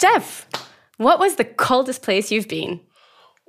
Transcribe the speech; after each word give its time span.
Geoff, 0.00 0.46
what 0.96 1.18
was 1.18 1.36
the 1.36 1.44
coldest 1.44 2.02
place 2.02 2.30
you've 2.30 2.48
been? 2.48 2.80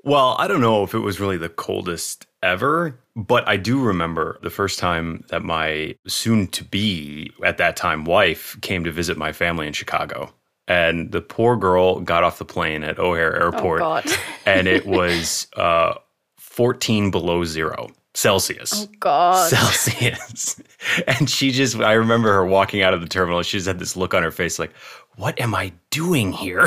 Well, 0.04 0.36
I 0.40 0.48
don't 0.48 0.62
know 0.62 0.84
if 0.84 0.94
it 0.94 1.00
was 1.00 1.20
really 1.20 1.38
the 1.38 1.50
coldest 1.50 2.26
ever, 2.42 3.00
but 3.16 3.48
I 3.48 3.58
do 3.58 3.82
remember 3.82 4.40
the 4.42 4.50
first 4.50 4.80
time 4.80 5.24
that 5.30 5.44
my 5.44 5.96
soon 6.08 6.48
to 6.48 6.64
be, 6.64 7.32
at 7.44 7.58
that 7.58 7.76
time, 7.76 8.06
wife 8.06 8.58
came 8.62 8.84
to 8.86 8.92
visit 8.92 9.18
my 9.18 9.34
family 9.34 9.68
in 9.68 9.74
Chicago. 9.74 10.34
And 10.68 11.12
the 11.12 11.22
poor 11.22 11.58
girl 11.58 12.00
got 12.00 12.24
off 12.24 12.38
the 12.38 12.46
plane 12.46 12.84
at 12.84 13.00
O'Hare 13.00 13.36
Airport, 13.42 13.80
God. 13.80 14.06
and 14.46 14.68
it 14.68 14.86
was 14.86 15.48
uh, 15.58 15.96
14 16.38 17.12
below 17.12 17.44
zero 17.44 17.90
Celsius. 18.14 18.72
Oh, 18.76 18.90
God. 19.00 19.50
Celsius. 19.50 20.62
and 21.08 21.30
she 21.30 21.52
just, 21.52 21.78
I 21.78 21.94
remember 21.94 22.34
her 22.34 22.46
walking 22.46 22.82
out 22.82 22.94
of 22.94 23.02
the 23.02 23.08
terminal. 23.08 23.42
She 23.44 23.58
just 23.58 23.68
had 23.68 23.80
this 23.80 23.96
look 23.96 24.14
on 24.14 24.24
her 24.24 24.32
face 24.32 24.60
like, 24.60 24.72
what 25.20 25.40
am 25.40 25.54
I 25.54 25.74
doing 25.92 26.32
here? 26.32 26.66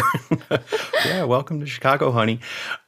yeah, 1.07 1.25
welcome 1.25 1.59
to 1.61 1.67
Chicago, 1.67 2.13
honey. 2.13 2.39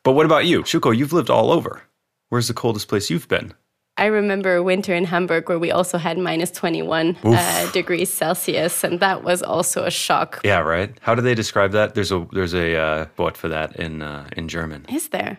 But 0.02 0.12
what 0.12 0.26
about 0.26 0.44
you? 0.44 0.62
Shuko, 0.62 0.94
you've 0.94 1.14
lived 1.14 1.30
all 1.30 1.50
over. 1.50 1.82
Where's 2.28 2.48
the 2.48 2.54
coldest 2.54 2.88
place 2.88 3.08
you've 3.08 3.28
been? 3.28 3.54
I 3.96 4.06
remember 4.06 4.56
a 4.56 4.62
winter 4.62 4.94
in 4.94 5.04
Hamburg 5.04 5.48
where 5.48 5.58
we 5.58 5.70
also 5.70 5.96
had 5.96 6.18
minus 6.18 6.50
21 6.50 7.16
uh, 7.24 7.70
degrees 7.72 8.12
Celsius, 8.12 8.84
and 8.84 9.00
that 9.00 9.24
was 9.24 9.42
also 9.42 9.84
a 9.84 9.90
shock. 9.90 10.40
Yeah, 10.44 10.58
right. 10.58 10.94
How 11.00 11.14
do 11.14 11.22
they 11.22 11.34
describe 11.34 11.72
that? 11.72 11.94
There's 11.94 12.12
a 12.12 12.26
there's 12.32 12.54
a 12.54 12.76
uh, 12.76 13.06
what 13.16 13.36
for 13.36 13.48
that 13.48 13.76
in 13.76 14.02
uh, 14.02 14.28
in 14.36 14.48
German. 14.48 14.84
Is 14.92 15.08
there? 15.08 15.38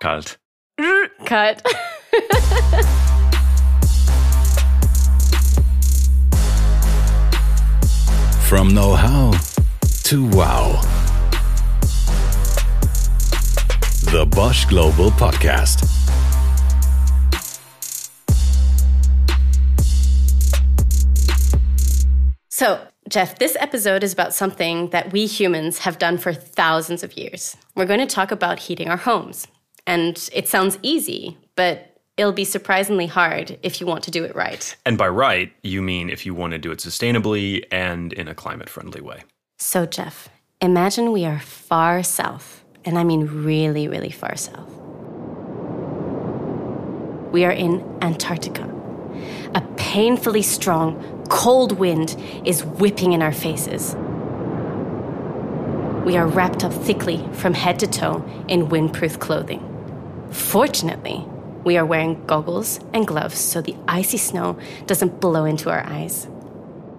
Kalt. 0.00 0.38
Cut. 1.26 1.62
From 8.48 8.68
know 8.68 8.94
how 8.94 9.32
to 10.04 10.24
wow. 10.28 10.80
The 14.12 14.24
Bosch 14.30 14.66
Global 14.66 15.10
Podcast. 15.10 15.84
So, 22.48 22.86
Geoff, 23.08 23.36
this 23.40 23.56
episode 23.58 24.04
is 24.04 24.12
about 24.12 24.32
something 24.32 24.90
that 24.90 25.12
we 25.12 25.26
humans 25.26 25.78
have 25.78 25.98
done 25.98 26.16
for 26.16 26.32
thousands 26.32 27.02
of 27.02 27.16
years. 27.16 27.56
We're 27.74 27.84
going 27.84 27.98
to 27.98 28.06
talk 28.06 28.30
about 28.30 28.60
heating 28.60 28.88
our 28.88 28.96
homes. 28.96 29.48
And 29.88 30.30
it 30.32 30.46
sounds 30.46 30.78
easy, 30.82 31.36
but 31.56 31.95
it'll 32.16 32.32
be 32.32 32.44
surprisingly 32.44 33.06
hard 33.06 33.58
if 33.62 33.80
you 33.80 33.86
want 33.86 34.04
to 34.04 34.10
do 34.10 34.24
it 34.24 34.34
right. 34.34 34.76
And 34.86 34.96
by 34.96 35.08
right, 35.08 35.52
you 35.62 35.82
mean 35.82 36.08
if 36.08 36.24
you 36.24 36.34
want 36.34 36.52
to 36.52 36.58
do 36.58 36.70
it 36.70 36.78
sustainably 36.78 37.64
and 37.70 38.12
in 38.12 38.28
a 38.28 38.34
climate 38.34 38.68
friendly 38.68 39.00
way. 39.00 39.22
So, 39.58 39.86
Geoff, 39.86 40.28
imagine 40.60 41.12
we 41.12 41.24
are 41.24 41.40
far 41.40 42.02
south, 42.02 42.64
and 42.84 42.98
I 42.98 43.04
mean 43.04 43.26
really, 43.26 43.88
really 43.88 44.10
far 44.10 44.36
south. 44.36 44.70
We 47.32 47.44
are 47.44 47.52
in 47.52 47.84
Antarctica. 48.00 48.72
A 49.54 49.60
painfully 49.76 50.42
strong, 50.42 51.24
cold 51.28 51.72
wind 51.72 52.16
is 52.44 52.64
whipping 52.64 53.12
in 53.12 53.22
our 53.22 53.32
faces. 53.32 53.94
We 56.04 56.16
are 56.16 56.26
wrapped 56.26 56.64
up 56.64 56.72
thickly 56.72 57.26
from 57.32 57.52
head 57.52 57.78
to 57.80 57.86
toe 57.86 58.24
in 58.48 58.68
windproof 58.68 59.18
clothing. 59.18 59.62
Fortunately, 60.30 61.26
we 61.66 61.76
are 61.76 61.84
wearing 61.84 62.24
goggles 62.26 62.78
and 62.94 63.06
gloves 63.06 63.38
so 63.38 63.60
the 63.60 63.74
icy 63.88 64.16
snow 64.16 64.56
doesn't 64.86 65.20
blow 65.20 65.44
into 65.44 65.68
our 65.68 65.84
eyes. 65.84 66.28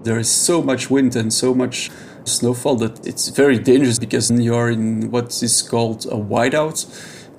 There 0.03 0.19
is 0.19 0.29
so 0.29 0.61
much 0.61 0.89
wind 0.89 1.15
and 1.15 1.33
so 1.33 1.55
much 1.55 1.89
snowfall 2.25 2.75
that 2.75 3.07
it's 3.07 3.29
very 3.29 3.57
dangerous 3.57 3.97
because 3.97 4.29
you 4.29 4.53
are 4.53 4.69
in 4.69 5.09
what 5.09 5.41
is 5.41 5.61
called 5.61 6.05
a 6.07 6.17
whiteout. 6.17 6.85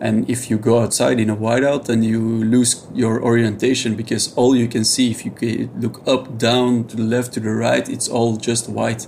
And 0.00 0.28
if 0.30 0.48
you 0.48 0.56
go 0.58 0.80
outside 0.80 1.20
in 1.20 1.28
a 1.28 1.36
whiteout, 1.36 1.84
then 1.84 2.02
you 2.02 2.20
lose 2.44 2.86
your 2.94 3.22
orientation 3.22 3.94
because 3.94 4.32
all 4.34 4.56
you 4.56 4.66
can 4.66 4.84
see, 4.84 5.10
if 5.10 5.26
you 5.26 5.70
look 5.76 6.06
up, 6.08 6.38
down, 6.38 6.86
to 6.88 6.96
the 6.96 7.02
left, 7.02 7.34
to 7.34 7.40
the 7.40 7.50
right, 7.50 7.86
it's 7.88 8.08
all 8.08 8.36
just 8.36 8.70
white. 8.70 9.06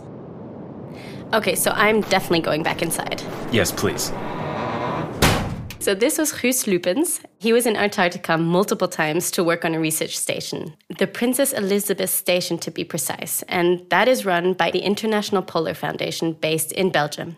Okay, 1.32 1.54
so 1.54 1.70
I'm 1.70 2.02
definitely 2.02 2.40
going 2.40 2.62
back 2.62 2.82
inside. 2.82 3.22
Yes, 3.50 3.72
please. 3.72 4.12
So 5.78 5.94
this 5.94 6.18
was 6.18 6.32
Guus 6.32 6.66
Luppens. 6.66 7.20
He 7.40 7.54
was 7.54 7.64
in 7.64 7.74
Antarctica 7.74 8.36
multiple 8.36 8.86
times 8.86 9.30
to 9.30 9.42
work 9.42 9.64
on 9.64 9.74
a 9.74 9.80
research 9.80 10.18
station, 10.18 10.74
the 10.98 11.06
Princess 11.06 11.54
Elisabeth 11.54 12.10
Station 12.10 12.58
to 12.58 12.70
be 12.70 12.84
precise, 12.84 13.40
and 13.48 13.88
that 13.88 14.08
is 14.08 14.26
run 14.26 14.52
by 14.52 14.70
the 14.70 14.80
International 14.80 15.40
Polar 15.40 15.72
Foundation 15.72 16.34
based 16.34 16.70
in 16.70 16.90
Belgium. 16.90 17.36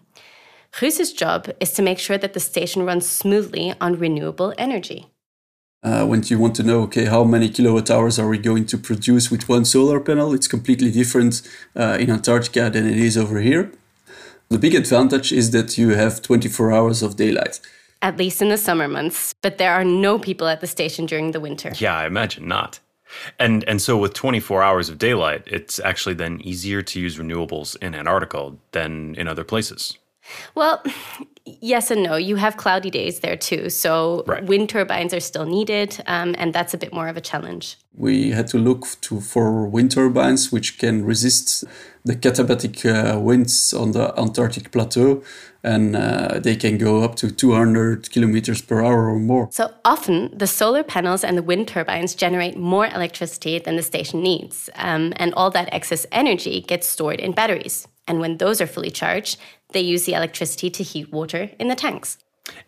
Guus's 0.73 1.13
job 1.13 1.51
is 1.61 1.71
to 1.75 1.83
make 1.83 2.01
sure 2.01 2.19
that 2.19 2.33
the 2.33 2.41
station 2.41 2.85
runs 2.85 3.09
smoothly 3.09 3.75
on 3.81 3.97
renewable 3.97 4.53
energy. 4.59 5.07
Uh, 5.85 6.05
when 6.05 6.25
you 6.25 6.37
want 6.37 6.57
to 6.57 6.65
know, 6.65 6.81
okay, 6.81 7.05
how 7.05 7.23
many 7.23 7.49
kilowatt 7.49 7.89
hours 7.89 8.19
are 8.19 8.27
we 8.27 8.39
going 8.39 8.67
to 8.67 8.79
produce 8.79 9.31
with 9.31 9.49
one 9.49 9.65
solar 9.65 10.01
panel? 10.01 10.35
It's 10.35 10.49
completely 10.49 10.91
different 10.91 11.43
uh, 11.77 11.97
in 12.01 12.11
Antarctica 12.11 12.71
than 12.71 12.89
it 12.89 12.99
is 12.99 13.17
over 13.17 13.41
here. 13.41 13.71
The 14.49 14.59
big 14.59 14.75
advantage 14.75 15.31
is 15.31 15.53
that 15.53 15.79
you 15.79 15.91
have 15.91 16.23
24 16.23 16.73
hours 16.73 17.05
of 17.05 17.15
daylight 17.17 17.61
at 18.03 18.17
least 18.17 18.43
in 18.43 18.49
the 18.49 18.59
summer 18.59 18.89
months, 18.89 19.35
but 19.41 19.59
there 19.59 19.73
are 19.73 19.85
no 19.85 20.19
people 20.19 20.49
at 20.49 20.61
the 20.61 20.67
station 20.67 21.07
during 21.07 21.31
the 21.31 21.41
winter. 21.41 21.73
Yeah, 21.79 21.97
I 21.97 22.07
imagine 22.07 22.47
not. 22.47 22.81
And 23.39 23.65
and 23.69 23.81
so 23.81 23.97
with 23.97 24.15
24 24.15 24.63
hours 24.63 24.89
of 24.89 24.99
daylight, 24.99 25.43
it's 25.47 25.79
actually 25.81 26.15
then 26.15 26.41
easier 26.43 26.83
to 26.83 27.01
use 27.01 27.19
renewables 27.19 27.77
in 27.83 27.95
Antarctica 27.95 28.53
than 28.73 29.15
in 29.17 29.29
other 29.29 29.45
places. 29.45 29.99
Well, 30.55 30.83
yes 31.45 31.91
and 31.91 32.03
no. 32.03 32.17
You 32.17 32.37
have 32.37 32.57
cloudy 32.57 32.91
days 32.91 33.21
there 33.21 33.37
too, 33.37 33.71
so 33.71 34.25
right. 34.27 34.45
wind 34.45 34.69
turbines 34.69 35.13
are 35.13 35.21
still 35.21 35.45
needed, 35.45 36.01
um, 36.07 36.35
and 36.39 36.55
that's 36.55 36.75
a 36.75 36.79
bit 36.79 36.93
more 36.93 37.09
of 37.09 37.17
a 37.17 37.21
challenge. 37.21 37.77
We 37.95 38.31
had 38.31 38.47
to 38.49 38.59
look 38.59 38.87
to 39.03 39.21
for 39.21 39.67
wind 39.67 39.91
turbines 39.91 40.53
which 40.53 40.79
can 40.79 41.05
resist 41.05 41.65
the 42.05 42.15
katabatic 42.15 42.85
uh, 42.87 43.19
winds 43.19 43.75
on 43.75 43.93
the 43.93 44.19
Antarctic 44.19 44.71
plateau, 44.71 45.23
and 45.65 45.97
uh, 45.97 46.41
they 46.41 46.57
can 46.57 46.79
go 46.79 47.03
up 47.03 47.17
to 47.17 47.31
200 47.31 48.11
kilometers 48.11 48.61
per 48.61 48.83
hour 48.83 49.09
or 49.09 49.19
more. 49.19 49.49
So 49.53 49.73
often, 49.85 50.37
the 50.37 50.47
solar 50.47 50.83
panels 50.83 51.25
and 51.25 51.37
the 51.37 51.43
wind 51.43 51.69
turbines 51.69 52.15
generate 52.15 52.57
more 52.57 52.87
electricity 52.87 53.59
than 53.59 53.77
the 53.77 53.83
station 53.83 54.23
needs, 54.23 54.71
um, 54.77 55.13
and 55.17 55.33
all 55.35 55.51
that 55.51 55.69
excess 55.73 56.07
energy 56.13 56.61
gets 56.61 56.87
stored 56.87 57.21
in 57.21 57.33
batteries. 57.33 57.87
And 58.09 58.21
when 58.21 58.39
those 58.39 58.61
are 58.61 58.67
fully 58.67 58.91
charged, 58.91 59.39
they 59.73 59.81
use 59.81 60.05
the 60.05 60.15
electricity 60.15 60.71
to 60.71 60.83
heat 60.83 61.13
water 61.13 61.51
in 61.59 61.69
the 61.69 61.77
tanks. 61.77 62.19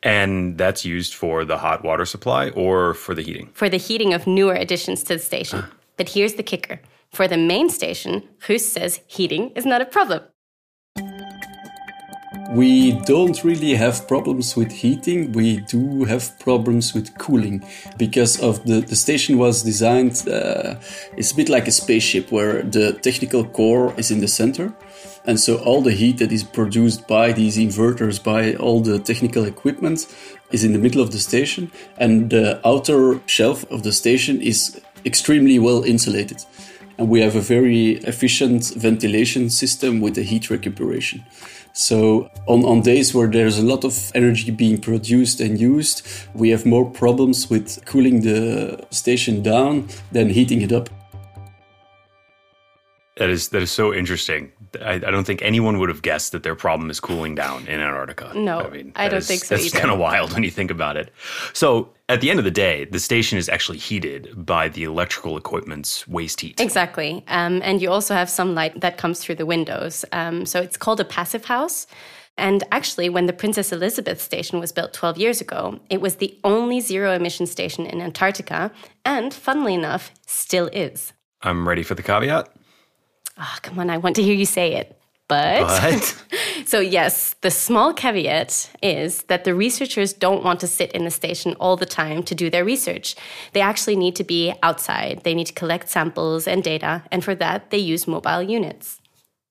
And 0.03 0.57
that's 0.57 0.85
used 0.85 1.15
for 1.15 1.45
the 1.45 1.59
hot 1.59 1.85
water 1.85 2.07
supply 2.07 2.51
or 2.51 2.95
for 2.95 3.15
the 3.15 3.23
heating? 3.23 3.51
For 3.53 3.69
the 3.69 3.77
heating 3.77 4.15
of 4.15 4.27
newer 4.27 4.55
additions 4.55 5.03
to 5.05 5.15
the 5.15 5.23
station. 5.23 5.65
but 5.97 6.11
here's 6.11 6.35
the 6.35 6.43
kicker 6.43 6.81
for 7.15 7.29
the 7.29 7.37
main 7.37 7.71
station, 7.71 8.29
Guus 8.41 8.61
says 8.61 9.01
heating 9.07 9.51
is 9.51 9.65
not 9.65 9.81
a 9.81 9.87
problem. 9.87 10.23
We 12.55 12.93
don't 13.01 13.43
really 13.43 13.75
have 13.75 14.07
problems 14.07 14.55
with 14.55 14.71
heating. 14.71 15.33
We 15.33 15.57
do 15.57 16.05
have 16.05 16.39
problems 16.39 16.95
with 16.95 17.19
cooling 17.19 17.65
because 17.99 18.41
of 18.41 18.65
the, 18.65 18.81
the 18.81 18.95
station 18.95 19.39
was 19.39 19.65
designed. 19.65 20.29
Uh, 20.29 20.77
it's 21.17 21.33
a 21.33 21.35
bit 21.35 21.49
like 21.49 21.67
a 21.67 21.73
spaceship 21.73 22.31
where 22.31 22.63
the 22.63 22.93
technical 22.93 23.45
core 23.45 23.93
is 23.97 24.13
in 24.13 24.21
the 24.21 24.29
center. 24.29 24.73
And 25.27 25.41
so 25.41 25.57
all 25.65 25.83
the 25.83 25.91
heat 25.91 26.19
that 26.19 26.31
is 26.31 26.45
produced 26.45 27.09
by 27.09 27.33
these 27.33 27.57
inverters, 27.57 28.23
by 28.23 28.55
all 28.55 28.81
the 28.81 29.01
technical 29.01 29.47
equipment 29.47 30.07
is 30.53 30.63
in 30.63 30.75
the 30.75 30.79
middle 30.79 31.01
of 31.01 31.11
the 31.11 31.19
station. 31.19 31.73
And 31.97 32.31
the 32.31 32.61
outer 32.65 33.21
shelf 33.27 33.69
of 33.69 33.83
the 33.83 33.91
station 33.91 34.41
is 34.41 34.81
extremely 35.05 35.59
well 35.59 35.83
insulated 35.83 36.45
and 36.99 37.09
we 37.09 37.21
have 37.21 37.35
a 37.35 37.41
very 37.41 37.93
efficient 38.05 38.73
ventilation 38.77 39.51
system 39.51 40.01
with 40.01 40.17
a 40.17 40.23
heat 40.23 40.51
recuperation. 40.51 41.25
So 41.75 42.31
on, 42.47 42.65
on 42.65 42.83
days 42.83 43.13
where 43.13 43.27
there's 43.27 43.59
a 43.59 43.63
lot 43.65 43.85
of 43.85 44.13
energy 44.15 44.53
being 44.53 44.81
produced 44.81 45.41
and 45.41 45.59
used, 45.59 46.07
we 46.33 46.51
have 46.51 46.65
more 46.65 46.89
problems 46.89 47.51
with 47.51 47.85
cooling 47.85 48.21
the 48.21 48.87
station 48.91 49.43
down 49.43 49.89
than 50.13 50.31
heating 50.31 50.63
it 50.63 50.73
up. 50.73 50.89
That 53.17 53.29
is 53.29 53.49
that 53.49 53.63
is 53.63 53.73
so 53.73 53.93
interesting. 53.93 54.53
I, 54.77 54.95
I, 54.95 54.99
don't 54.99 55.25
think 55.25 55.43
anyone 55.43 55.79
would 55.79 55.89
have 55.89 56.03
guessed 56.03 56.33
that 56.33 56.43
their 56.43 56.55
problem 56.55 56.91
is 56.91 57.01
cooling 57.01 57.35
down 57.35 57.67
in 57.67 57.81
Antarctica. 57.81 58.33
No, 58.35 58.61
I 58.61 58.71
mean 58.71 58.93
I 58.97 59.09
don't 59.09 59.19
is, 59.19 59.27
think 59.27 59.45
so. 59.45 59.57
That's 59.57 59.73
kind 59.73 59.91
of 59.91 59.99
wild 59.99 60.33
when 60.33 60.43
you 60.43 60.51
think 60.51 60.71
about 60.71 60.97
it. 60.97 61.13
So 61.53 61.91
at 62.09 62.21
the 62.21 62.31
end 62.31 62.39
of 62.39 62.45
the 62.45 62.51
day, 62.51 62.85
the 62.85 63.01
station 63.01 63.39
is 63.39 63.49
actually 63.49 63.79
heated 63.79 64.33
by 64.37 64.69
the 64.69 64.85
electrical 64.85 65.37
equipment's 65.37 66.07
waste 66.07 66.41
heat. 66.41 66.61
Exactly, 66.61 67.25
um, 67.29 67.61
and 67.65 67.81
you 67.81 67.91
also 67.91 68.15
have 68.15 68.31
some 68.31 68.55
light 68.55 68.81
that 68.81 68.99
comes 68.99 69.21
through 69.21 69.37
the 69.37 69.47
windows. 69.47 70.05
Um, 70.13 70.47
so 70.47 70.61
it's 70.61 70.77
called 70.77 71.01
a 71.01 71.05
passive 71.05 71.45
house. 71.45 71.87
And 72.37 72.65
actually, 72.73 73.09
when 73.09 73.27
the 73.27 73.33
Princess 73.33 73.73
Elisabeth 73.73 74.21
station 74.21 74.59
was 74.59 74.73
built 74.73 74.93
12 74.93 75.19
years 75.19 75.41
ago, 75.41 75.79
it 75.89 76.01
was 76.01 76.17
the 76.17 76.37
only 76.43 76.81
zero 76.81 77.13
emission 77.13 77.47
station 77.47 77.87
in 77.87 78.01
Antarctica, 78.01 78.73
and 79.05 79.33
funnily 79.33 79.75
enough, 79.75 80.11
still 80.27 80.69
is. 80.73 81.13
I'm 81.43 81.69
ready 81.69 81.83
for 81.83 81.95
the 81.95 82.03
caveat. 82.03 82.49
Oh, 83.39 83.57
come 83.63 83.79
on, 83.79 83.91
I 83.91 83.99
want 83.99 84.17
to 84.17 84.23
hear 84.23 84.35
you 84.35 84.47
say 84.47 84.75
it. 84.75 84.99
But, 85.27 85.61
But 85.67 86.25
so 86.67 86.81
yes, 86.81 87.35
the 87.41 87.51
small 87.51 87.95
caveat 87.95 88.71
is 88.83 89.23
that 89.25 89.45
the 89.45 89.55
researchers 89.55 90.13
don't 90.13 90.45
want 90.45 90.61
to 90.61 90.67
sit 90.67 90.93
in 90.93 91.05
the 91.05 91.11
station 91.11 91.55
all 91.55 91.77
the 91.77 91.87
time 91.87 92.23
to 92.25 92.35
do 92.35 92.51
their 92.51 92.65
research. 92.65 93.17
They 93.53 93.63
actually 93.63 93.97
need 93.97 94.17
to 94.17 94.25
be 94.25 94.53
outside. 94.63 95.23
They 95.25 95.35
need 95.35 95.47
to 95.47 95.55
collect 95.55 95.89
samples 95.89 96.47
and 96.47 96.63
data, 96.63 97.03
and 97.11 97.25
for 97.25 97.35
that 97.37 97.71
they 97.71 97.79
use 97.79 98.07
mobile 98.07 98.43
units. 98.43 99.01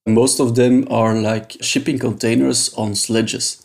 Most 0.05 0.39
of 0.39 0.55
them 0.55 0.85
are 0.91 1.15
like 1.15 1.57
shipping 1.61 1.97
containers 1.97 2.73
on 2.75 2.93
sledges. 2.93 3.62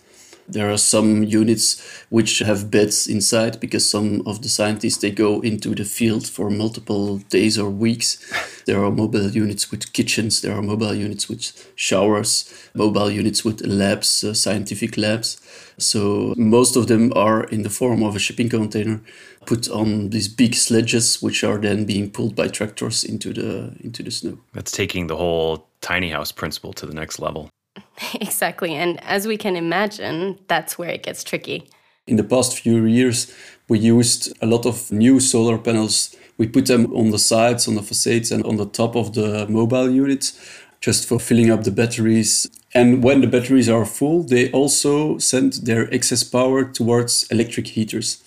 There 0.49 0.71
are 0.71 0.79
some 0.79 1.25
units 1.25 1.81
which 2.09 2.39
have 2.39 2.71
beds 2.71 3.07
inside 3.07 3.61
because 3.61 3.89
some 3.89 4.23
of 4.27 4.41
the 4.43 4.49
scientists 4.49 4.99
they 4.99 5.11
go 5.11 5.41
into 5.41 5.75
the 5.75 5.85
field 5.85 6.27
for 6.27 6.51
multiple 6.51 7.19
days 7.31 7.59
or 7.59 7.71
weeks. 7.71 8.19
There 8.69 8.85
are 8.85 8.91
mobile 8.91 9.31
units 9.31 9.71
with 9.71 9.95
kitchens, 9.95 10.43
there 10.43 10.53
are 10.53 10.61
mobile 10.61 10.93
units 10.93 11.27
with 11.27 11.73
showers, 11.75 12.53
mobile 12.75 13.11
units 13.11 13.43
with 13.43 13.65
labs, 13.65 14.23
uh, 14.23 14.35
scientific 14.35 14.99
labs. 14.99 15.41
So 15.79 16.35
most 16.37 16.77
of 16.77 16.87
them 16.87 17.11
are 17.17 17.45
in 17.45 17.63
the 17.63 17.71
form 17.71 18.03
of 18.03 18.15
a 18.15 18.19
shipping 18.19 18.51
container 18.51 19.01
put 19.47 19.71
on 19.71 20.11
these 20.11 20.29
big 20.29 20.55
sledges 20.55 21.23
which 21.23 21.43
are 21.43 21.59
then 21.59 21.87
being 21.87 22.11
pulled 22.11 22.37
by 22.37 22.49
tractors 22.49 23.05
into 23.05 23.33
the 23.33 23.73
into 23.81 24.03
the 24.03 24.11
snow. 24.11 24.39
that's 24.53 24.73
taking 24.73 25.07
the 25.07 25.17
whole 25.17 25.67
tiny 25.81 26.11
house 26.11 26.33
principle 26.33 26.73
to 26.75 26.87
the 26.87 26.95
next 26.95 27.19
level. 27.19 27.49
Exactly. 28.21 28.75
And 28.75 29.03
as 29.05 29.27
we 29.27 29.37
can 29.37 29.57
imagine, 29.57 30.39
that's 30.49 30.79
where 30.79 30.91
it 30.91 31.03
gets 31.03 31.25
tricky. 31.25 31.69
In 32.07 32.17
the 32.17 32.25
past 32.25 32.59
few 32.59 32.85
years, 32.85 33.33
we 33.69 33.79
used 33.79 34.33
a 34.41 34.47
lot 34.47 34.65
of 34.67 34.91
new 34.91 35.21
solar 35.21 35.59
panels. 35.59 36.17
We 36.39 36.47
put 36.47 36.67
them 36.67 36.95
on 36.95 37.11
the 37.11 37.19
sides, 37.19 37.69
on 37.69 37.75
the 37.75 37.83
facades, 37.83 38.31
and 38.33 38.45
on 38.45 38.57
the 38.57 38.67
top 38.67 38.97
of 38.97 39.15
the 39.15 39.47
mobile 39.49 39.91
units 39.91 40.39
just 40.81 41.09
for 41.09 41.19
filling 41.19 41.51
up 41.51 41.65
the 41.65 41.71
batteries. 41.71 42.49
And 42.75 43.03
when 43.03 43.21
the 43.21 43.27
batteries 43.27 43.69
are 43.69 43.85
full, 43.85 44.23
they 44.23 44.51
also 44.53 45.19
send 45.19 45.55
their 45.65 45.93
excess 45.93 46.23
power 46.23 46.65
towards 46.65 47.25
electric 47.31 47.69
heaters. 47.69 48.23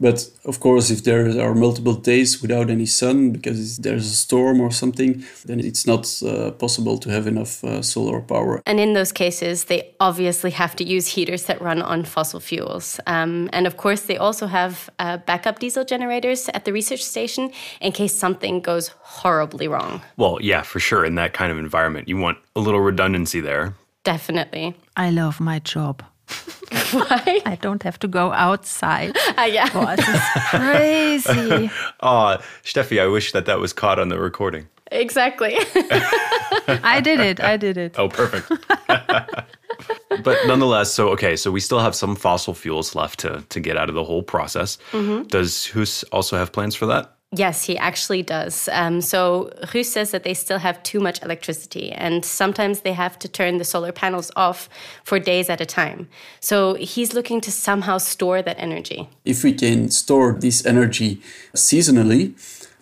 But 0.00 0.28
of 0.44 0.60
course, 0.60 0.90
if 0.90 1.04
there 1.04 1.40
are 1.40 1.54
multiple 1.54 1.94
days 1.94 2.42
without 2.42 2.68
any 2.68 2.86
sun 2.86 3.30
because 3.30 3.78
there's 3.78 4.06
a 4.06 4.14
storm 4.14 4.60
or 4.60 4.70
something, 4.70 5.24
then 5.46 5.60
it's 5.60 5.86
not 5.86 6.22
uh, 6.22 6.50
possible 6.50 6.98
to 6.98 7.10
have 7.10 7.26
enough 7.26 7.62
uh, 7.62 7.80
solar 7.80 8.20
power. 8.20 8.60
And 8.66 8.80
in 8.80 8.94
those 8.94 9.12
cases, 9.12 9.64
they 9.64 9.94
obviously 10.00 10.50
have 10.50 10.74
to 10.76 10.84
use 10.84 11.06
heaters 11.06 11.44
that 11.44 11.60
run 11.60 11.80
on 11.80 12.04
fossil 12.04 12.40
fuels. 12.40 12.98
Um, 13.06 13.48
and 13.52 13.66
of 13.66 13.76
course, 13.76 14.02
they 14.02 14.16
also 14.16 14.46
have 14.46 14.90
uh, 14.98 15.18
backup 15.18 15.60
diesel 15.60 15.84
generators 15.84 16.48
at 16.54 16.64
the 16.64 16.72
research 16.72 17.04
station 17.04 17.52
in 17.80 17.92
case 17.92 18.14
something 18.14 18.60
goes 18.60 18.88
horribly 19.00 19.68
wrong. 19.68 20.02
Well, 20.16 20.38
yeah, 20.40 20.62
for 20.62 20.80
sure. 20.80 21.04
In 21.04 21.14
that 21.14 21.32
kind 21.34 21.52
of 21.52 21.58
environment, 21.58 22.08
you 22.08 22.16
want 22.16 22.38
a 22.56 22.60
little 22.60 22.80
redundancy 22.80 23.40
there. 23.40 23.74
Definitely. 24.02 24.74
I 24.96 25.10
love 25.10 25.40
my 25.40 25.60
job. 25.60 26.02
Why? 26.92 27.40
I 27.46 27.56
don't 27.60 27.82
have 27.82 27.98
to 28.00 28.08
go 28.08 28.32
outside. 28.32 29.16
Ah, 29.36 29.44
yeah. 29.46 29.68
Boah, 29.72 29.94
es 29.98 30.08
ist 30.08 30.22
crazy. 30.50 31.70
Aw, 32.00 32.38
Steffi, 32.64 33.00
I 33.00 33.06
wish 33.06 33.32
that 33.32 33.46
that 33.46 33.58
was 33.58 33.72
caught 33.72 33.98
on 33.98 34.08
the 34.08 34.18
recording. 34.18 34.66
Exactly. 34.92 35.56
I 36.68 37.00
did 37.02 37.18
it. 37.20 37.40
I 37.40 37.56
did 37.56 37.76
it. 37.76 37.98
Oh, 37.98 38.08
perfect. 38.08 38.48
but 40.22 40.36
nonetheless, 40.46 40.92
so 40.94 41.08
okay, 41.10 41.36
so 41.36 41.50
we 41.50 41.58
still 41.60 41.80
have 41.80 41.94
some 41.94 42.14
fossil 42.14 42.54
fuels 42.54 42.94
left 42.94 43.18
to 43.20 43.42
to 43.48 43.60
get 43.60 43.76
out 43.76 43.88
of 43.88 43.94
the 43.94 44.04
whole 44.04 44.22
process. 44.22 44.78
Does 45.28 45.66
Guus 45.72 46.04
also 46.12 46.36
have 46.36 46.52
plans 46.52 46.76
for 46.76 46.86
that? 46.86 47.13
Yes, 47.36 47.64
he 47.64 47.76
actually 47.76 48.22
does. 48.22 48.68
Um, 48.72 49.00
so 49.00 49.50
Guus 49.62 49.86
says 49.86 50.10
that 50.12 50.22
they 50.22 50.34
still 50.34 50.58
have 50.58 50.82
too 50.82 51.00
much 51.00 51.20
electricity, 51.22 51.90
and 51.90 52.24
sometimes 52.24 52.80
they 52.80 52.92
have 52.92 53.18
to 53.18 53.28
turn 53.28 53.58
the 53.58 53.64
solar 53.64 53.92
panels 53.92 54.30
off 54.36 54.68
for 55.02 55.18
days 55.18 55.50
at 55.50 55.60
a 55.60 55.66
time. 55.66 56.08
So 56.40 56.74
he's 56.74 57.12
looking 57.12 57.40
to 57.40 57.50
somehow 57.50 57.98
store 57.98 58.42
that 58.42 58.58
energy. 58.58 59.08
if 59.24 59.42
we 59.42 59.52
can 59.52 59.90
store 59.90 60.32
this 60.32 60.64
energy 60.64 61.20
seasonally, 61.54 62.34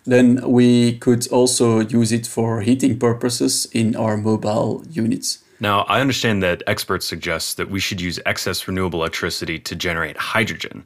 then 0.04 0.50
we 0.50 0.98
could 0.98 1.26
also 1.28 1.80
use 1.80 2.12
it 2.12 2.26
for 2.26 2.60
heating 2.60 2.98
purposes 2.98 3.66
in 3.72 3.96
our 3.96 4.16
mobile 4.16 4.82
units. 4.90 5.38
Now, 5.60 5.82
I 5.82 6.00
understand 6.00 6.42
that 6.42 6.62
experts 6.66 7.06
suggest 7.06 7.56
that 7.56 7.70
we 7.70 7.78
should 7.78 8.00
use 8.00 8.18
excess 8.26 8.66
renewable 8.66 9.00
electricity 9.00 9.60
to 9.60 9.76
generate 9.76 10.16
hydrogen. 10.16 10.84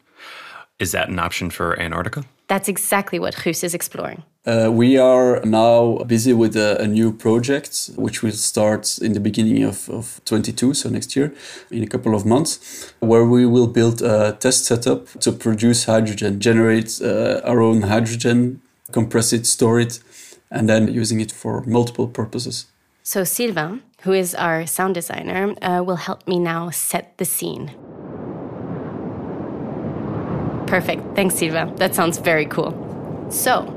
Is 0.79 0.93
that 0.93 1.09
an 1.09 1.19
option 1.19 1.51
for 1.51 1.79
Antarctica? 1.81 2.25
That's 2.49 2.69
exactly 2.69 3.19
what 3.19 3.35
Guus 3.35 3.65
is 3.65 3.75
exploring. 3.75 4.23
Uh, 4.47 4.71
we 4.71 4.97
are 4.97 5.41
now 5.45 6.05
busy 6.07 6.33
with 6.33 6.55
a, 6.55 6.81
a 6.81 6.87
new 6.87 7.13
project, 7.13 7.91
which 7.97 8.23
will 8.23 8.31
start 8.31 8.99
in 8.99 9.13
the 9.13 9.21
beginning 9.21 9.65
of, 9.65 9.89
of 9.89 10.21
22, 10.25 10.75
so 10.75 10.89
next 10.89 11.17
year, 11.17 11.35
in 11.71 11.83
a 11.83 11.87
couple 11.87 12.15
of 12.15 12.25
months, 12.25 12.95
where 13.01 13.25
we 13.25 13.45
will 13.45 13.67
build 13.67 14.03
a 14.03 14.37
test 14.39 14.67
setup 14.67 15.09
to 15.21 15.33
produce 15.33 15.85
hydrogen, 15.87 16.39
generate 16.39 17.01
uh, 17.03 17.41
our 17.43 17.61
own 17.61 17.83
hydrogen, 17.83 18.61
compress 18.93 19.33
it, 19.33 19.47
store 19.47 19.81
it, 19.81 19.99
and 20.51 20.69
then 20.69 20.93
using 20.93 21.21
it 21.21 21.33
for 21.33 21.63
multiple 21.63 22.07
purposes. 22.07 22.67
So 23.03 23.25
Sylvain, 23.25 23.83
who 24.03 24.13
is 24.13 24.35
our 24.35 24.67
sound 24.67 24.95
designer, 24.95 25.55
uh, 25.63 25.83
will 25.85 25.97
help 25.97 26.29
me 26.29 26.39
now 26.39 26.71
set 26.71 27.19
the 27.19 27.25
scene. 27.25 27.73
Perfect. 30.67 31.03
Thanks, 31.15 31.37
Sylvain. 31.37 31.77
That 31.77 31.95
sounds 31.95 32.19
very 32.19 32.47
cool. 32.47 32.73
So, 33.31 33.73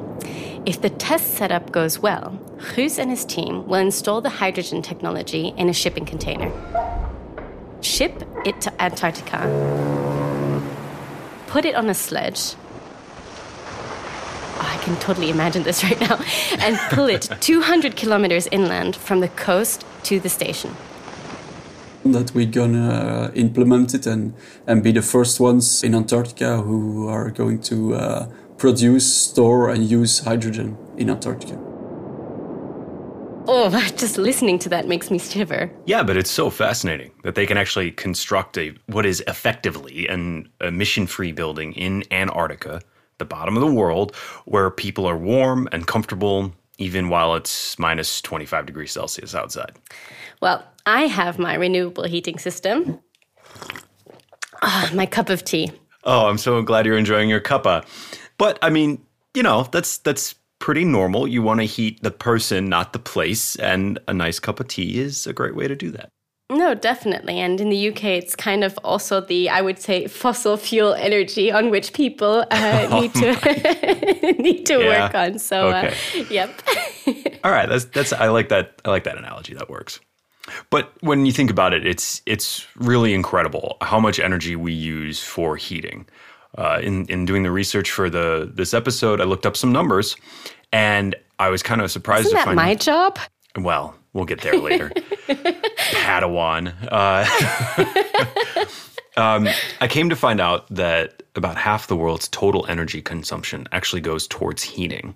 if 0.65 0.81
the 0.81 0.89
test 0.89 1.35
setup 1.35 1.71
goes 1.71 1.99
well, 1.99 2.37
Guus 2.57 2.97
and 2.97 3.09
his 3.09 3.23
team 3.25 3.65
will 3.67 3.79
install 3.79 4.21
the 4.21 4.29
hydrogen 4.29 4.81
technology 4.81 5.53
in 5.55 5.69
a 5.69 5.73
shipping 5.73 6.05
container, 6.05 6.51
ship 7.81 8.23
it 8.45 8.59
to 8.61 8.81
Antarctica, 8.81 9.39
put 11.47 11.63
it 11.65 11.75
on 11.75 11.89
a 11.89 11.93
sledge. 11.93 12.55
Oh, 14.61 14.69
I 14.75 14.77
can 14.83 14.95
totally 14.97 15.29
imagine 15.29 15.63
this 15.63 15.83
right 15.85 15.99
now. 15.99 16.19
And 16.59 16.77
pull 16.89 17.05
it 17.05 17.29
200 17.39 17.95
kilometers 17.95 18.47
inland 18.51 18.95
from 18.95 19.19
the 19.19 19.29
coast 19.29 19.85
to 20.03 20.19
the 20.19 20.29
station. 20.29 20.75
That 22.13 22.33
we're 22.33 22.45
gonna 22.45 23.31
implement 23.35 23.93
it 23.93 24.05
and, 24.05 24.33
and 24.67 24.83
be 24.83 24.91
the 24.91 25.01
first 25.01 25.39
ones 25.39 25.83
in 25.83 25.95
Antarctica 25.95 26.61
who 26.61 27.07
are 27.07 27.29
going 27.31 27.61
to 27.63 27.95
uh, 27.95 28.27
produce, 28.57 29.11
store, 29.11 29.69
and 29.69 29.89
use 29.89 30.19
hydrogen 30.19 30.77
in 30.97 31.09
Antarctica. 31.09 31.57
Oh, 33.51 33.69
just 33.97 34.17
listening 34.17 34.59
to 34.59 34.69
that 34.69 34.87
makes 34.87 35.09
me 35.09 35.17
shiver. 35.17 35.71
Yeah, 35.85 36.03
but 36.03 36.17
it's 36.17 36.29
so 36.29 36.49
fascinating 36.49 37.11
that 37.23 37.35
they 37.35 37.45
can 37.45 37.57
actually 37.57 37.91
construct 37.91 38.57
a 38.57 38.75
what 38.87 39.05
is 39.05 39.23
effectively 39.27 40.07
an 40.07 40.49
emission-free 40.61 41.31
building 41.31 41.73
in 41.73 42.03
Antarctica, 42.11 42.81
the 43.17 43.25
bottom 43.25 43.57
of 43.57 43.61
the 43.61 43.73
world, 43.73 44.15
where 44.45 44.69
people 44.69 45.05
are 45.07 45.17
warm 45.17 45.67
and 45.71 45.87
comfortable 45.87 46.53
even 46.79 47.09
while 47.09 47.35
it's 47.35 47.77
minus 47.77 48.21
25 48.21 48.65
degrees 48.65 48.91
Celsius 48.91 49.35
outside. 49.35 49.73
Well, 50.41 50.65
I 50.89 51.01
have 51.03 51.37
my 51.37 51.53
renewable 51.53 52.05
heating 52.05 52.39
system. 52.39 52.99
Ah, 54.63 54.89
my 54.93 55.05
cup 55.05 55.29
of 55.29 55.43
tea. 55.45 55.71
Oh, 56.03 56.27
I'm 56.27 56.39
so 56.39 56.63
glad 56.63 56.87
you're 56.87 56.97
enjoying 56.97 57.29
your 57.29 57.39
cuppa. 57.41 57.85
But 58.39 58.57
I 58.63 58.69
mean, 58.71 59.05
you 59.35 59.43
know, 59.43 59.67
that's 59.71 59.99
that's 59.99 60.33
pretty 60.57 60.83
normal. 60.85 61.27
You 61.27 61.43
want 61.43 61.59
to 61.59 61.65
heat 61.65 62.01
the 62.01 62.09
person, 62.11 62.69
not 62.69 62.93
the 62.93 62.99
place, 62.99 63.55
and 63.57 63.99
a 64.07 64.13
nice 64.13 64.39
cup 64.39 64.59
of 64.59 64.67
tea 64.67 64.99
is 64.99 65.27
a 65.27 65.33
great 65.33 65.55
way 65.55 65.67
to 65.67 65.75
do 65.75 65.91
that. 65.91 66.09
No, 66.51 66.73
definitely. 66.73 67.37
And 67.39 67.61
in 67.61 67.69
the 67.69 67.89
UK, 67.89 68.03
it's 68.05 68.35
kind 68.35 68.63
of 68.63 68.75
also 68.83 69.21
the, 69.21 69.49
I 69.49 69.61
would 69.61 69.77
say, 69.77 70.07
fossil 70.07 70.57
fuel 70.57 70.95
energy 70.95 71.51
on 71.51 71.69
which 71.69 71.93
people 71.93 72.43
uh, 72.49 72.87
need 72.99 73.13
to 73.13 74.33
need 74.41 74.65
to 74.65 74.73
Yeah. 74.79 75.03
work 75.05 75.13
on. 75.15 75.37
So, 75.37 75.67
Okay. 75.67 75.93
uh, 76.19 76.23
yep. 76.31 76.49
All 77.43 77.51
right, 77.51 77.69
that's 77.69 77.85
that's 77.85 78.11
I 78.13 78.29
like 78.29 78.49
that 78.49 78.81
I 78.83 78.89
like 78.89 79.03
that 79.03 79.17
analogy. 79.19 79.53
That 79.53 79.69
works. 79.69 79.99
But 80.69 80.93
when 81.01 81.25
you 81.25 81.31
think 81.31 81.49
about 81.51 81.73
it, 81.73 81.85
it's 81.85 82.21
it's 82.25 82.65
really 82.75 83.13
incredible 83.13 83.77
how 83.81 83.99
much 83.99 84.19
energy 84.19 84.55
we 84.55 84.73
use 84.73 85.21
for 85.21 85.55
heating. 85.57 86.05
Uh, 86.57 86.79
in 86.81 87.05
in 87.07 87.25
doing 87.25 87.43
the 87.43 87.51
research 87.51 87.91
for 87.91 88.09
the 88.09 88.49
this 88.53 88.73
episode, 88.73 89.21
I 89.21 89.25
looked 89.25 89.45
up 89.45 89.55
some 89.55 89.71
numbers, 89.71 90.15
and 90.71 91.15
I 91.37 91.49
was 91.49 91.63
kind 91.63 91.81
of 91.81 91.91
surprised 91.91 92.27
Isn't 92.27 92.31
to 92.31 92.37
that 92.37 92.45
find. 92.45 92.55
my 92.55 92.75
job? 92.75 93.19
Well, 93.57 93.95
we'll 94.13 94.25
get 94.25 94.41
there 94.41 94.57
later. 94.57 94.89
Padawan. 95.27 96.73
Uh, 96.91 97.25
um, 99.17 99.47
I 99.81 99.87
came 99.87 100.09
to 100.09 100.15
find 100.15 100.39
out 100.39 100.67
that 100.73 101.23
about 101.35 101.55
half 101.57 101.87
the 101.87 101.95
world's 101.95 102.27
total 102.27 102.65
energy 102.67 103.01
consumption 103.01 103.67
actually 103.71 104.01
goes 104.01 104.27
towards 104.27 104.63
heating. 104.63 105.15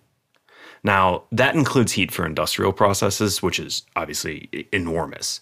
Now, 0.83 1.23
that 1.31 1.55
includes 1.55 1.93
heat 1.93 2.11
for 2.11 2.25
industrial 2.25 2.73
processes, 2.73 3.41
which 3.41 3.57
is 3.59 3.83
obviously 3.95 4.67
enormous. 4.73 5.39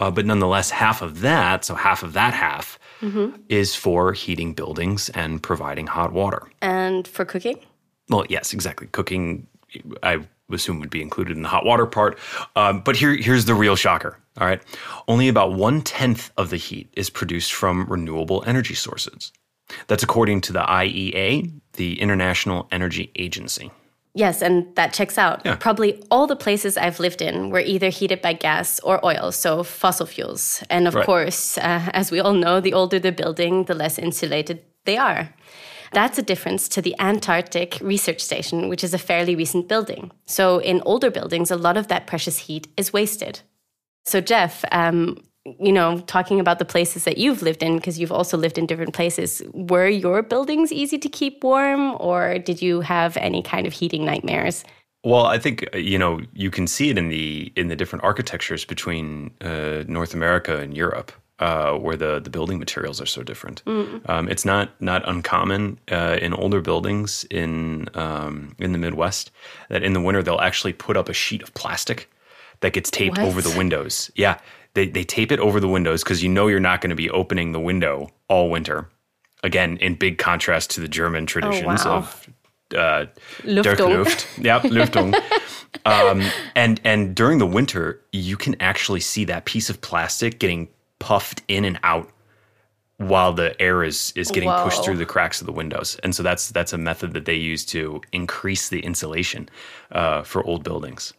Uh, 0.00 0.10
but 0.10 0.26
nonetheless, 0.26 0.70
half 0.70 1.00
of 1.00 1.20
that, 1.20 1.64
so 1.64 1.74
half 1.76 2.02
of 2.02 2.12
that 2.14 2.34
half, 2.34 2.78
is 3.48 3.74
for 3.74 4.12
heating 4.12 4.52
buildings 4.52 5.08
and 5.10 5.42
providing 5.42 5.86
hot 5.86 6.12
water. 6.12 6.42
And 6.60 7.06
for 7.08 7.24
cooking? 7.24 7.58
Well, 8.08 8.26
yes, 8.28 8.52
exactly. 8.52 8.88
Cooking, 8.88 9.46
I 10.02 10.18
assume, 10.52 10.80
would 10.80 10.90
be 10.90 11.00
included 11.00 11.36
in 11.36 11.42
the 11.42 11.48
hot 11.48 11.64
water 11.64 11.86
part. 11.86 12.18
Um, 12.56 12.80
but 12.80 12.96
here, 12.96 13.14
here's 13.14 13.44
the 13.44 13.54
real 13.54 13.76
shocker 13.76 14.18
All 14.38 14.46
right. 14.46 14.60
Only 15.06 15.28
about 15.28 15.52
one 15.54 15.82
tenth 15.82 16.32
of 16.36 16.50
the 16.50 16.56
heat 16.56 16.92
is 16.94 17.08
produced 17.10 17.52
from 17.52 17.86
renewable 17.86 18.42
energy 18.46 18.74
sources. 18.74 19.32
That's 19.86 20.02
according 20.02 20.40
to 20.42 20.52
the 20.52 20.62
IEA, 20.62 21.52
the 21.74 22.00
International 22.00 22.66
Energy 22.72 23.12
Agency. 23.14 23.70
Yes, 24.14 24.42
and 24.42 24.74
that 24.74 24.92
checks 24.92 25.16
out. 25.18 25.40
Yeah. 25.44 25.54
Probably 25.56 26.02
all 26.10 26.26
the 26.26 26.36
places 26.36 26.76
I've 26.76 26.98
lived 26.98 27.22
in 27.22 27.50
were 27.50 27.60
either 27.60 27.90
heated 27.90 28.20
by 28.20 28.32
gas 28.32 28.80
or 28.80 29.04
oil, 29.04 29.30
so 29.30 29.62
fossil 29.62 30.06
fuels. 30.06 30.62
And 30.68 30.88
of 30.88 30.94
Right. 30.94 31.06
course, 31.06 31.56
uh, 31.58 31.90
as 31.92 32.10
we 32.10 32.18
all 32.18 32.34
know, 32.34 32.60
the 32.60 32.72
older 32.74 32.98
the 32.98 33.12
building, 33.12 33.64
the 33.64 33.74
less 33.74 33.98
insulated 33.98 34.62
they 34.84 34.96
are. 34.96 35.32
That's 35.92 36.18
a 36.18 36.22
difference 36.22 36.68
to 36.70 36.82
the 36.82 36.94
Antarctic 37.00 37.78
Research 37.80 38.20
Station, 38.20 38.68
which 38.68 38.84
is 38.84 38.94
a 38.94 38.98
fairly 38.98 39.34
recent 39.36 39.68
building. 39.68 40.10
So, 40.26 40.58
in 40.58 40.82
older 40.84 41.10
buildings, 41.10 41.50
a 41.50 41.56
lot 41.56 41.76
of 41.76 41.88
that 41.88 42.06
precious 42.06 42.38
heat 42.38 42.68
is 42.76 42.92
wasted. 42.92 43.40
So, 44.04 44.20
Geoff, 44.20 44.64
um, 44.72 45.18
you 45.60 45.72
know, 45.72 46.00
talking 46.06 46.40
about 46.40 46.58
the 46.58 46.64
places 46.64 47.04
that 47.04 47.18
you've 47.18 47.42
lived 47.42 47.62
in, 47.62 47.76
because 47.76 47.98
you've 47.98 48.12
also 48.12 48.36
lived 48.36 48.58
in 48.58 48.66
different 48.66 48.94
places, 48.94 49.42
were 49.52 49.88
your 49.88 50.22
buildings 50.22 50.72
easy 50.72 50.98
to 50.98 51.08
keep 51.08 51.44
warm, 51.44 51.96
or 52.00 52.38
did 52.38 52.62
you 52.62 52.80
have 52.80 53.16
any 53.18 53.42
kind 53.42 53.66
of 53.66 53.72
heating 53.72 54.04
nightmares? 54.04 54.64
Well, 55.04 55.26
I 55.26 55.38
think 55.38 55.68
uh, 55.74 55.78
you 55.78 55.98
know 55.98 56.20
you 56.34 56.50
can 56.50 56.66
see 56.66 56.90
it 56.90 56.98
in 56.98 57.08
the 57.08 57.52
in 57.56 57.68
the 57.68 57.76
different 57.76 58.04
architectures 58.04 58.64
between 58.64 59.30
uh, 59.40 59.84
North 59.86 60.12
America 60.14 60.58
and 60.58 60.76
Europe, 60.76 61.12
uh, 61.38 61.72
where 61.74 61.96
the 61.96 62.20
the 62.20 62.30
building 62.30 62.58
materials 62.58 63.00
are 63.00 63.06
so 63.06 63.22
different. 63.22 63.62
Um, 63.66 64.28
it's 64.28 64.44
not 64.44 64.68
not 64.80 65.08
uncommon 65.08 65.78
uh, 65.90 66.18
in 66.20 66.34
older 66.34 66.60
buildings 66.60 67.24
in 67.30 67.88
um, 67.94 68.54
in 68.58 68.72
the 68.72 68.78
Midwest 68.78 69.30
that 69.70 69.82
in 69.82 69.94
the 69.94 70.00
winter 70.00 70.22
they'll 70.22 70.40
actually 70.40 70.74
put 70.74 70.96
up 70.96 71.08
a 71.08 71.14
sheet 71.14 71.42
of 71.42 71.52
plastic 71.54 72.10
that 72.60 72.74
gets 72.74 72.90
taped 72.90 73.16
What? 73.16 73.26
over 73.26 73.40
the 73.40 73.56
windows. 73.56 74.10
Yeah, 74.16 74.38
they 74.74 74.86
they 74.88 75.04
tape 75.04 75.32
it 75.32 75.40
over 75.40 75.60
the 75.60 75.68
windows 75.68 76.02
because 76.02 76.22
you 76.22 76.28
know 76.28 76.46
you're 76.46 76.60
not 76.60 76.80
going 76.80 76.90
to 76.90 76.96
be 76.96 77.10
opening 77.10 77.52
the 77.52 77.60
window 77.60 78.08
all 78.28 78.50
winter. 78.50 78.88
Again, 79.42 79.78
in 79.78 79.94
big 79.94 80.18
contrast 80.18 80.70
to 80.72 80.80
the 80.80 80.88
German 80.88 81.24
traditions 81.24 81.84
wow. 81.84 81.96
of 81.96 82.28
uh, 82.76 83.06
Luftung. 83.42 83.98
Luft. 83.98 84.38
Yep, 84.38 84.62
Luftung. 84.64 85.14
um, 85.84 86.22
and 86.54 86.80
and 86.84 87.14
during 87.14 87.38
the 87.38 87.46
winter, 87.46 88.00
you 88.12 88.36
can 88.36 88.54
actually 88.60 89.00
see 89.00 89.24
that 89.24 89.44
piece 89.44 89.70
of 89.70 89.80
plastic 89.80 90.38
getting 90.38 90.68
puffed 90.98 91.42
in 91.48 91.64
and 91.64 91.80
out 91.82 92.10
while 92.98 93.32
the 93.32 93.60
air 93.60 93.82
is 93.82 94.12
is 94.14 94.30
getting 94.30 94.50
pushed 94.50 94.84
through 94.84 94.98
the 94.98 95.06
cracks 95.06 95.40
of 95.40 95.46
the 95.46 95.52
windows. 95.52 95.98
And 96.02 96.14
so 96.14 96.22
that's 96.22 96.50
that's 96.50 96.72
a 96.72 96.78
method 96.78 97.14
that 97.14 97.24
they 97.24 97.34
use 97.34 97.64
to 97.66 98.02
increase 98.12 98.68
the 98.68 98.80
insulation 98.80 99.48
uh, 99.90 100.22
for 100.22 100.44
old 100.44 100.62
buildings. 100.62 101.14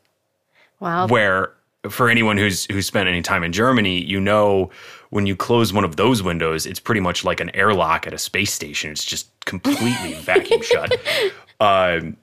Wow. 0.80 1.08
Where 1.08 1.54
for 1.90 2.10
anyone 2.10 2.38
who's 2.38 2.66
who's 2.66 2.86
spent 2.86 3.10
any 3.10 3.22
time 3.22 3.44
in 3.44 3.52
Germany, 3.52 4.00
you 4.00 4.20
know 4.20 4.70
when 5.10 5.26
you 5.26 5.36
close 5.36 5.74
one 5.74 5.84
of 5.84 5.98
those 5.98 6.24
windows, 6.24 6.66
it's 6.66 6.80
pretty 6.80 7.02
much 7.02 7.24
like 7.26 7.40
an 7.40 7.54
airlock 7.56 8.08
at 8.08 8.14
a 8.14 8.18
space 8.18 8.54
station. 8.54 8.92
It's 8.92 9.04
just 9.04 9.28
completely 9.46 10.14
vacuum 10.22 10.62
shut. 10.62 10.94
Um, 11.60 12.18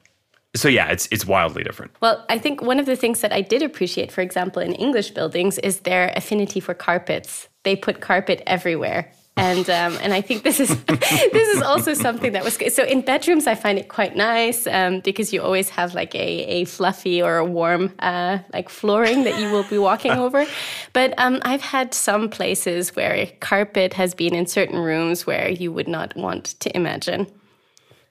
so 0.57 0.69
yeah, 0.69 0.89
it's 0.89 1.07
it's 1.11 1.27
wildly 1.27 1.63
different. 1.63 1.93
Well, 2.01 2.25
I 2.29 2.39
think 2.39 2.63
one 2.63 2.81
of 2.81 2.87
the 2.87 2.97
things 2.97 3.21
that 3.21 3.33
I 3.33 3.43
did 3.43 3.63
appreciate, 3.63 4.11
for 4.11 4.23
example, 4.23 4.63
in 4.63 4.73
English 4.75 5.11
buildings, 5.11 5.59
is 5.59 5.81
their 5.81 6.13
affinity 6.17 6.61
for 6.61 6.75
carpets. 6.75 7.49
They 7.65 7.77
put 7.77 8.01
carpet 8.01 8.43
everywhere. 8.47 9.13
And 9.39 9.71
um, 9.71 9.97
and 10.03 10.13
I 10.13 10.21
think 10.21 10.43
this 10.43 10.59
is 10.59 10.69
this 10.85 11.49
is 11.57 11.63
also 11.63 11.95
something 11.95 12.33
that 12.33 12.43
was 12.43 12.57
good. 12.57 12.73
so 12.73 12.83
in 12.83 13.03
bedrooms 13.03 13.47
I 13.47 13.55
find 13.55 13.79
it 13.79 13.89
quite 13.89 14.17
nice 14.17 14.67
um, 14.67 15.01
because 15.01 15.33
you 15.33 15.41
always 15.41 15.69
have 15.71 15.95
like 15.95 16.13
a, 16.15 16.19
a 16.19 16.65
fluffy 16.65 17.23
or 17.23 17.37
a 17.37 17.45
warm 17.45 17.95
uh, 18.01 18.39
like 18.53 18.69
flooring 18.69 19.23
that 19.25 19.41
you 19.41 19.51
will 19.53 19.65
be 19.65 19.79
walking 19.79 20.11
over. 20.25 20.45
But 20.93 21.15
um, 21.19 21.41
I've 21.43 21.63
had 21.63 21.95
some 21.95 22.29
places 22.29 22.97
where 22.97 23.27
carpet 23.39 23.95
has 23.95 24.13
been 24.13 24.35
in 24.35 24.47
certain 24.47 24.81
rooms 24.81 25.25
where 25.25 25.49
you 25.49 25.73
would 25.73 25.89
not 25.89 26.17
want 26.17 26.59
to 26.61 26.77
imagine. 26.77 27.29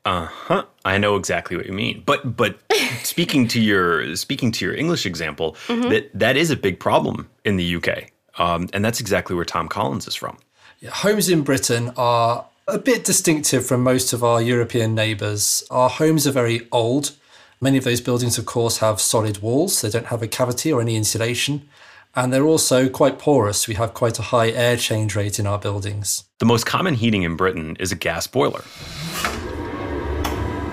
Uh 0.06 0.28
huh? 0.28 0.64
I 0.86 0.98
know 0.98 1.18
exactly 1.18 1.58
what 1.58 1.66
you 1.66 1.74
mean. 1.74 2.04
But 2.06 2.38
but 2.38 2.58
speaking 3.04 3.50
to 3.50 3.60
your 3.60 4.16
speaking 4.16 4.54
to 4.54 4.66
your 4.66 4.74
English 4.74 5.06
example, 5.06 5.58
that 5.68 6.10
that 6.14 6.38
is 6.38 6.52
a 6.52 6.56
big 6.56 6.80
problem 6.80 7.30
in 7.44 7.58
the 7.58 7.76
UK, 7.76 8.12
um, 8.40 8.70
and 8.72 8.86
that's 8.86 9.02
exactly 9.02 9.36
where 9.36 9.44
Tom 9.44 9.68
Collins 9.68 10.08
is 10.08 10.16
from. 10.16 10.38
Homes 10.86 11.28
in 11.28 11.42
Britain 11.42 11.92
are 11.98 12.46
a 12.68 12.78
bit 12.78 13.04
distinctive 13.04 13.66
from 13.66 13.82
most 13.82 14.14
of 14.14 14.24
our 14.24 14.40
European 14.40 14.94
neighbours. 14.94 15.64
Our 15.72 15.90
homes 15.90 16.28
are 16.28 16.32
very 16.32 16.68
old. 16.72 17.14
Many 17.60 17.80
of 17.80 17.84
those 17.84 18.00
buildings, 18.00 18.38
of 18.38 18.46
course, 18.46 18.78
have 18.78 19.02
solid 19.02 19.40
walls. 19.40 19.82
They 19.82 19.90
don't 19.90 20.06
have 20.08 20.22
a 20.22 20.28
cavity 20.28 20.72
or 20.72 20.80
any 20.80 20.96
insulation. 20.96 21.68
And 22.16 22.32
they're 22.32 22.46
also 22.46 22.90
quite 22.90 23.18
porous. 23.18 23.68
We 23.68 23.74
have 23.74 23.96
quite 23.96 24.20
a 24.20 24.22
high 24.22 24.52
air 24.52 24.78
change 24.78 25.16
rate 25.16 25.40
in 25.40 25.48
our 25.48 25.58
buildings. 25.58 26.26
The 26.38 26.46
most 26.46 26.68
common 26.68 26.94
heating 26.94 27.24
in 27.24 27.36
Britain 27.38 27.76
is 27.80 27.92
a 27.92 27.96
gas 27.96 28.28
boiler, 28.28 28.62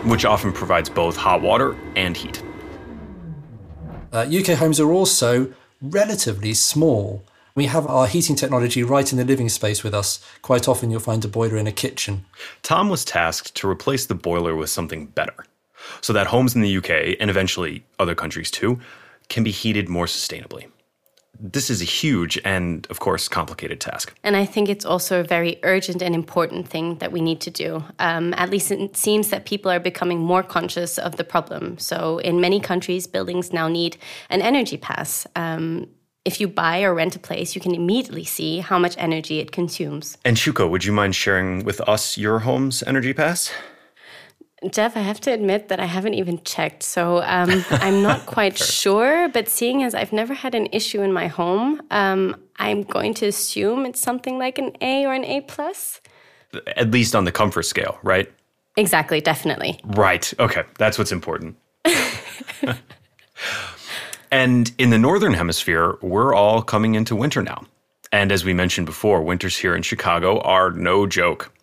which 0.05 0.27
often 0.27 0.53
provides 0.53 0.91
both 0.91 1.17
hot 1.17 1.41
water 1.41 1.79
and 1.97 2.15
heat. 2.15 2.43
Uh, 4.13 4.27
UK 4.31 4.59
homes 4.59 4.79
are 4.79 4.93
also 4.93 5.55
relatively 5.81 6.53
small. 6.53 7.25
We 7.57 7.67
have 7.67 7.87
our 7.87 8.09
heating 8.09 8.35
technology 8.35 8.83
right 8.83 9.13
in 9.13 9.17
the 9.17 9.25
living 9.25 9.49
space 9.49 9.85
with 9.85 9.95
us. 9.95 10.19
Quite 10.43 10.67
often, 10.67 10.91
you'll 10.91 10.99
find 10.99 11.25
a 11.25 11.29
boiler 11.29 11.57
in 11.57 11.69
a 11.69 11.73
kitchen. 11.73 12.25
Tom 12.63 12.89
was 12.89 13.05
tasked 13.05 13.55
to 13.55 13.71
replace 13.71 14.07
the 14.07 14.17
boiler 14.17 14.57
with 14.57 14.71
something 14.71 15.07
better, 15.07 15.47
so 16.01 16.13
that 16.13 16.27
homes 16.27 16.57
in 16.57 16.63
the 16.63 16.77
UK 16.79 17.17
and 17.21 17.31
eventually 17.31 17.85
other 18.01 18.17
countries 18.17 18.51
too 18.51 18.81
can 19.29 19.45
be 19.45 19.53
heated 19.53 19.89
more 19.89 20.07
sustainably. 20.07 20.67
This 21.39 21.71
is 21.71 21.81
a 21.81 21.85
huge 21.85 22.41
and, 22.45 22.89
of 22.91 22.99
course, 22.99 23.29
complicated 23.29 23.81
task. 23.81 24.13
And 24.25 24.37
I 24.37 24.45
think 24.47 24.69
it's 24.69 24.85
also 24.85 25.21
a 25.21 25.25
very 25.25 25.61
urgent 25.63 26.03
and 26.03 26.15
important 26.15 26.67
thing 26.67 26.99
that 26.99 27.13
we 27.13 27.21
need 27.21 27.41
to 27.43 27.51
do. 27.51 27.85
Um, 28.01 28.35
at 28.35 28.51
least 28.51 28.73
it 28.73 28.97
seems 28.97 29.31
that 29.31 29.45
people 29.45 29.71
are 29.71 29.81
becoming 29.81 30.19
more 30.19 30.43
conscious 30.43 30.99
of 30.99 31.17
the 31.17 31.25
problem. 31.25 31.79
So, 31.79 32.19
in 32.19 32.41
many 32.41 32.59
countries, 32.59 33.07
buildings 33.07 33.53
now 33.53 33.69
need 33.69 33.97
an 34.29 34.43
energy 34.43 34.77
pass. 34.77 35.25
Um, 35.37 35.87
if 36.25 36.41
you 36.41 36.49
buy 36.49 36.83
or 36.83 36.95
rent 36.95 37.15
a 37.17 37.19
place, 37.19 37.55
you 37.55 37.61
can 37.61 37.75
immediately 37.75 38.25
see 38.25 38.59
how 38.59 38.79
much 38.79 38.95
energy 38.99 39.41
it 39.41 39.53
consumes. 39.53 40.17
And 40.25 40.37
Shuko, 40.37 40.69
would 40.69 40.85
you 40.85 40.93
mind 40.93 41.15
sharing 41.15 41.65
with 41.65 41.81
us 41.83 42.17
your 42.17 42.41
home's 42.41 42.83
energy 42.83 43.13
pass? 43.13 43.53
Geoff, 44.71 44.97
I 44.97 45.01
have 45.01 45.21
to 45.23 45.31
admit 45.31 45.69
that 45.69 45.79
I 45.79 45.85
haven't 45.85 46.15
even 46.15 46.43
checked, 46.43 46.83
so 46.83 47.23
um, 47.23 47.65
I'm 47.71 48.03
not 48.03 48.25
quite 48.25 48.57
sure. 48.57 49.29
But 49.29 49.49
seeing 49.49 49.83
as 49.83 49.95
I've 49.95 50.13
never 50.13 50.33
had 50.33 50.55
an 50.55 50.69
issue 50.73 51.03
in 51.03 51.13
my 51.13 51.27
home, 51.27 51.83
um, 51.91 52.37
I'm 52.57 52.83
going 52.83 53.13
to 53.15 53.27
assume 53.27 53.85
it's 53.85 54.01
something 54.01 54.39
like 54.39 54.59
an 54.59 54.73
A 54.81 55.05
or 55.05 55.13
an 55.13 55.25
A 55.25 55.43
plus. 55.43 56.01
At 56.77 56.91
least 56.91 57.15
on 57.15 57.25
the 57.25 57.33
comfort 57.33 57.65
scale, 57.65 57.99
right? 58.03 58.33
Exactly, 58.77 59.21
definitely. 59.21 59.81
Right. 59.85 60.33
Okay. 60.39 60.63
That's 60.79 60.99
what's 60.99 61.13
important. 61.13 61.57
and 64.35 64.73
in 64.79 64.91
the 64.91 64.99
Northern 64.99 65.33
Hemisphere, 65.33 65.97
we're 66.03 66.35
all 66.35 66.61
coming 66.61 66.97
into 66.97 67.15
winter 67.15 67.41
now. 67.41 67.63
And 68.11 68.33
as 68.33 68.45
we 68.45 68.53
mentioned 68.53 68.85
before, 68.85 69.23
winters 69.23 69.57
here 69.57 69.77
in 69.77 69.83
Chicago 69.83 70.41
are 70.41 70.73
no 70.73 71.07
joke. 71.07 71.55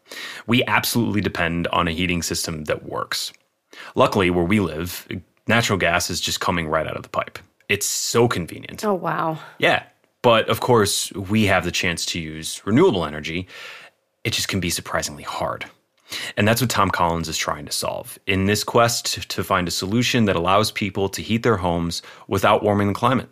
We 0.48 0.64
absolutely 0.68 1.20
depend 1.20 1.68
on 1.68 1.90
a 1.90 1.92
heating 1.92 2.22
system 2.22 2.64
that 2.66 2.84
works. 2.84 3.34
Luckily, 3.96 4.30
where 4.30 4.46
we 4.46 4.62
live, 4.62 5.06
natural 5.48 5.78
gas 5.78 6.10
is 6.10 6.22
just 6.22 6.40
coming 6.40 6.70
right 6.70 6.88
out 6.88 6.96
of 6.96 7.04
the 7.04 7.10
pipe. 7.10 7.40
It's 7.68 7.86
so 7.86 8.30
convenient. 8.30 8.86
Oh, 8.86 8.94
wow. 8.94 9.38
Yeah. 9.60 9.84
But 10.22 10.48
of 10.48 10.62
course, 10.62 11.12
we 11.12 11.48
have 11.48 11.66
the 11.66 11.72
chance 11.72 12.06
to 12.08 12.22
use 12.22 12.62
renewable 12.66 13.04
energy. 13.04 13.48
It 14.24 14.32
just 14.32 14.48
can 14.48 14.62
be 14.62 14.70
surprisingly 14.70 15.24
hard. 15.24 15.66
And 16.38 16.48
that's 16.48 16.62
what 16.62 16.70
Tom 16.70 16.90
Collins 16.90 17.28
is 17.28 17.38
trying 17.38 17.66
to 17.66 17.72
solve 17.72 18.20
in 18.28 18.46
this 18.46 18.64
quest 18.64 19.30
to 19.30 19.44
find 19.44 19.68
a 19.68 19.72
solution 19.72 20.26
that 20.26 20.36
allows 20.36 20.72
people 20.72 21.10
to 21.10 21.22
heat 21.22 21.44
their 21.44 21.58
homes 21.58 22.02
without 22.28 22.64
warming 22.64 22.90
the 22.90 22.94
climate. 22.94 23.30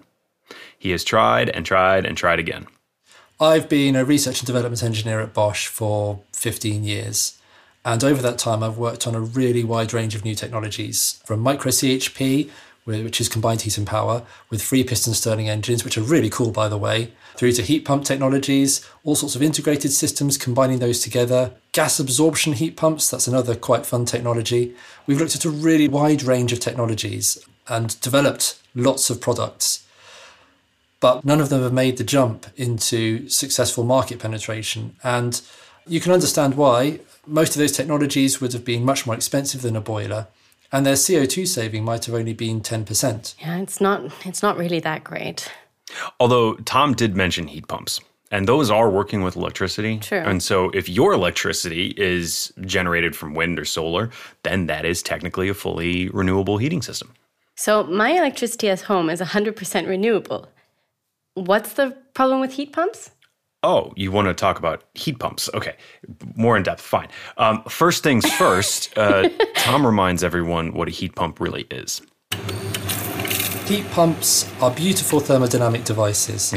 He 0.78 0.92
has 0.92 1.04
tried 1.04 1.50
and 1.50 1.66
tried 1.66 2.06
and 2.06 2.18
tried 2.18 2.40
again. 2.40 2.68
I've 3.40 3.70
been 3.70 3.96
a 3.96 4.04
research 4.04 4.40
and 4.40 4.48
development 4.48 4.84
engineer 4.84 5.22
at 5.22 5.34
Bosch 5.34 5.68
for 5.68 6.22
15 6.34 6.84
years. 6.84 7.40
And 7.86 8.04
over 8.04 8.22
that 8.22 8.38
time, 8.38 8.62
I've 8.62 8.78
worked 8.78 9.08
on 9.08 9.16
a 9.16 9.22
really 9.22 9.64
wide 9.64 9.94
range 9.94 10.14
of 10.14 10.26
new 10.26 10.36
technologies 10.36 11.22
from 11.26 11.40
micro 11.40 11.72
CHP, 11.72 12.50
which 12.86 13.22
is 13.22 13.30
combined 13.30 13.62
heat 13.62 13.78
and 13.78 13.86
power, 13.86 14.24
with 14.50 14.62
free 14.62 14.84
piston 14.84 15.14
Stirling 15.14 15.50
engines, 15.50 15.84
which 15.84 15.98
are 15.98 16.02
really 16.02 16.30
cool, 16.30 16.52
by 16.52 16.68
the 16.68 16.78
way, 16.78 17.14
through 17.36 17.52
to 17.54 17.62
heat 17.62 17.86
pump 17.86 18.04
technologies, 18.06 18.88
all 19.04 19.16
sorts 19.16 19.36
of 19.36 19.44
integrated 19.44 19.92
systems, 19.92 20.38
combining 20.38 20.80
those 20.80 21.02
together. 21.02 21.54
Gas 21.72 22.00
absorption 22.00 22.54
heat 22.54 22.76
pumps, 22.76 23.10
that's 23.10 23.28
another 23.28 23.56
quite 23.56 23.86
fun 23.86 24.06
technology. 24.06 24.76
We've 25.06 25.20
looked 25.20 25.36
at 25.36 25.46
a 25.46 25.50
really 25.50 25.88
wide 25.88 26.24
range 26.24 26.52
of 26.52 26.60
technologies 26.60 27.38
and 27.68 28.00
developed 28.02 28.60
lots 28.74 29.10
of 29.10 29.22
products 29.22 29.86
but 31.00 31.24
none 31.24 31.40
of 31.40 31.50
them 31.50 31.62
have 31.64 31.74
made 31.74 31.98
the 31.98 32.04
jump 32.04 32.48
into 32.58 33.30
successful 33.30 33.84
market 33.84 34.20
penetration. 34.20 34.96
And 35.04 35.42
you 35.88 36.00
can 36.00 36.12
understand 36.12 36.56
why. 36.56 37.00
Most 37.26 37.56
of 37.56 37.60
those 37.60 37.72
technologies 37.72 38.42
would 38.42 38.54
have 38.54 38.66
been 38.66 38.84
much 38.84 39.06
more 39.06 39.16
expensive 39.16 39.62
than 39.62 39.76
a 39.76 39.82
boiler, 39.82 40.28
and 40.72 40.86
their 40.86 40.96
CO2 40.96 41.48
saving 41.48 41.84
might 41.84 42.06
have 42.06 42.16
only 42.16 42.34
been 42.34 42.62
10%. 42.62 43.36
Yeah, 43.40 43.58
it's 43.58 43.82
not 43.82 44.12
it's 44.26 44.44
not 44.44 44.58
really 44.58 44.80
that 44.80 45.04
great. 45.04 45.52
Although 46.20 46.56
Tom 46.66 46.94
did 46.94 47.16
mention 47.16 47.48
heat 47.48 47.68
pumps, 47.68 48.00
and 48.32 48.48
those 48.48 48.70
are 48.70 48.90
working 48.90 49.24
with 49.24 49.36
electricity. 49.36 50.00
True. 50.00 50.20
And 50.20 50.42
so 50.44 50.70
if 50.72 50.88
your 50.88 51.14
electricity 51.14 51.94
is 51.98 52.54
generated 52.62 53.16
from 53.16 53.34
wind 53.34 53.60
or 53.60 53.66
solar, 53.66 54.12
then 54.44 54.68
that 54.68 54.86
is 54.86 55.02
technically 55.02 55.50
a 55.50 55.54
fully 55.54 56.10
renewable 56.10 56.58
heating 56.58 56.82
system. 56.82 57.14
So 57.56 57.84
my 57.84 58.12
electricity 58.12 58.70
at 58.70 58.82
home 58.82 59.10
is 59.10 59.20
100% 59.20 59.88
renewable. 59.88 60.48
What's 61.34 61.74
the 61.74 61.98
problem 62.14 62.40
with 62.40 62.54
heat 62.54 62.72
pumps? 62.72 63.12
Oh, 63.62 63.92
you 63.98 64.12
want 64.12 64.28
to 64.30 64.34
talk 64.34 64.58
about 64.58 64.84
heat 64.94 65.20
pumps? 65.20 65.50
Okay, 65.54 65.76
more 66.36 66.56
in 66.56 66.64
depth. 66.64 66.82
Fine. 66.82 67.10
Um, 67.38 67.62
first 67.64 68.04
things 68.04 68.30
first, 68.36 68.98
uh, 68.98 69.28
Tom 69.56 69.86
reminds 69.86 70.24
everyone 70.24 70.74
what 70.74 70.88
a 70.88 70.92
heat 70.92 71.16
pump 71.16 71.42
really 71.42 71.68
is. 71.70 72.02
Heat 73.66 73.90
pumps 73.92 74.50
are 74.62 74.72
beautiful 74.72 75.20
thermodynamic 75.20 75.84
devices. 75.84 76.54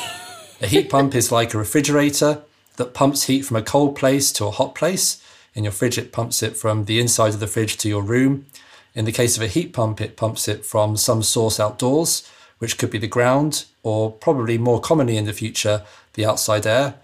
a 0.60 0.66
heat 0.66 0.88
pump 0.88 1.16
is 1.16 1.32
like 1.32 1.52
a 1.52 1.58
refrigerator 1.58 2.42
that 2.76 2.94
pumps 2.94 3.24
heat 3.24 3.42
from 3.42 3.56
a 3.56 3.62
cold 3.62 3.96
place 3.96 4.30
to 4.32 4.46
a 4.46 4.50
hot 4.52 4.74
place. 4.76 5.22
In 5.54 5.64
your 5.64 5.72
fridge, 5.72 5.98
it 5.98 6.12
pumps 6.12 6.42
it 6.44 6.56
from 6.56 6.84
the 6.84 7.00
inside 7.00 7.34
of 7.34 7.40
the 7.40 7.46
fridge 7.48 7.76
to 7.78 7.88
your 7.88 8.02
room. 8.02 8.46
In 8.94 9.04
the 9.04 9.12
case 9.12 9.36
of 9.36 9.42
a 9.42 9.48
heat 9.48 9.72
pump, 9.72 10.00
it 10.00 10.16
pumps 10.16 10.46
it 10.46 10.64
from 10.64 10.96
some 10.96 11.22
source 11.22 11.58
outdoors, 11.58 12.30
which 12.58 12.78
could 12.78 12.90
be 12.90 12.98
the 12.98 13.06
ground, 13.06 13.66
or 13.82 14.10
probably 14.10 14.58
more 14.58 14.80
commonly 14.80 15.16
in 15.16 15.24
the 15.24 15.32
future, 15.32 15.84
the 16.14 16.24
outside 16.26 16.66
air, 16.66 16.94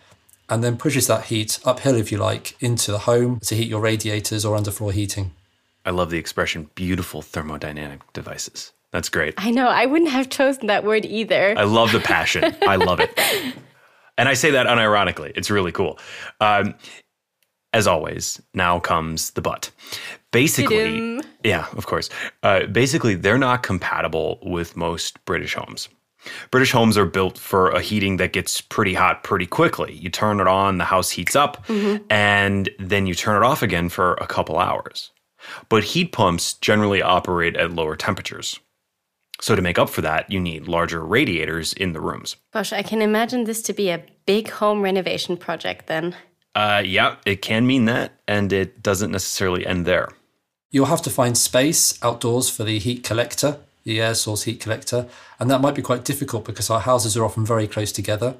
and 0.48 0.62
then 0.62 0.76
pushes 0.76 1.06
that 1.06 1.24
heat 1.24 1.58
uphill, 1.64 1.96
if 1.96 2.10
you 2.10 2.18
like, 2.18 2.56
into 2.60 2.92
the 2.92 3.00
home 3.00 3.40
to 3.40 3.54
heat 3.54 3.68
your 3.68 3.80
radiators 3.80 4.44
or 4.44 4.56
underfloor 4.58 4.92
heating. 4.92 5.32
I 5.84 5.90
love 5.90 6.10
the 6.10 6.18
expression 6.18 6.70
beautiful 6.74 7.22
thermodynamic 7.22 8.00
devices. 8.12 8.72
That's 8.92 9.08
great. 9.08 9.34
I 9.38 9.50
know, 9.50 9.68
I 9.68 9.86
wouldn't 9.86 10.10
have 10.10 10.28
chosen 10.28 10.66
that 10.66 10.84
word 10.84 11.04
either. 11.04 11.54
I 11.56 11.64
love 11.64 11.92
the 11.92 12.00
passion. 12.00 12.54
I 12.62 12.76
love 12.76 13.00
it. 13.00 13.10
And 14.18 14.28
I 14.28 14.34
say 14.34 14.50
that 14.50 14.66
unironically. 14.66 15.32
It's 15.34 15.50
really 15.50 15.72
cool. 15.72 15.98
Um, 16.40 16.74
as 17.72 17.86
always, 17.86 18.40
now 18.52 18.78
comes 18.78 19.30
the 19.30 19.40
but. 19.40 19.70
Basically, 20.32 21.20
yeah, 21.44 21.66
of 21.76 21.86
course. 21.86 22.10
Uh, 22.42 22.66
basically, 22.66 23.14
they're 23.14 23.38
not 23.38 23.62
compatible 23.62 24.38
with 24.42 24.76
most 24.76 25.24
British 25.24 25.54
homes. 25.54 25.88
British 26.50 26.72
homes 26.72 26.96
are 26.96 27.04
built 27.04 27.36
for 27.36 27.70
a 27.70 27.80
heating 27.80 28.16
that 28.16 28.32
gets 28.32 28.60
pretty 28.60 28.94
hot 28.94 29.24
pretty 29.24 29.46
quickly. 29.46 29.92
You 29.94 30.08
turn 30.08 30.40
it 30.40 30.46
on, 30.46 30.78
the 30.78 30.84
house 30.84 31.10
heats 31.10 31.34
up, 31.36 31.64
and 32.10 32.68
then 32.78 33.06
you 33.06 33.14
turn 33.14 33.42
it 33.42 33.44
off 33.46 33.62
again 33.62 33.88
for 33.88 34.14
a 34.14 34.26
couple 34.26 34.58
hours. 34.58 35.10
But 35.68 35.82
heat 35.84 36.12
pumps 36.12 36.54
generally 36.54 37.02
operate 37.02 37.56
at 37.56 37.72
lower 37.72 37.96
temperatures. 37.96 38.60
So, 39.40 39.56
to 39.56 39.62
make 39.62 39.78
up 39.78 39.90
for 39.90 40.02
that, 40.02 40.30
you 40.30 40.38
need 40.38 40.68
larger 40.68 41.04
radiators 41.04 41.72
in 41.72 41.92
the 41.92 42.00
rooms. 42.00 42.36
Gosh, 42.52 42.72
I 42.72 42.82
can 42.82 43.02
imagine 43.02 43.42
this 43.42 43.60
to 43.62 43.72
be 43.72 43.90
a 43.90 44.04
big 44.24 44.48
home 44.48 44.82
renovation 44.82 45.36
project 45.36 45.88
then. 45.88 46.14
Uh, 46.54 46.82
yeah, 46.84 47.16
it 47.26 47.42
can 47.42 47.66
mean 47.66 47.86
that, 47.86 48.12
and 48.28 48.52
it 48.52 48.82
doesn't 48.82 49.10
necessarily 49.10 49.66
end 49.66 49.84
there. 49.84 50.10
You'll 50.72 50.86
have 50.86 51.02
to 51.02 51.10
find 51.10 51.38
space 51.38 52.02
outdoors 52.02 52.48
for 52.48 52.64
the 52.64 52.78
heat 52.78 53.04
collector, 53.04 53.58
the 53.84 54.00
air 54.00 54.14
source 54.14 54.44
heat 54.44 54.58
collector, 54.58 55.06
and 55.38 55.50
that 55.50 55.60
might 55.60 55.74
be 55.74 55.82
quite 55.82 56.04
difficult 56.04 56.44
because 56.46 56.70
our 56.70 56.80
houses 56.80 57.16
are 57.16 57.24
often 57.24 57.44
very 57.44 57.68
close 57.68 57.92
together. 57.92 58.36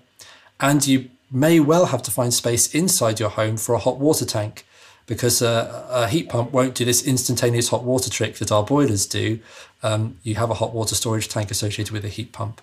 And 0.59 0.85
you 0.87 1.11
may 1.31 1.61
well 1.61 1.87
have 1.87 2.03
to 2.03 2.11
find 2.11 2.33
space 2.33 2.75
inside 2.75 3.21
your 3.21 3.29
home 3.29 3.59
for 3.59 3.75
a 3.75 3.79
hot 3.79 3.99
water 3.99 4.25
tank 4.25 4.67
because 5.07 5.43
a, 5.43 6.09
heat 6.11 6.29
pump 6.31 6.53
won't 6.53 6.75
do 6.75 6.85
this 6.85 7.07
instantaneous 7.07 7.69
hot 7.69 7.85
water 7.85 8.09
trick 8.09 8.37
that 8.37 8.51
our 8.51 8.65
boilers 8.65 9.05
do. 9.05 9.41
Um, 9.83 10.19
you 10.23 10.37
have 10.37 10.49
a 10.49 10.55
hot 10.55 10.73
water 10.73 10.95
storage 10.95 11.29
tank 11.29 11.51
associated 11.51 11.93
with 11.93 12.05
a 12.05 12.09
heat 12.09 12.33
pump. 12.33 12.63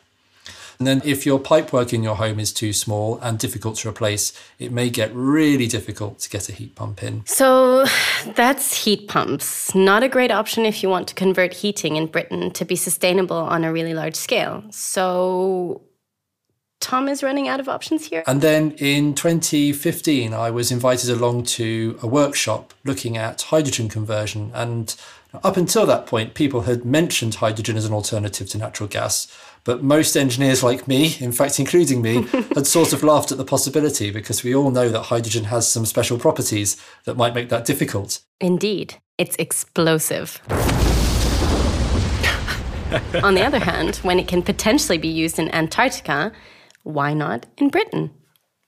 And 0.80 0.88
then 0.88 1.02
if 1.04 1.26
your 1.26 1.42
pipework 1.42 1.92
in 1.92 2.04
your 2.04 2.16
home 2.16 2.40
is 2.40 2.54
too 2.54 2.72
small 2.72 3.20
and 3.22 3.38
difficult 3.38 3.76
to 3.80 3.90
replace, 3.90 4.32
it 4.60 4.72
may 4.72 4.90
get 4.90 5.14
really 5.14 5.68
difficult 5.68 6.20
to 6.20 6.30
get 6.30 6.48
a 6.48 6.54
heat 6.54 6.74
pump 6.76 7.04
in. 7.04 7.26
So 7.26 7.86
that's 8.36 8.86
heat 8.86 9.10
pumps. 9.10 9.76
Not 9.76 10.04
a 10.04 10.08
great 10.08 10.32
option 10.32 10.66
if 10.66 10.82
you 10.82 10.88
want 10.88 11.10
to 11.10 11.16
convert 11.16 11.54
heating 11.54 11.98
in 11.98 12.08
Britain 12.08 12.52
to 12.52 12.64
be 12.64 12.78
sustainable 12.78 13.36
on 13.36 13.66
a 13.66 13.74
really 13.74 13.94
large 13.94 14.16
scale. 14.16 14.64
So 14.72 15.82
Tom 16.80 17.10
is 17.10 17.24
running 17.24 17.50
out 17.50 17.60
of 17.60 17.68
options 17.68 18.06
here. 18.06 18.24
And 18.26 18.40
then 18.40 18.72
in 18.78 19.16
2015, 19.16 20.34
I 20.34 20.50
was 20.50 20.72
invited 20.72 21.10
along 21.10 21.44
to 21.44 22.00
a 22.02 22.08
workshop 22.08 22.74
looking 22.86 23.18
at 23.18 23.42
hydrogen 23.42 23.90
conversion. 23.90 24.52
And 24.54 24.96
up 25.34 25.58
until 25.58 25.86
that 25.86 26.08
point, 26.08 26.34
people 26.34 26.62
had 26.62 26.86
mentioned 26.86 27.36
hydrogen 27.36 27.78
as 27.78 27.86
an 27.86 27.94
alternative 27.94 28.50
to 28.50 28.58
natural 28.58 28.90
gas. 28.90 29.28
But 29.64 29.84
most 29.84 30.16
engineers 30.16 30.64
like 30.64 30.88
me, 30.88 31.18
in 31.20 31.32
fact, 31.32 31.60
including 31.60 32.02
me, 32.02 32.24
had 32.56 32.66
sort 32.66 32.94
of 32.94 33.04
laughed 33.04 33.32
at 33.32 33.38
the 33.38 33.46
possibility 33.46 34.10
because 34.10 34.44
we 34.44 34.56
all 34.56 34.72
know 34.72 34.90
that 34.90 35.04
hydrogen 35.04 35.46
has 35.46 35.70
some 35.70 35.86
special 35.86 36.18
properties 36.18 36.84
that 37.06 37.18
might 37.18 37.36
make 37.36 37.50
that 37.50 37.66
difficult. 37.66 38.22
Indeed, 38.42 38.96
it's 39.20 39.36
explosive. 39.36 40.42
On 43.24 43.36
the 43.36 43.44
other 43.46 43.60
hand, 43.60 43.98
when 43.98 44.18
it 44.18 44.28
can 44.28 44.42
potentially 44.42 44.98
be 44.98 45.10
used 45.10 45.38
in 45.38 45.54
Antarctica, 45.54 46.32
why 46.82 47.14
not 47.14 47.46
in 47.58 47.70
Britain? 47.70 48.10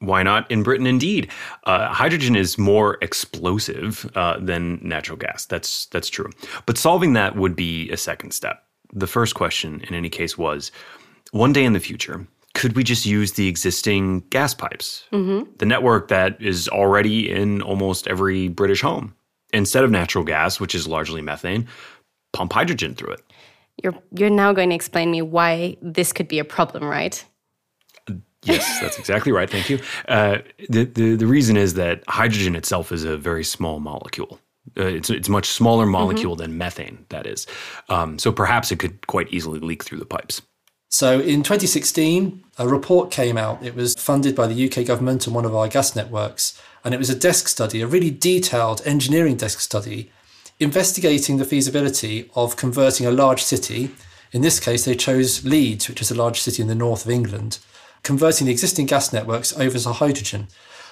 Why 0.02 0.24
not 0.24 0.50
in 0.50 0.64
Britain? 0.64 0.88
Indeed, 0.88 1.30
uh, 1.66 1.94
hydrogen 1.94 2.36
is 2.36 2.58
more 2.58 2.98
explosive 3.02 4.10
uh, 4.16 4.40
than 4.40 4.80
natural 4.82 5.18
gas. 5.18 5.46
That's 5.46 5.86
that's 5.86 6.10
true. 6.10 6.30
But 6.66 6.78
solving 6.78 7.14
that 7.14 7.36
would 7.36 7.56
be 7.56 7.90
a 7.92 7.98
second 7.98 8.32
step. 8.32 8.64
The 8.92 9.08
first 9.08 9.36
question, 9.36 9.82
in 9.88 9.94
any 9.94 10.10
case, 10.10 10.40
was: 10.40 10.72
one 11.32 11.54
day 11.54 11.64
in 11.64 11.74
the 11.74 11.80
future, 11.80 12.26
could 12.56 12.76
we 12.76 12.84
just 12.84 13.06
use 13.06 13.34
the 13.34 13.48
existing 13.48 14.22
gas 14.32 14.56
pipes, 14.56 15.06
the 15.60 15.66
network 15.66 16.08
that 16.08 16.42
is 16.42 16.68
already 16.70 17.30
in 17.30 17.62
almost 17.62 18.08
every 18.08 18.48
British 18.48 18.82
home, 18.82 19.14
instead 19.54 19.84
of 19.84 19.92
natural 19.92 20.24
gas, 20.24 20.60
which 20.60 20.74
is 20.74 20.88
largely 20.88 21.22
methane? 21.22 21.68
Pump 22.34 22.54
hydrogen 22.54 22.96
through 22.96 23.14
it. 23.14 23.22
You're 23.84 23.94
you're 24.18 24.32
now 24.32 24.52
going 24.52 24.70
to 24.70 24.76
explain 24.76 25.12
me 25.12 25.22
why 25.22 25.78
this 25.82 26.12
could 26.12 26.28
be 26.28 26.40
a 26.40 26.44
problem, 26.44 26.84
right? 26.86 27.24
Yes, 28.43 28.80
that's 28.82 28.97
exactly 28.97 29.32
right. 29.32 29.49
Thank 29.49 29.69
you. 29.69 29.80
Uh, 30.08 30.39
the, 30.69 30.86
the 30.86 31.15
the 31.15 31.27
reason 31.27 31.58
is 31.58 31.75
that 31.75 32.04
hydrogen 32.08 32.56
itself 32.56 32.91
is 32.91 33.04
a 33.04 33.17
very 33.17 33.43
small 33.43 33.80
molecule. 33.80 34.39
Uh, 34.77 34.86
it's 34.86 35.10
it's 35.10 35.27
a 35.27 35.32
much 35.32 35.47
smaller 35.47 35.86
molecule 35.86 36.36
than 36.36 36.58
methane. 36.58 37.06
That 37.10 37.27
is, 37.27 37.45
um, 37.89 38.17
so 38.17 38.32
perhaps 38.32 38.71
it 38.71 38.80
could 38.80 39.06
quite 39.08 39.32
easily 39.32 39.60
leak 39.60 39.84
through 39.84 39.99
the 39.99 40.06
pipes. 40.06 40.41
So 40.89 41.21
in 41.21 41.41
2016, 41.41 42.43
a 42.58 42.67
report 42.67 43.12
came 43.12 43.38
out. 43.38 43.63
It 43.63 43.75
was 43.75 43.95
funded 43.95 44.36
by 44.36 44.47
the 44.47 44.65
UK 44.65 44.86
government 44.86 45.25
and 45.25 45.34
one 45.34 45.45
of 45.45 45.56
our 45.56 45.69
gas 45.69 45.95
networks. 45.95 46.62
And 46.84 46.93
it 46.93 46.97
was 46.97 47.10
a 47.10 47.15
desk 47.15 47.47
study, 47.47 47.82
a 47.82 47.88
really 47.88 48.12
detailed 48.12 48.82
engineering 48.86 49.38
desk 49.38 49.62
study, 49.62 50.12
investigating 50.60 51.38
the 51.38 51.45
feasibility 51.45 52.30
of 52.36 52.58
converting 52.58 53.08
a 53.08 53.12
large 53.12 53.41
city. 53.41 53.91
In 54.34 54.41
this 54.41 54.60
case, 54.60 54.84
they 54.84 54.95
chose 54.95 55.45
Leeds, 55.45 55.88
which 55.88 56.01
is 56.01 56.12
a 56.12 56.15
large 56.15 56.41
city 56.41 56.62
in 56.62 56.67
the 56.67 56.75
north 56.75 57.06
of 57.06 57.12
England, 57.12 57.60
converting 58.04 58.48
the 58.48 58.52
existing 58.52 58.86
gas 58.86 59.14
networks 59.14 59.58
over 59.58 59.78
to 59.78 59.94
hydrogen. 59.94 60.48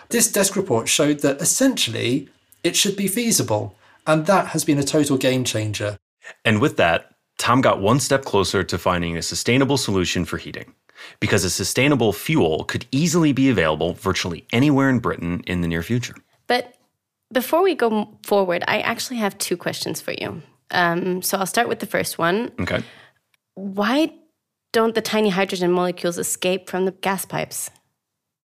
This 0.09 0.31
desk 0.31 0.55
report 0.55 0.87
showed 0.87 1.19
that 1.19 1.41
essentially 1.41 2.29
it 2.63 2.75
should 2.75 2.95
be 2.95 3.07
feasible. 3.07 3.75
And 4.07 4.25
that 4.25 4.47
has 4.47 4.65
been 4.65 4.79
a 4.79 4.83
total 4.83 5.17
game 5.17 5.43
changer. 5.43 5.97
And 6.43 6.59
with 6.59 6.77
that, 6.77 7.13
Tom 7.37 7.61
got 7.61 7.79
one 7.79 7.99
step 7.99 8.25
closer 8.25 8.63
to 8.63 8.77
finding 8.77 9.17
a 9.17 9.21
sustainable 9.21 9.77
solution 9.77 10.25
for 10.25 10.37
heating, 10.37 10.73
because 11.19 11.43
a 11.43 11.49
sustainable 11.49 12.11
fuel 12.11 12.63
could 12.63 12.85
easily 12.91 13.33
be 13.33 13.49
available 13.49 13.93
virtually 13.93 14.45
anywhere 14.51 14.89
in 14.89 14.99
Britain 14.99 15.43
in 15.47 15.61
the 15.61 15.67
near 15.67 15.83
future. 15.83 16.15
But 16.47 16.75
before 17.31 17.61
we 17.61 17.75
go 17.75 18.17
forward, 18.23 18.63
I 18.67 18.79
actually 18.79 19.17
have 19.17 19.37
two 19.37 19.55
questions 19.55 20.01
for 20.01 20.11
you. 20.11 20.41
Um, 20.71 21.21
so 21.21 21.37
I'll 21.37 21.45
start 21.45 21.67
with 21.67 21.79
the 21.79 21.85
first 21.85 22.17
one. 22.17 22.51
Okay. 22.59 22.83
Why 23.55 24.11
don't 24.71 24.95
the 24.95 25.01
tiny 25.01 25.29
hydrogen 25.29 25.71
molecules 25.71 26.17
escape 26.17 26.69
from 26.69 26.85
the 26.85 26.91
gas 26.91 27.25
pipes? 27.25 27.69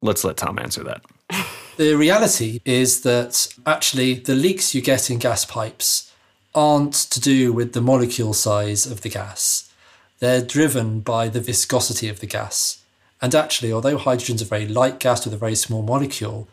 Let's 0.01 0.23
let 0.23 0.37
Tom 0.37 0.59
answer 0.59 0.83
that. 0.83 1.03
The 1.77 1.95
reality 1.95 2.59
is 2.65 3.01
that 3.01 3.47
actually 3.65 4.13
the 4.13 4.35
leaks 4.35 4.75
you 4.75 4.81
get 4.81 5.09
in 5.09 5.17
gas 5.17 5.45
pipes 5.45 6.11
aren't 6.53 6.93
to 6.93 7.19
do 7.19 7.53
with 7.53 7.73
the 7.73 7.81
molecule 7.81 8.33
size 8.33 8.85
of 8.85 9.01
the 9.01 9.09
gas. 9.09 9.71
They're 10.19 10.43
driven 10.43 10.99
by 10.99 11.29
the 11.29 11.39
viscosity 11.39 12.07
of 12.09 12.19
the 12.19 12.27
gas. 12.27 12.83
And 13.21 13.33
actually, 13.33 13.71
although 13.71 13.97
hydrogen's 13.97 14.41
a 14.41 14.45
very 14.45 14.67
light 14.67 14.99
gas 14.99 15.25
with 15.25 15.33
a 15.33 15.37
very 15.37 15.55
small 15.55 15.81
molecule, 15.81 16.47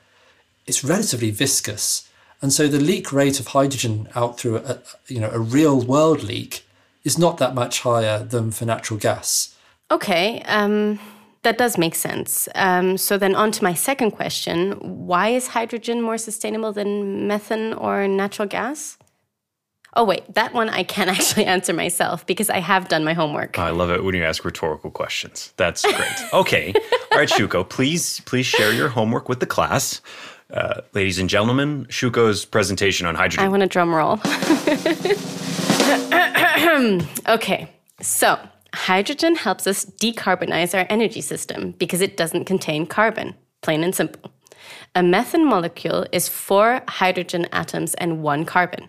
it's 0.67 0.85
relatively 0.85 1.31
viscous. 1.31 2.09
And 2.41 2.53
so 2.53 2.69
the 2.69 2.81
leak 2.81 3.13
rate 3.13 3.41
of 3.41 3.49
hydrogen 3.49 4.09
out 4.15 4.39
through 4.39 4.59
a, 4.59 4.79
you 5.09 5.21
know, 5.21 5.31
a 5.31 5.41
real 5.41 5.81
world 5.81 6.23
leak 6.23 6.65
is 7.05 7.19
not 7.19 7.39
that 7.39 7.55
much 7.55 7.81
higher 7.81 8.23
than 8.23 8.51
for 8.51 8.65
natural 8.65 8.99
gas. 8.99 9.55
Okay, 9.91 10.43
um, 10.47 10.99
that 11.43 11.57
does 11.57 11.79
make 11.79 11.95
sense. 11.95 12.49
Um, 12.55 12.99
so 12.99 13.17
then, 13.17 13.35
on 13.35 13.51
to 13.53 13.65
my 13.65 13.75
second 13.75 14.11
question: 14.13 14.73
Why 15.07 15.29
is 15.29 15.49
hydrogen 15.49 16.03
more 16.03 16.19
sustainable 16.19 16.73
than 16.73 17.27
methane 17.27 17.73
or 17.73 18.07
natural 18.07 18.49
gas? 18.49 18.99
Oh, 19.95 20.05
wait, 20.05 20.33
that 20.35 20.53
one 20.53 20.69
I 20.69 20.83
can 20.83 21.09
actually 21.17 21.47
answer 21.47 21.73
myself 21.73 22.27
because 22.27 22.51
I 22.51 22.59
have 22.59 22.89
done 22.89 23.05
my 23.05 23.15
homework. 23.15 23.59
I 23.59 23.71
love 23.71 23.91
it 23.91 24.05
when 24.05 24.15
you 24.15 24.23
ask 24.25 24.45
rhetorical 24.45 24.91
questions. 24.91 25.53
That's 25.57 25.83
great. 25.83 25.99
Okay. 26.33 26.75
All 27.11 27.19
right, 27.19 27.29
Shuko, 27.29 27.69
please, 27.69 28.21
please 28.21 28.47
share 28.47 28.73
your 28.73 28.89
homework 28.89 29.29
with 29.29 29.41
the 29.41 29.47
class. 29.47 30.01
Uh, 30.53 30.83
ladies 30.93 31.19
and 31.19 31.29
gentlemen, 31.29 31.87
Shuko's 31.87 32.45
presentation 32.45 33.07
on 33.07 33.15
hydrogen. 33.15 33.45
I 33.45 33.49
want 33.49 33.63
a 33.63 33.67
drum 33.67 33.95
roll. 33.95 34.21
okay, 37.35 37.69
so 38.01 38.39
hydrogen 38.75 39.37
helps 39.37 39.67
us 39.67 39.85
decarbonize 39.85 40.79
our 40.79 40.87
energy 40.89 41.21
system 41.21 41.73
because 41.73 42.01
it 42.01 42.17
doesn't 42.17 42.45
contain 42.45 42.87
carbon, 42.87 43.35
plain 43.63 43.83
and 43.83 43.95
simple. 43.95 44.31
A 44.95 45.03
methane 45.03 45.47
molecule 45.47 46.07
is 46.13 46.29
four 46.29 46.83
hydrogen 46.89 47.47
atoms 47.53 47.95
and 47.95 48.23
one 48.23 48.45
carbon. 48.45 48.89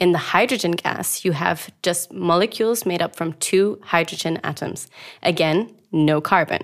In 0.00 0.12
the 0.12 0.18
hydrogen 0.18 0.72
gas, 0.72 1.24
you 1.24 1.32
have 1.32 1.70
just 1.82 2.12
molecules 2.12 2.84
made 2.84 3.02
up 3.02 3.14
from 3.14 3.34
two 3.34 3.78
hydrogen 3.84 4.40
atoms. 4.42 4.88
Again, 5.22 5.70
no 5.92 6.20
carbon. 6.20 6.62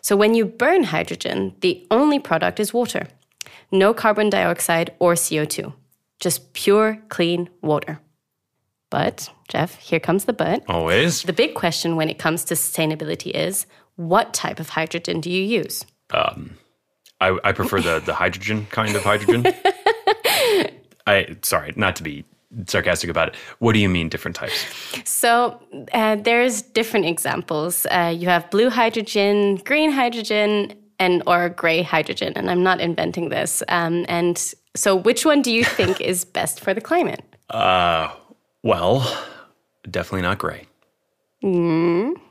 So 0.00 0.16
when 0.16 0.34
you 0.34 0.44
burn 0.44 0.84
hydrogen, 0.84 1.54
the 1.60 1.86
only 1.90 2.18
product 2.18 2.60
is 2.60 2.74
water. 2.74 3.08
No 3.72 3.94
carbon 3.94 4.30
dioxide 4.30 4.94
or 4.98 5.14
CO2. 5.14 5.72
Just 6.20 6.52
pure, 6.52 7.02
clean 7.08 7.48
water. 7.60 7.98
But, 8.94 9.28
Geoff, 9.48 9.74
here 9.74 9.98
comes 9.98 10.24
the 10.24 10.32
but. 10.32 10.62
Always. 10.68 11.24
The 11.24 11.32
big 11.32 11.56
question 11.56 11.96
when 11.96 12.08
it 12.08 12.20
comes 12.20 12.44
to 12.44 12.54
sustainability 12.54 13.32
is 13.32 13.66
what 13.96 14.32
type 14.32 14.60
of 14.60 14.68
hydrogen 14.68 15.20
do 15.20 15.32
you 15.32 15.42
use? 15.42 15.84
I, 17.20 17.36
I 17.42 17.50
prefer 17.50 17.80
the, 17.80 17.98
the 17.98 18.14
hydrogen 18.14 18.68
kind 18.70 18.94
of 18.94 19.02
hydrogen. 19.02 19.52
I 21.08 21.36
sorry, 21.42 21.72
not 21.74 21.96
to 21.96 22.04
be 22.04 22.24
sarcastic 22.68 23.10
about 23.10 23.30
it. 23.30 23.34
What 23.58 23.72
do 23.72 23.80
you 23.80 23.88
mean 23.88 24.08
different 24.08 24.36
types? 24.36 24.64
So 25.02 25.60
uh, 25.92 26.14
there's 26.14 26.62
different 26.62 27.06
examples. 27.06 27.86
Uh, 27.90 28.14
you 28.16 28.28
have 28.28 28.48
blue 28.52 28.70
hydrogen, 28.70 29.56
green 29.56 29.90
hydrogen, 29.90 30.72
and 31.00 31.20
or 31.26 31.48
gray 31.48 31.82
hydrogen. 31.82 32.32
And 32.36 32.48
I'm 32.48 32.62
not 32.62 32.80
inventing 32.80 33.30
this. 33.30 33.60
Um, 33.66 34.06
and 34.08 34.38
so, 34.76 34.94
which 34.94 35.26
one 35.26 35.42
do 35.42 35.50
you 35.52 35.64
think 35.64 36.00
is 36.12 36.24
best 36.24 36.60
for 36.60 36.72
the 36.72 36.80
climate? 36.80 37.24
Well, 38.64 39.06
definitely 39.88 40.22
not 40.22 40.38
gray. 40.38 40.66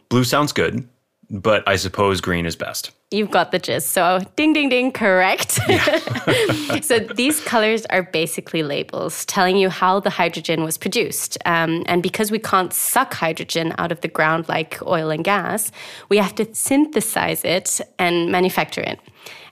Blue 0.09 0.23
sounds 0.23 0.51
good, 0.51 0.89
but 1.29 1.63
I 1.67 1.75
suppose 1.75 2.21
green 2.21 2.47
is 2.47 2.55
best. 2.55 2.89
You've 3.11 3.29
got 3.29 3.51
the 3.51 3.59
gist. 3.59 3.91
So, 3.91 4.19
ding, 4.35 4.53
ding, 4.53 4.69
ding, 4.69 4.91
correct. 4.91 5.51
so, 6.83 6.97
these 6.97 7.39
colors 7.41 7.85
are 7.91 8.01
basically 8.01 8.63
labels 8.63 9.25
telling 9.25 9.57
you 9.57 9.69
how 9.69 9.99
the 9.99 10.09
hydrogen 10.09 10.63
was 10.63 10.75
produced. 10.75 11.37
Um, 11.45 11.83
and 11.85 12.01
because 12.01 12.31
we 12.31 12.39
can't 12.39 12.73
suck 12.73 13.13
hydrogen 13.13 13.75
out 13.77 13.91
of 13.91 14.01
the 14.01 14.07
ground 14.07 14.49
like 14.49 14.81
oil 14.81 15.11
and 15.11 15.23
gas, 15.23 15.71
we 16.09 16.17
have 16.17 16.33
to 16.33 16.55
synthesize 16.55 17.45
it 17.45 17.79
and 17.99 18.31
manufacture 18.31 18.81
it. 18.81 18.99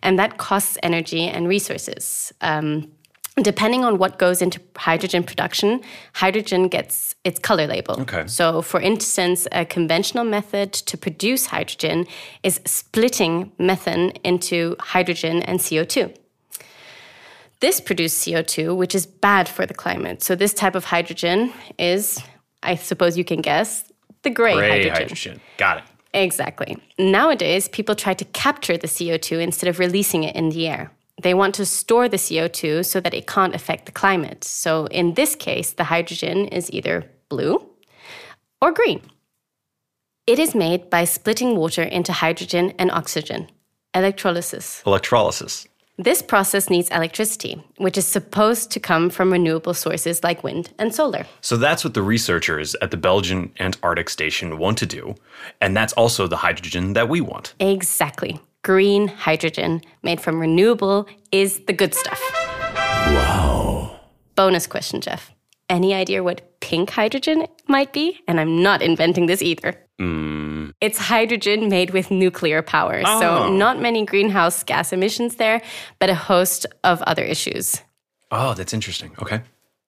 And 0.01 0.17
that 0.17 0.39
costs 0.39 0.79
energy 0.81 1.27
and 1.27 1.47
resources. 1.47 2.33
Um, 2.41 2.91
Depending 3.37 3.85
on 3.85 3.97
what 3.97 4.19
goes 4.19 4.41
into 4.41 4.59
hydrogen 4.75 5.23
production, 5.23 5.81
hydrogen 6.13 6.67
gets 6.67 7.15
its 7.23 7.39
color 7.39 7.65
label. 7.65 8.01
Okay. 8.01 8.27
So, 8.27 8.61
for 8.61 8.81
instance, 8.81 9.47
a 9.53 9.63
conventional 9.63 10.25
method 10.25 10.73
to 10.73 10.97
produce 10.97 11.45
hydrogen 11.45 12.07
is 12.43 12.59
splitting 12.65 13.53
methane 13.57 14.09
into 14.25 14.75
hydrogen 14.79 15.43
and 15.43 15.59
CO2. 15.59 16.13
This 17.61 17.79
produces 17.79 18.25
CO2, 18.25 18.75
which 18.75 18.93
is 18.93 19.05
bad 19.05 19.47
for 19.47 19.65
the 19.65 19.73
climate. 19.73 20.21
So, 20.21 20.35
this 20.35 20.53
type 20.53 20.75
of 20.75 20.83
hydrogen 20.83 21.53
is, 21.79 22.19
I 22.63 22.75
suppose 22.75 23.17
you 23.17 23.23
can 23.23 23.39
guess, 23.41 23.85
the 24.23 24.29
gray, 24.29 24.55
Gray 24.55 24.69
hydrogen. 24.69 24.93
hydrogen. 24.93 25.41
Got 25.57 25.77
it. 25.77 25.83
Exactly. 26.13 26.77
Nowadays, 26.99 27.69
people 27.69 27.95
try 27.95 28.13
to 28.13 28.25
capture 28.25 28.77
the 28.77 28.87
CO2 28.87 29.41
instead 29.41 29.69
of 29.69 29.79
releasing 29.79 30.23
it 30.23 30.35
in 30.35 30.49
the 30.49 30.67
air. 30.67 30.91
They 31.21 31.33
want 31.33 31.53
to 31.55 31.65
store 31.65 32.09
the 32.09 32.17
CO2 32.17 32.85
so 32.85 32.99
that 32.99 33.13
it 33.13 33.27
can't 33.27 33.53
affect 33.53 33.85
the 33.85 33.91
climate. 33.91 34.43
So, 34.43 34.87
in 34.87 35.13
this 35.13 35.35
case, 35.35 35.73
the 35.73 35.83
hydrogen 35.85 36.47
is 36.47 36.71
either 36.71 37.05
blue 37.29 37.63
or 38.61 38.71
green. 38.71 39.01
It 40.25 40.39
is 40.39 40.55
made 40.55 40.89
by 40.89 41.05
splitting 41.05 41.55
water 41.55 41.83
into 41.83 42.13
hydrogen 42.13 42.73
and 42.79 42.89
oxygen, 42.91 43.49
electrolysis. 43.93 44.81
Electrolysis. 44.85 45.67
This 45.97 46.23
process 46.23 46.69
needs 46.69 46.89
electricity, 46.89 47.61
which 47.77 47.97
is 47.97 48.07
supposed 48.07 48.71
to 48.71 48.79
come 48.79 49.11
from 49.11 49.31
renewable 49.31 49.75
sources 49.75 50.23
like 50.23 50.43
wind 50.43 50.71
and 50.79 50.95
solar. 50.95 51.27
So 51.41 51.57
that's 51.57 51.83
what 51.83 51.93
the 51.93 52.01
researchers 52.01 52.75
at 52.81 52.89
the 52.89 52.97
Belgian 52.97 53.51
Antarctic 53.59 54.09
Station 54.09 54.57
want 54.57 54.79
to 54.79 54.87
do. 54.87 55.15
And 55.59 55.77
that's 55.77 55.93
also 55.93 56.25
the 56.25 56.37
hydrogen 56.37 56.93
that 56.93 57.09
we 57.09 57.21
want. 57.21 57.53
Exactly. 57.59 58.39
Green 58.63 59.07
hydrogen 59.07 59.81
made 60.03 60.21
from 60.21 60.39
renewable 60.39 61.07
is 61.31 61.61
the 61.65 61.73
good 61.73 61.95
stuff. 61.95 62.21
Wow. 63.07 63.99
Bonus 64.35 64.67
question, 64.67 65.01
Geoff. 65.01 65.31
Any 65.67 65.95
idea 65.95 66.21
what 66.21 66.59
pink 66.59 66.91
hydrogen 66.91 67.47
might 67.67 67.91
be? 67.91 68.19
And 68.27 68.39
I'm 68.39 68.61
not 68.61 68.83
inventing 68.83 69.25
this 69.25 69.41
either. 69.41 69.79
Hmm. 69.97 70.69
It's 70.79 70.99
hydrogen 70.99 71.69
made 71.69 71.91
with 71.91 72.11
nuclear 72.11 72.61
power. 72.61 73.01
So, 73.03 73.29
ah. 73.29 73.49
not 73.49 73.81
many 73.81 74.05
greenhouse 74.05 74.63
gas 74.63 74.93
emissions 74.93 75.37
there, 75.37 75.61
but 75.97 76.09
a 76.09 76.15
host 76.15 76.65
of 76.83 77.01
other 77.03 77.23
issues. 77.23 77.81
Oh, 78.29 78.53
that's 78.53 78.73
interesting. 78.73 79.11
Okay. 79.21 79.41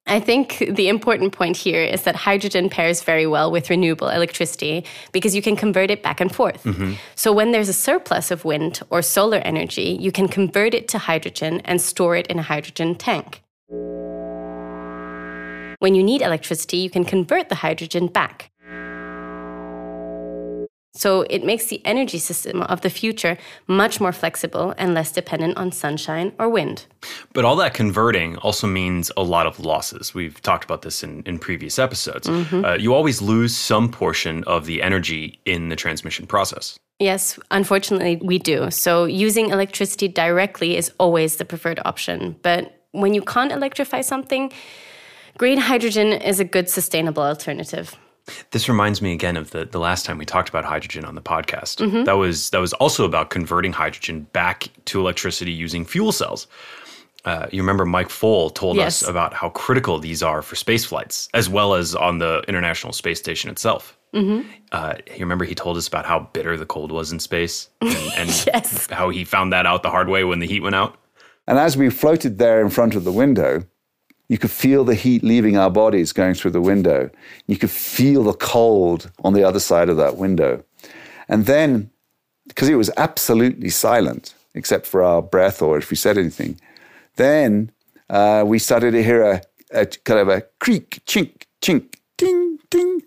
I 0.06 0.20
think 0.20 0.58
the 0.70 0.90
important 0.90 1.32
point 1.32 1.56
here 1.56 1.82
is 1.82 2.04
that 2.04 2.16
hydrogen 2.16 2.70
pairs 2.70 3.02
very 3.02 3.26
well 3.26 3.50
with 3.50 3.70
renewable 3.70 4.10
electricity 4.10 4.86
because 5.14 5.34
you 5.34 5.42
can 5.42 5.56
convert 5.56 5.90
it 5.90 6.04
back 6.04 6.20
and 6.20 6.34
forth. 6.34 6.64
Mm-hmm. 6.64 6.94
So, 7.16 7.32
when 7.32 7.52
there's 7.52 7.70
a 7.70 7.74
surplus 7.74 8.30
of 8.30 8.44
wind 8.44 8.82
or 8.90 9.02
solar 9.02 9.38
energy, 9.40 9.98
you 10.00 10.12
can 10.12 10.28
convert 10.28 10.74
it 10.74 10.88
to 10.90 10.98
hydrogen 10.98 11.62
and 11.64 11.82
store 11.82 12.18
it 12.18 12.28
in 12.28 12.38
a 12.38 12.44
hydrogen 12.44 12.96
tank. 12.96 13.42
When 15.80 15.96
you 15.96 16.04
need 16.04 16.22
electricity, 16.22 16.78
you 16.78 16.90
can 16.90 17.06
convert 17.06 17.50
the 17.50 17.56
hydrogen 17.56 18.08
back. 18.08 18.52
So, 20.96 21.22
it 21.30 21.44
makes 21.44 21.66
the 21.66 21.82
energy 21.86 22.20
system 22.20 22.62
of 22.62 22.82
the 22.82 22.90
future 22.90 23.38
much 23.68 24.00
more 24.00 24.12
flexible 24.12 24.76
and 24.78 24.94
less 24.94 25.12
dependent 25.12 25.58
on 25.58 25.72
sunshine 25.72 26.34
or 26.38 26.50
wind. 26.50 26.86
But 27.34 27.46
all 27.46 27.56
that 27.56 27.74
converting 27.74 28.38
also 28.38 28.68
means 28.68 29.12
a 29.18 29.24
lot 29.24 29.48
of 29.48 29.60
losses. 29.60 30.14
We've 30.14 30.40
talked 30.42 30.64
about 30.64 30.84
this 30.84 31.04
in, 31.04 31.24
in 31.24 31.40
previous 31.40 31.80
episodes. 31.80 32.30
Uh, 32.30 32.78
you 32.80 32.94
always 32.94 33.22
lose 33.22 33.56
some 33.56 33.90
portion 33.90 34.44
of 34.46 34.66
the 34.66 34.82
energy 34.84 35.40
in 35.46 35.70
the 35.70 35.76
transmission 35.76 36.28
process. 36.28 36.78
Yes, 37.00 37.40
unfortunately, 37.52 38.18
we 38.18 38.38
do. 38.40 38.70
So 38.72 39.06
using 39.06 39.50
electricity 39.50 40.08
directly 40.08 40.78
is 40.78 40.92
always 41.00 41.38
the 41.38 41.46
preferred 41.46 41.80
option. 41.86 42.36
But 42.44 42.86
when 42.92 43.14
you 43.14 43.22
can't 43.22 43.52
electrify 43.52 44.02
something, 44.02 44.54
green 45.38 45.58
hydrogen 45.58 46.14
is 46.14 46.40
a 46.40 46.46
good 46.46 46.70
sustainable 46.70 47.24
alternative. 47.24 47.96
This 48.52 48.70
reminds 48.70 49.02
me 49.02 49.12
again 49.14 49.36
of 49.36 49.52
the, 49.52 49.66
the 49.66 49.80
last 49.80 50.06
time 50.06 50.18
we 50.18 50.26
talked 50.26 50.48
about 50.50 50.64
hydrogen 50.64 51.04
on 51.06 51.16
the 51.16 51.22
podcast. 51.22 52.06
That 52.06 52.14
was 52.14 52.50
that 52.52 52.60
was 52.60 52.72
also 52.74 53.04
about 53.06 53.30
converting 53.30 53.74
hydrogen 53.74 54.28
back 54.32 54.68
to 54.86 55.00
electricity 55.00 55.52
using 55.52 55.84
fuel 55.86 56.12
cells. 56.12 56.48
Uh, 57.26 57.48
you 57.52 57.62
remember 57.62 57.86
Mike 57.86 58.10
Foale 58.10 58.50
told 58.50 58.76
Yes. 58.78 59.02
us 59.04 59.10
about 59.10 59.34
how 59.34 59.50
critical 59.50 59.98
these 60.00 60.22
are 60.22 60.42
for 60.42 60.56
space 60.56 60.84
flights, 60.86 61.30
as 61.34 61.50
well 61.50 61.74
as 61.74 61.96
on 61.96 62.20
the 62.20 62.44
International 62.50 62.92
Space 62.94 63.20
Station 63.20 63.50
itself. 63.50 63.98
Uh, 64.14 64.94
you 65.08 65.20
remember 65.22 65.44
he 65.46 65.56
told 65.56 65.76
us 65.78 65.88
about 65.88 66.06
how 66.06 66.20
bitter 66.34 66.56
the 66.58 66.66
cold 66.66 66.92
was 66.92 67.12
in 67.12 67.20
space, 67.20 67.70
and, 67.82 67.92
and 68.18 68.30
Yes. 68.48 68.88
how 68.92 69.10
he 69.10 69.24
found 69.26 69.52
that 69.54 69.66
out 69.66 69.84
the 69.84 69.90
hard 69.90 70.08
way 70.10 70.24
when 70.24 70.40
the 70.40 70.46
heat 70.48 70.60
went 70.62 70.76
out. 70.76 70.98
And 71.48 71.58
as 71.58 71.76
we 71.76 71.90
floated 71.90 72.38
there 72.38 72.62
in 72.62 72.70
front 72.70 72.94
of 72.96 73.04
the 73.06 73.12
window, 73.12 73.64
you 74.30 74.38
could 74.38 74.52
feel 74.52 74.84
the 74.84 74.96
heat 74.96 75.24
leaving 75.24 75.58
our 75.58 75.70
bodies 75.70 76.14
going 76.14 76.34
through 76.34 76.52
the 76.52 76.62
window. 76.62 77.10
You 77.48 77.58
could 77.58 77.72
feel 77.72 78.24
the 78.24 78.34
cold 78.34 79.12
on 79.24 79.34
the 79.34 79.44
other 79.44 79.60
side 79.60 79.90
of 79.90 79.98
that 79.98 80.18
window. 80.18 80.64
And 81.28 81.46
then, 81.46 81.92
because 82.48 82.70
it 82.70 82.76
was 82.76 82.90
absolutely 82.98 83.70
silent, 83.70 84.34
except 84.56 84.86
for 84.86 85.04
our 85.04 85.22
breath 85.22 85.62
or 85.62 85.78
if 85.78 85.90
we 85.90 85.98
said 85.98 86.18
anything, 86.18 86.60
then 87.16 87.72
uh, 88.10 88.44
we 88.46 88.60
started 88.60 88.92
to 88.92 89.04
hear 89.04 89.24
a, 89.24 89.42
a 89.72 89.86
kind 89.86 90.20
of 90.20 90.30
a 90.30 90.42
creak, 90.60 91.02
chink, 91.06 91.44
chink, 91.62 91.96
ding, 92.18 92.60
ding. 92.70 93.02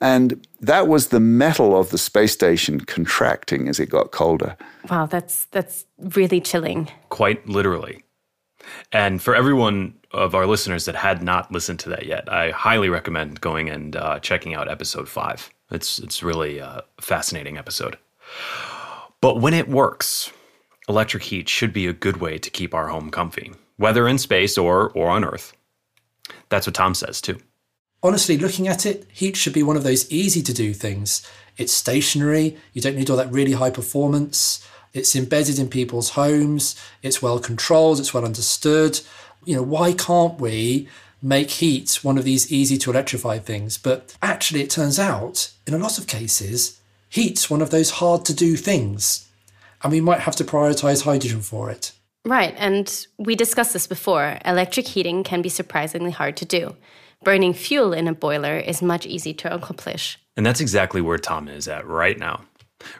And 0.00 0.46
that 0.60 0.86
was 0.86 1.08
the 1.08 1.20
metal 1.20 1.78
of 1.78 1.90
the 1.90 1.98
space 1.98 2.32
station 2.32 2.80
contracting 2.80 3.68
as 3.68 3.80
it 3.80 3.90
got 3.90 4.12
colder. 4.12 4.56
Wow, 4.88 5.06
that's 5.06 5.46
that's 5.46 5.86
really 5.98 6.40
chilling. 6.40 6.88
quite 7.08 7.48
literally. 7.48 8.04
And 8.92 9.22
for 9.22 9.34
everyone 9.34 9.94
of 10.12 10.34
our 10.34 10.46
listeners 10.46 10.84
that 10.86 10.94
had 10.94 11.22
not 11.22 11.52
listened 11.52 11.78
to 11.80 11.88
that 11.90 12.06
yet, 12.06 12.30
I 12.32 12.50
highly 12.50 12.88
recommend 12.88 13.40
going 13.40 13.68
and 13.70 13.96
uh, 13.96 14.18
checking 14.20 14.54
out 14.54 14.70
episode 14.70 15.08
five. 15.08 15.50
It's 15.70 15.98
it's 15.98 16.22
really 16.22 16.58
a 16.58 16.82
fascinating 17.00 17.58
episode. 17.58 17.98
But 19.20 19.40
when 19.40 19.54
it 19.54 19.68
works, 19.68 20.30
electric 20.88 21.22
heat 21.24 21.48
should 21.48 21.72
be 21.72 21.86
a 21.86 21.92
good 21.92 22.18
way 22.18 22.38
to 22.38 22.50
keep 22.50 22.74
our 22.74 22.88
home 22.88 23.10
comfy, 23.10 23.52
whether 23.76 24.08
in 24.08 24.18
space 24.18 24.56
or 24.58 24.90
or 24.90 25.08
on 25.08 25.24
Earth. 25.24 25.52
That's 26.48 26.66
what 26.66 26.74
Tom 26.74 26.94
says 26.94 27.20
too. 27.20 27.38
honestly, 28.02 28.38
looking 28.38 28.68
at 28.68 28.86
it, 28.86 29.06
heat 29.12 29.36
should 29.36 29.52
be 29.52 29.62
one 29.62 29.76
of 29.76 29.82
those 29.82 30.10
easy 30.10 30.42
to 30.42 30.52
do 30.52 30.72
things. 30.72 31.26
It's 31.56 31.72
stationary, 31.72 32.56
you 32.72 32.80
don't 32.80 32.96
need 32.96 33.10
all 33.10 33.16
that 33.16 33.32
really 33.32 33.52
high 33.52 33.70
performance. 33.70 34.66
It's 34.92 35.14
embedded 35.14 35.58
in 35.58 35.68
people's 35.68 36.10
homes, 36.10 36.80
it's 37.02 37.22
well 37.22 37.38
controlled, 37.38 38.00
it's 38.00 38.14
well 38.14 38.24
understood. 38.24 39.00
You 39.44 39.56
know, 39.56 39.62
why 39.62 39.92
can't 39.92 40.40
we 40.40 40.88
make 41.22 41.50
heat 41.50 42.00
one 42.02 42.18
of 42.18 42.24
these 42.24 42.52
easy 42.52 42.78
to 42.78 42.90
electrify 42.90 43.38
things? 43.38 43.78
But 43.78 44.16
actually, 44.22 44.62
it 44.62 44.70
turns 44.70 44.98
out, 44.98 45.50
in 45.66 45.74
a 45.74 45.78
lot 45.78 45.98
of 45.98 46.06
cases, 46.06 46.80
heat's 47.08 47.50
one 47.50 47.62
of 47.62 47.70
those 47.70 47.90
hard 47.90 48.24
to 48.26 48.34
do 48.34 48.56
things. 48.56 49.28
And 49.82 49.92
we 49.92 50.00
might 50.00 50.20
have 50.20 50.36
to 50.36 50.44
prioritize 50.44 51.04
hydrogen 51.04 51.40
for 51.40 51.70
it. 51.70 51.92
Right, 52.24 52.54
and 52.58 53.06
we 53.16 53.36
discussed 53.36 53.72
this 53.72 53.86
before. 53.86 54.38
Electric 54.44 54.88
heating 54.88 55.22
can 55.22 55.40
be 55.40 55.48
surprisingly 55.48 56.10
hard 56.10 56.36
to 56.38 56.44
do. 56.44 56.76
Burning 57.24 57.54
fuel 57.54 57.92
in 57.92 58.06
a 58.06 58.14
boiler 58.14 58.58
is 58.58 58.82
much 58.82 59.06
easier 59.06 59.34
to 59.34 59.54
accomplish. 59.54 60.18
And 60.36 60.44
that's 60.44 60.60
exactly 60.60 61.00
where 61.00 61.18
Tom 61.18 61.48
is 61.48 61.66
at 61.68 61.86
right 61.86 62.18
now. 62.18 62.42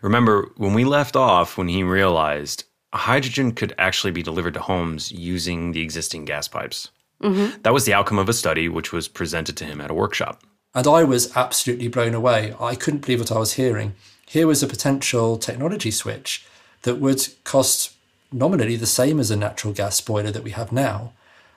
Remember, 0.03 0.51
when 0.57 0.75
we 0.75 0.85
left 0.85 1.17
off, 1.17 1.57
when 1.57 1.69
he 1.69 1.83
realized 1.83 2.65
hydrogen 2.93 3.53
could 3.53 3.75
actually 3.79 4.11
be 4.11 4.23
delivered 4.23 4.55
to 4.55 4.61
homes 4.61 5.13
using 5.13 5.73
the 5.73 5.83
existing 5.83 6.25
gas 6.25 6.49
pipes. 6.49 6.91
Mm-hmm. 7.23 7.63
That 7.63 7.73
was 7.73 7.85
the 7.85 7.95
outcome 7.95 8.19
of 8.19 8.29
a 8.29 8.33
study 8.33 8.69
which 8.69 8.93
was 8.93 9.09
presented 9.09 9.57
to 9.59 9.65
him 9.65 9.81
at 9.81 9.91
a 9.91 9.95
workshop. 9.95 10.43
And 10.75 10.87
I 10.87 11.05
was 11.05 11.37
absolutely 11.37 11.89
blown 11.89 12.15
away. 12.15 12.55
I 12.61 12.75
couldn't 12.75 13.01
believe 13.01 13.21
what 13.21 13.33
I 13.33 13.39
was 13.39 13.55
hearing. 13.55 13.95
Here 14.27 14.47
was 14.47 14.63
a 14.63 14.67
potential 14.67 15.37
technology 15.39 15.91
switch 15.91 16.47
that 16.83 16.97
would 16.97 17.27
cost 17.45 17.95
nominally 18.31 18.77
the 18.77 18.87
same 18.87 19.19
as 19.19 19.31
a 19.31 19.37
natural 19.37 19.73
gas 19.73 20.01
boiler 20.01 20.31
that 20.31 20.45
we 20.45 20.51
have 20.53 20.71
now 20.71 21.13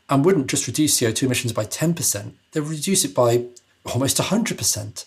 and 0.10 0.26
wouldn't 0.26 0.48
just 0.48 0.68
reduce 0.68 1.00
CO2 1.00 1.24
emissions 1.24 1.54
by 1.54 1.66
10%, 1.66 2.34
they 2.52 2.60
would 2.60 2.70
reduce 2.70 3.06
it 3.06 3.16
by 3.16 3.46
almost 3.86 4.18
100%. 4.18 5.06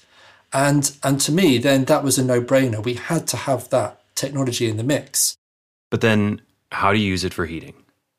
And, 0.52 0.96
and 1.02 1.20
to 1.22 1.32
me, 1.32 1.58
then 1.58 1.84
that 1.86 2.04
was 2.04 2.18
a 2.18 2.24
no 2.24 2.40
brainer. 2.40 2.82
We 2.82 2.94
had 2.94 3.26
to 3.28 3.36
have 3.36 3.68
that 3.70 4.00
technology 4.14 4.68
in 4.68 4.76
the 4.76 4.84
mix. 4.84 5.36
But 5.90 6.00
then, 6.00 6.40
how 6.70 6.92
do 6.92 6.98
you 6.98 7.06
use 7.06 7.24
it 7.24 7.34
for 7.34 7.46
heating? 7.46 7.74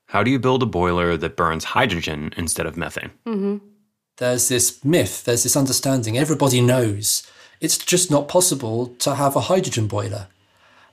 How 0.07 0.23
do 0.23 0.31
you 0.31 0.39
build 0.39 0.63
a 0.63 0.67
boiler 0.67 1.17
that 1.17 1.35
burns 1.35 1.63
hydrogen 1.63 2.33
instead 2.37 2.65
of 2.65 2.77
methane? 2.77 3.11
Mm-hmm. 3.25 3.57
There's 4.17 4.47
this 4.47 4.83
myth, 4.83 5.25
there's 5.25 5.43
this 5.43 5.57
understanding. 5.57 6.17
Everybody 6.17 6.61
knows 6.61 7.29
it's 7.59 7.77
just 7.77 8.11
not 8.11 8.27
possible 8.27 8.87
to 8.99 9.15
have 9.15 9.35
a 9.35 9.41
hydrogen 9.41 9.87
boiler. 9.87 10.27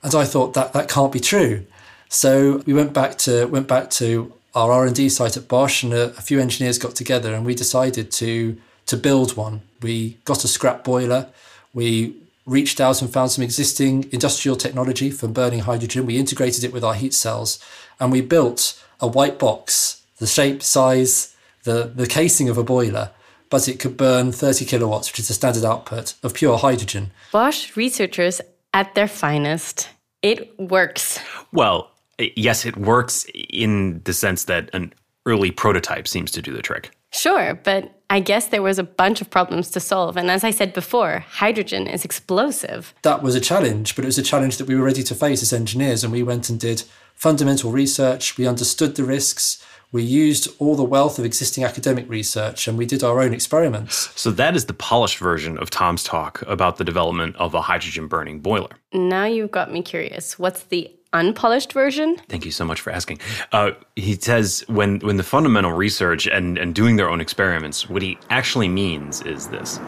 And 0.02 0.14
I 0.14 0.24
thought 0.24 0.54
that 0.54 0.72
that 0.72 0.88
can't 0.88 1.12
be 1.12 1.20
true. 1.20 1.66
So 2.08 2.62
we 2.66 2.72
went 2.72 2.92
back 2.92 3.18
to 3.18 3.46
went 3.46 3.68
back 3.68 3.90
to 3.90 4.32
our 4.54 4.70
R&D 4.70 5.08
site 5.08 5.36
at 5.36 5.48
Bosch 5.48 5.82
and 5.82 5.94
a, 5.94 6.04
a 6.16 6.20
few 6.20 6.38
engineers 6.38 6.78
got 6.78 6.94
together 6.94 7.32
and 7.32 7.46
we 7.46 7.54
decided 7.54 8.10
to 8.12 8.58
to 8.86 8.96
build 8.96 9.36
one. 9.36 9.62
We 9.80 10.18
got 10.24 10.44
a 10.44 10.48
scrap 10.48 10.84
boiler. 10.84 11.28
We 11.72 12.16
reached 12.46 12.80
out 12.80 13.00
and 13.00 13.12
found 13.12 13.30
some 13.30 13.44
existing 13.44 14.08
industrial 14.12 14.56
technology 14.56 15.10
for 15.10 15.28
burning 15.28 15.60
hydrogen. 15.60 16.06
We 16.06 16.18
integrated 16.18 16.64
it 16.64 16.72
with 16.72 16.84
our 16.84 16.94
heat 16.94 17.14
cells 17.14 17.58
and 18.00 18.10
we 18.10 18.20
built 18.20 18.82
a 19.00 19.06
white 19.06 19.38
box, 19.38 20.02
the 20.18 20.26
shape, 20.26 20.62
size, 20.62 21.34
the, 21.64 21.92
the 21.94 22.06
casing 22.06 22.48
of 22.48 22.58
a 22.58 22.64
boiler, 22.64 23.10
but 23.50 23.68
it 23.68 23.78
could 23.78 23.96
burn 23.96 24.32
30 24.32 24.64
kilowatts, 24.64 25.10
which 25.10 25.20
is 25.20 25.28
the 25.28 25.34
standard 25.34 25.64
output 25.64 26.14
of 26.22 26.34
pure 26.34 26.58
hydrogen. 26.58 27.12
Bosch 27.30 27.76
researchers 27.76 28.40
at 28.74 28.94
their 28.94 29.08
finest. 29.08 29.90
It 30.22 30.58
works. 30.58 31.20
Well, 31.52 31.90
yes, 32.18 32.64
it 32.64 32.76
works 32.76 33.26
in 33.34 34.00
the 34.04 34.12
sense 34.12 34.44
that 34.44 34.70
an 34.72 34.92
early 35.26 35.50
prototype 35.50 36.08
seems 36.08 36.30
to 36.32 36.42
do 36.42 36.52
the 36.52 36.62
trick. 36.62 36.90
Sure, 37.12 37.54
but 37.62 38.02
I 38.10 38.20
guess 38.20 38.48
there 38.48 38.62
was 38.62 38.78
a 38.78 38.84
bunch 38.84 39.20
of 39.20 39.30
problems 39.30 39.70
to 39.70 39.80
solve. 39.80 40.16
And 40.16 40.30
as 40.30 40.44
I 40.44 40.50
said 40.50 40.72
before, 40.72 41.20
hydrogen 41.20 41.86
is 41.86 42.04
explosive. 42.04 42.94
That 43.02 43.22
was 43.22 43.34
a 43.34 43.40
challenge, 43.40 43.96
but 43.96 44.04
it 44.04 44.08
was 44.08 44.18
a 44.18 44.22
challenge 44.22 44.56
that 44.56 44.66
we 44.66 44.74
were 44.74 44.84
ready 44.84 45.02
to 45.04 45.14
face 45.14 45.42
as 45.42 45.52
engineers. 45.52 46.04
And 46.04 46.12
we 46.12 46.22
went 46.22 46.50
and 46.50 46.58
did 46.58 46.84
fundamental 47.14 47.70
research. 47.70 48.36
We 48.36 48.46
understood 48.46 48.96
the 48.96 49.04
risks. 49.04 49.64
We 49.92 50.02
used 50.02 50.48
all 50.58 50.74
the 50.74 50.82
wealth 50.82 51.18
of 51.18 51.26
existing 51.26 51.64
academic 51.64 52.08
research 52.08 52.66
and 52.66 52.78
we 52.78 52.86
did 52.86 53.04
our 53.04 53.20
own 53.20 53.34
experiments. 53.34 54.10
So, 54.18 54.30
that 54.30 54.56
is 54.56 54.64
the 54.64 54.72
polished 54.72 55.18
version 55.18 55.58
of 55.58 55.68
Tom's 55.68 56.02
talk 56.02 56.42
about 56.46 56.78
the 56.78 56.84
development 56.84 57.36
of 57.36 57.52
a 57.52 57.60
hydrogen 57.60 58.08
burning 58.08 58.40
boiler. 58.40 58.70
Now 58.94 59.26
you've 59.26 59.50
got 59.50 59.70
me 59.70 59.82
curious. 59.82 60.38
What's 60.38 60.64
the 60.64 60.90
unpolished 61.12 61.72
version? 61.72 62.16
Thank 62.28 62.44
you 62.44 62.50
so 62.50 62.64
much 62.64 62.80
for 62.80 62.90
asking. 62.90 63.20
Uh, 63.52 63.72
he 63.96 64.14
says 64.14 64.64
when 64.68 64.98
when 65.00 65.16
the 65.16 65.22
fundamental 65.22 65.72
research 65.72 66.26
and, 66.26 66.58
and 66.58 66.74
doing 66.74 66.96
their 66.96 67.10
own 67.10 67.20
experiments, 67.20 67.88
what 67.88 68.02
he 68.02 68.18
actually 68.30 68.68
means 68.68 69.22
is 69.22 69.48
this. 69.48 69.78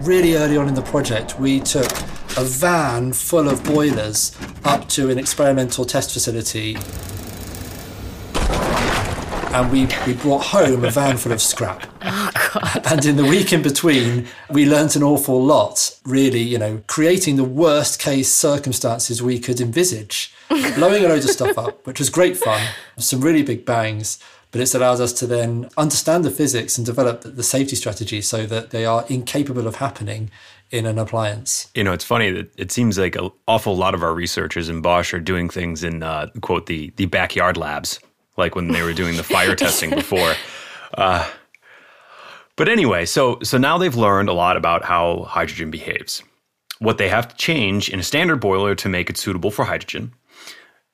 Really 0.00 0.36
early 0.36 0.56
on 0.56 0.66
in 0.68 0.74
the 0.74 0.82
project, 0.82 1.38
we 1.38 1.60
took 1.60 1.90
a 2.36 2.44
van 2.44 3.12
full 3.12 3.48
of 3.48 3.62
boilers 3.64 4.36
up 4.64 4.88
to 4.88 5.10
an 5.10 5.18
experimental 5.18 5.84
test 5.84 6.12
facility 6.12 6.76
and 9.52 9.72
we, 9.72 9.88
we 10.06 10.14
brought 10.14 10.44
home 10.44 10.84
a 10.84 10.90
van 10.90 11.16
full 11.16 11.32
of 11.32 11.42
scrap. 11.42 11.82
God. 12.52 12.82
And 12.86 13.04
in 13.04 13.16
the 13.16 13.24
week 13.24 13.52
in 13.52 13.62
between, 13.62 14.26
we 14.50 14.66
learnt 14.66 14.96
an 14.96 15.02
awful 15.02 15.42
lot, 15.42 15.96
really, 16.04 16.40
you 16.40 16.58
know, 16.58 16.82
creating 16.86 17.36
the 17.36 17.44
worst 17.44 18.00
case 18.00 18.32
circumstances 18.32 19.22
we 19.22 19.38
could 19.38 19.60
envisage, 19.60 20.32
blowing 20.48 21.04
a 21.04 21.08
load 21.08 21.24
of 21.24 21.30
stuff 21.30 21.56
up, 21.58 21.86
which 21.86 21.98
was 21.98 22.10
great 22.10 22.36
fun, 22.36 22.60
some 22.96 23.20
really 23.20 23.42
big 23.42 23.64
bangs. 23.64 24.18
But 24.52 24.60
it's 24.60 24.74
allowed 24.74 25.00
us 25.00 25.12
to 25.14 25.28
then 25.28 25.68
understand 25.76 26.24
the 26.24 26.30
physics 26.30 26.76
and 26.76 26.84
develop 26.84 27.20
the 27.22 27.42
safety 27.44 27.76
strategy 27.76 28.20
so 28.20 28.46
that 28.46 28.70
they 28.70 28.84
are 28.84 29.04
incapable 29.08 29.68
of 29.68 29.76
happening 29.76 30.28
in 30.72 30.86
an 30.86 30.98
appliance. 30.98 31.70
You 31.74 31.84
know, 31.84 31.92
it's 31.92 32.04
funny 32.04 32.32
that 32.32 32.50
it 32.56 32.72
seems 32.72 32.98
like 32.98 33.14
an 33.14 33.30
awful 33.46 33.76
lot 33.76 33.94
of 33.94 34.02
our 34.02 34.12
researchers 34.12 34.68
in 34.68 34.80
Bosch 34.80 35.14
are 35.14 35.20
doing 35.20 35.48
things 35.48 35.84
in, 35.84 36.02
uh, 36.02 36.28
quote, 36.40 36.66
the, 36.66 36.92
the 36.96 37.06
backyard 37.06 37.56
labs 37.56 38.00
like 38.36 38.56
when 38.56 38.68
they 38.68 38.82
were 38.82 38.92
doing 38.92 39.16
the 39.16 39.22
fire 39.22 39.54
testing 39.64 39.90
before. 39.90 40.34
Uh, 40.94 41.30
but 42.60 42.68
anyway, 42.68 43.06
so 43.06 43.38
so 43.42 43.56
now 43.56 43.78
they've 43.78 43.96
learned 43.96 44.28
a 44.28 44.34
lot 44.34 44.58
about 44.58 44.84
how 44.84 45.22
hydrogen 45.22 45.70
behaves. 45.70 46.22
What 46.78 46.98
they 46.98 47.08
have 47.08 47.26
to 47.28 47.36
change 47.36 47.88
in 47.88 47.98
a 47.98 48.02
standard 48.02 48.36
boiler 48.36 48.74
to 48.74 48.88
make 48.90 49.08
it 49.08 49.16
suitable 49.16 49.50
for 49.50 49.64
hydrogen. 49.64 50.12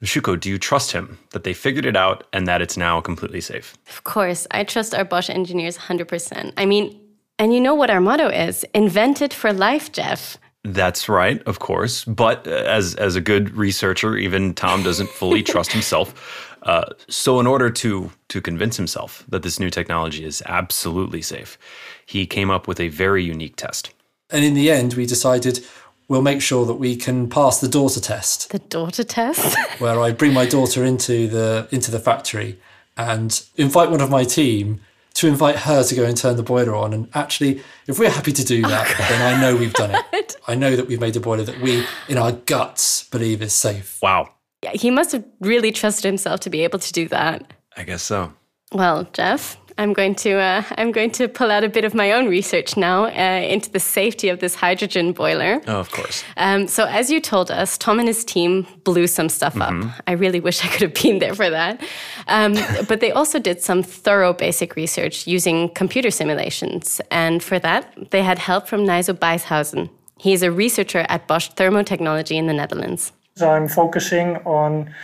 Shuko, 0.05 0.38
do 0.38 0.48
you 0.48 0.59
trust 0.59 0.92
him 0.92 1.18
that 1.33 1.42
they 1.42 1.52
figured 1.52 1.85
it 1.85 1.96
out 1.96 2.22
and 2.33 2.46
that 2.46 2.62
it's 2.62 2.76
now 2.76 3.00
completely 3.00 3.40
safe? 3.40 3.74
Of 3.88 4.05
course, 4.05 4.46
I 4.52 4.62
trust 4.62 4.94
our 4.94 5.05
Bosch 5.05 5.29
engineers 5.29 5.76
100%. 5.76 6.52
I 6.57 6.66
mean, 6.66 7.00
and 7.37 7.52
you 7.52 7.61
know 7.61 7.74
what 7.74 7.90
our 7.90 8.00
motto 8.00 8.29
is 8.29 8.64
invented 8.72 9.35
for 9.35 9.52
life, 9.52 9.90
Geoff. 9.90 10.38
That's 10.62 11.09
right, 11.09 11.42
of 11.48 11.59
course. 11.59 12.05
But 12.05 12.46
uh, 12.46 12.50
as 12.50 12.94
as 12.94 13.16
a 13.16 13.20
good 13.20 13.57
researcher, 13.57 14.16
even 14.16 14.55
Tom 14.55 14.85
doesn't 14.85 15.09
fully 15.09 15.42
trust 15.52 15.72
himself. 15.72 16.45
Uh, 16.66 16.85
so, 17.09 17.38
in 17.38 17.46
order 17.46 17.70
to 17.70 18.11
to 18.29 18.40
convince 18.40 18.76
himself 18.76 19.24
that 19.29 19.44
this 19.44 19.61
new 19.61 19.70
technology 19.70 20.24
is 20.24 20.42
absolutely 20.46 21.22
safe, 21.22 21.57
he 22.05 22.26
came 22.26 22.50
up 22.50 22.66
with 22.66 22.81
a 22.81 22.88
very 22.88 23.22
unique 23.22 23.55
test. 23.55 23.94
And 24.31 24.44
in 24.44 24.55
the 24.55 24.68
end, 24.72 24.94
we 24.94 25.07
decided 25.07 25.64
we'll 26.09 26.22
make 26.22 26.42
sure 26.42 26.66
that 26.66 26.74
we 26.74 26.96
can 26.96 27.29
pass 27.29 27.61
the 27.61 27.68
daughter 27.68 28.00
test. 28.00 28.50
The 28.50 28.59
daughter 28.59 29.05
test, 29.05 29.57
where 29.79 30.00
I 30.00 30.11
bring 30.11 30.33
my 30.33 30.44
daughter 30.44 30.85
into 30.85 31.29
the 31.29 31.68
into 31.70 31.92
the 31.92 32.00
factory 32.00 32.59
and 32.96 33.44
invite 33.57 33.92
one 33.92 34.00
of 34.00 34.11
my 34.11 34.24
team 34.24 34.81
to 35.14 35.29
invite 35.29 35.57
her 35.57 35.85
to 35.85 35.94
go 35.94 36.05
and 36.05 36.16
turn 36.16 36.35
the 36.35 36.42
boiler 36.42 36.74
on. 36.74 36.92
And 36.92 37.09
actually, 37.14 37.62
if 37.87 37.96
we're 38.00 38.11
happy 38.11 38.33
to 38.33 38.44
do 38.44 38.62
that, 38.62 38.92
oh, 38.98 39.07
then 39.09 39.22
I 39.22 39.40
know 39.40 39.57
we've 39.57 39.72
done 39.72 40.02
it. 40.12 40.37
I 40.48 40.57
know 40.57 40.74
that 40.74 40.88
we've 40.88 41.00
made 41.00 41.16
a 41.16 41.20
boiler 41.20 41.44
that 41.44 41.61
we, 41.61 41.87
in 42.09 42.18
our 42.18 42.33
guts, 42.33 43.05
believe 43.05 43.40
is 43.40 43.55
safe. 43.55 43.98
Wow 44.02 44.36
he 44.73 44.90
must 44.90 45.12
have 45.12 45.25
really 45.40 45.73
trusted 45.73 46.05
himself 46.05 46.40
to 46.40 46.51
be 46.51 46.62
able 46.62 46.79
to 46.79 46.92
do 46.92 47.09
that. 47.09 47.53
I 47.77 47.85
guess 47.85 48.03
so. 48.03 48.33
Well, 48.73 49.05
Geoff, 49.12 49.57
I'm 49.79 49.92
going 49.92 50.14
to 50.16 50.33
uh, 50.38 50.62
I'm 50.79 50.90
going 50.90 51.11
to 51.12 51.29
pull 51.29 51.51
out 51.51 51.62
a 51.62 51.69
bit 51.69 51.85
of 51.85 51.95
my 51.95 52.12
own 52.12 52.29
research 52.29 52.77
now 52.77 53.05
uh, 53.05 53.40
into 53.40 53.71
the 53.71 53.81
safety 53.81 54.29
of 54.31 54.40
this 54.40 54.55
hydrogen 54.55 55.12
boiler. 55.12 55.61
Oh, 55.66 55.79
of 55.79 55.90
course. 55.90 56.25
Um, 56.37 56.66
so, 56.66 56.87
as 56.87 57.11
you 57.11 57.21
told 57.21 57.51
us, 57.51 57.77
Tom 57.77 57.99
and 57.99 58.09
his 58.09 58.25
team 58.25 58.66
blew 58.85 59.07
some 59.07 59.29
stuff 59.29 59.55
mm-hmm. 59.55 59.88
up. 59.88 60.03
I 60.07 60.12
really 60.12 60.40
wish 60.40 60.64
I 60.64 60.69
could 60.69 60.83
have 60.83 60.95
been 60.95 61.19
there 61.19 61.35
for 61.35 61.51
that. 61.51 61.83
Um, 62.27 62.55
but 62.88 63.01
they 63.01 63.12
also 63.12 63.38
did 63.38 63.62
some 63.62 63.83
thorough 63.83 64.33
basic 64.33 64.77
research 64.77 65.27
using 65.27 65.69
computer 65.71 66.11
simulations, 66.11 67.01
and 67.11 67.42
for 67.42 67.59
that, 67.59 68.11
they 68.11 68.23
had 68.23 68.38
help 68.38 68.66
from 68.66 68.87
Nijso 68.87 69.14
Beishuizen. 69.14 69.90
is 70.25 70.42
a 70.42 70.51
researcher 70.51 71.05
at 71.09 71.29
Bosch 71.29 71.51
Thermotechnology 71.51 72.37
in 72.37 72.47
the 72.47 72.55
Netherlands. 72.55 73.12
So 73.37 73.51
I'm 73.51 73.68
focusing 73.68 74.37
on 74.46 74.94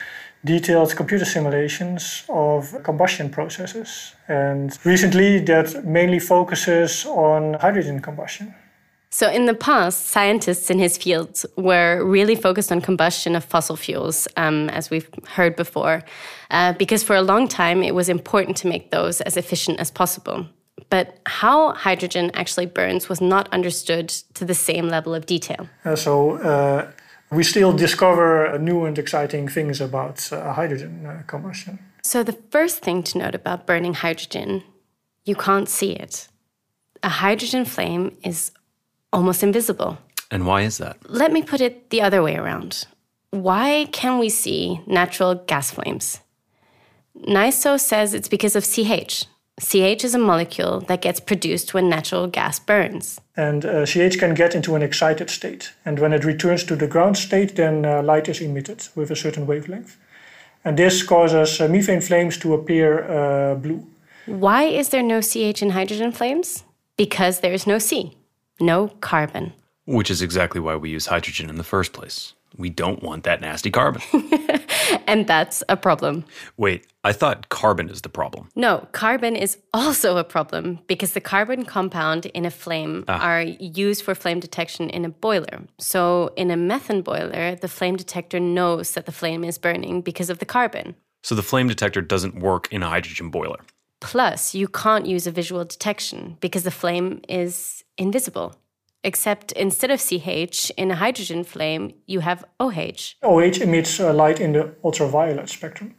detailed 0.45 0.97
computer 0.97 1.25
simulations 1.25 2.25
of 2.31 2.83
combustion 2.83 3.31
processes. 3.31 4.15
And 4.27 4.77
recently, 4.85 5.39
that 5.41 5.85
mainly 5.85 6.19
focuses 6.19 7.05
on 7.07 7.55
hydrogen 7.55 8.01
combustion. 8.01 8.55
So, 9.11 9.29
in 9.29 9.45
the 9.45 9.55
past, 9.55 10.07
scientists 10.07 10.71
in 10.71 10.79
his 10.79 10.97
field 10.97 11.45
were 11.57 12.03
really 12.03 12.35
focused 12.35 12.73
on 12.73 12.81
combustion 12.81 13.37
of 13.37 13.45
fossil 13.45 13.77
fuels, 13.77 14.27
um, 14.39 14.71
as 14.71 14.89
we've 14.89 15.11
heard 15.29 15.55
before, 15.55 16.03
uh, 16.51 16.73
because 16.73 17.03
for 17.03 17.15
a 17.15 17.21
long 17.21 17.47
time 17.47 17.83
it 17.83 17.95
was 17.95 18.09
important 18.09 18.57
to 18.59 18.69
make 18.69 18.91
those 18.91 19.21
as 19.21 19.37
efficient 19.37 19.79
as 19.79 19.91
possible. 19.91 20.47
But 20.89 21.19
how 21.27 21.75
hydrogen 21.75 22.31
actually 22.33 22.67
burns 22.67 23.11
was 23.11 23.21
not 23.21 23.53
understood 23.53 24.09
to 24.33 24.47
the 24.47 24.55
same 24.55 24.89
level 24.89 25.15
of 25.15 25.27
detail. 25.27 25.69
Uh, 25.85 25.95
so, 25.95 26.39
uh, 26.39 26.91
we 27.33 27.43
still 27.43 27.73
discover 27.73 28.59
new 28.59 28.85
and 28.85 28.99
exciting 28.99 29.49
things 29.49 29.81
about 29.81 30.33
uh, 30.33 30.53
hydrogen 30.53 31.07
uh, 31.07 31.23
combustion. 31.27 31.79
So, 32.03 32.23
the 32.23 32.39
first 32.51 32.81
thing 32.81 33.03
to 33.05 33.19
note 33.19 33.35
about 33.35 33.67
burning 33.67 33.95
hydrogen, 33.95 34.63
you 35.25 35.35
can't 35.35 35.69
see 35.69 35.93
it. 35.93 36.29
A 37.03 37.09
hydrogen 37.09 37.65
flame 37.65 38.17
is 38.23 38.53
almost 39.13 39.43
invisible. 39.43 39.99
And 40.31 40.47
why 40.47 40.63
is 40.63 40.79
that? 40.79 40.97
Let 41.09 41.33
me 41.33 41.43
put 41.43 41.61
it 41.61 41.91
the 41.91 42.03
other 42.03 42.23
way 42.23 42.37
around. 42.37 42.87
Why 43.31 43.89
can 43.93 44.19
we 44.19 44.29
see 44.29 44.81
natural 44.87 45.35
gas 45.35 45.71
flames? 45.71 46.21
Nijso 47.17 47.79
says 47.79 48.15
it's 48.15 48.29
because 48.29 48.57
of 48.57 48.65
CH. 48.65 49.27
CH 49.61 50.05
is 50.05 50.15
a 50.15 50.19
molecule 50.19 50.81
that 50.89 51.03
gets 51.03 51.21
produced 51.21 51.75
when 51.75 51.89
natural 51.89 52.27
gas 52.27 52.59
burns. 52.59 53.21
And 53.37 53.65
uh, 53.65 53.85
CH 53.85 54.19
can 54.19 54.35
get 54.35 54.55
into 54.55 54.75
an 54.75 54.83
excited 54.83 55.31
state. 55.31 55.73
And 55.85 55.99
when 55.99 56.13
it 56.13 56.25
returns 56.25 56.65
to 56.65 56.77
the 56.77 56.87
ground 56.87 57.17
state, 57.17 57.57
then 57.57 57.85
uh, 57.85 58.03
light 58.03 58.29
is 58.29 58.41
emitted 58.41 58.89
with 58.95 59.11
a 59.11 59.17
certain 59.17 59.47
wavelength. 59.47 59.97
And 60.65 60.79
this 60.79 61.03
causes 61.03 61.61
uh, 61.61 61.69
methane 61.69 62.01
flames 62.01 62.39
to 62.39 62.55
appear 62.55 63.05
uh, 63.11 63.55
blue. 63.57 63.87
Why 64.27 64.65
is 64.65 64.89
there 64.89 65.03
no 65.03 65.21
CH 65.21 65.63
in 65.63 65.71
hydrogen 65.71 66.13
flames? 66.13 66.65
Because 66.97 67.41
there 67.41 67.53
is 67.53 67.67
no 67.67 67.79
C 67.79 68.17
no 68.63 68.89
carbon. 69.01 69.53
Which 69.85 70.11
is 70.11 70.23
exactly 70.23 70.61
why 70.61 70.77
we 70.77 70.91
use 70.91 71.07
hydrogen 71.07 71.51
in 71.51 71.57
the 71.57 71.65
first 71.65 71.93
place. 71.93 72.35
We 72.57 72.71
don't 72.71 73.03
want 73.03 73.25
that 73.25 73.41
nasty 73.41 73.71
carbon. 73.71 74.03
and 75.07 75.27
that's 75.27 75.63
a 75.69 75.77
problem. 75.77 76.25
Wait, 76.57 76.87
I 77.05 77.13
thought 77.13 77.49
carbon 77.49 77.89
is 77.89 78.03
the 78.03 78.09
problem. 78.09 78.49
No, 78.55 78.87
carbon 78.93 79.37
is 79.37 79.59
also 79.73 80.17
a 80.17 80.25
problem 80.25 80.79
because 80.87 81.13
the 81.13 81.21
carbon 81.21 81.65
compound 81.65 82.27
in 82.27 82.45
a 82.45 82.51
flame 82.51 83.05
ah. 83.09 83.19
are 83.21 83.43
used 83.43 84.03
for 84.03 84.15
flame 84.15 84.41
detection 84.41 84.91
in 84.91 85.05
a 85.05 85.09
boiler. 85.09 85.63
So, 85.79 86.33
in 86.37 86.51
a 86.51 86.57
methane 86.57 87.03
boiler, 87.03 87.55
the 87.55 87.69
flame 87.69 87.97
detector 87.97 88.41
knows 88.41 88.93
that 88.93 89.07
the 89.07 89.13
flame 89.13 89.45
is 89.45 89.59
burning 89.59 90.03
because 90.03 90.31
of 90.31 90.39
the 90.39 90.47
carbon. 90.47 90.95
So, 91.23 91.35
the 91.35 91.43
flame 91.43 91.69
detector 91.69 92.01
doesn't 92.01 92.41
work 92.41 92.69
in 92.73 92.83
a 92.83 92.89
hydrogen 92.89 93.31
boiler. 93.31 93.61
Plus, 94.01 94.53
you 94.53 94.67
can't 94.67 95.07
use 95.07 95.29
a 95.29 95.31
visual 95.31 95.65
detection 95.65 96.37
because 96.41 96.65
the 96.65 96.73
flame 96.73 97.21
is 97.29 97.85
invisible. 97.97 98.57
Except 99.05 99.53
instead 99.53 99.91
of 99.91 100.01
CH, 100.01 100.71
in 100.77 100.91
a 100.91 100.95
hydrogen 100.95 101.45
flame, 101.45 101.93
you 102.07 102.21
have 102.21 102.45
OH. 102.61 103.15
OH 103.23 103.61
emits 103.61 103.99
uh, 103.99 104.13
light 104.13 104.41
in 104.41 104.53
the 104.53 104.75
ultraviolet 104.85 105.49
spectrum. 105.49 105.95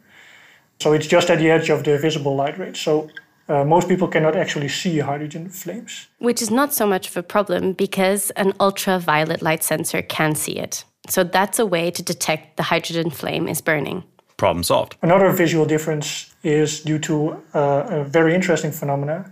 So 0.80 0.92
it's 0.92 1.06
just 1.06 1.30
at 1.30 1.38
the 1.38 1.50
edge 1.50 1.68
of 1.68 1.84
the 1.84 1.98
visible 1.98 2.34
light 2.34 2.58
range. 2.58 2.82
So 2.82 3.08
uh, 3.48 3.64
most 3.64 3.88
people 3.88 4.08
cannot 4.08 4.36
actually 4.36 4.68
see 4.68 5.00
hydrogen 5.00 5.50
flames. 5.50 6.08
Which 6.18 6.40
is 6.40 6.50
not 6.50 6.72
so 6.72 6.86
much 6.86 7.08
of 7.08 7.16
a 7.16 7.22
problem 7.22 7.72
because 7.72 8.30
an 8.30 8.54
ultraviolet 8.58 9.42
light 9.42 9.62
sensor 9.62 10.02
can 10.02 10.34
see 10.34 10.58
it. 10.58 10.84
So 11.08 11.24
that's 11.24 11.58
a 11.58 11.66
way 11.66 11.90
to 11.90 12.02
detect 12.02 12.56
the 12.56 12.62
hydrogen 12.62 13.10
flame 13.10 13.48
is 13.48 13.60
burning. 13.60 14.04
Problem 14.38 14.64
solved. 14.64 14.96
Another 15.02 15.30
visual 15.30 15.66
difference 15.66 16.34
is 16.42 16.80
due 16.80 16.98
to 17.00 17.42
uh, 17.54 17.86
a 17.88 18.04
very 18.04 18.34
interesting 18.34 18.72
phenomena 18.72 19.30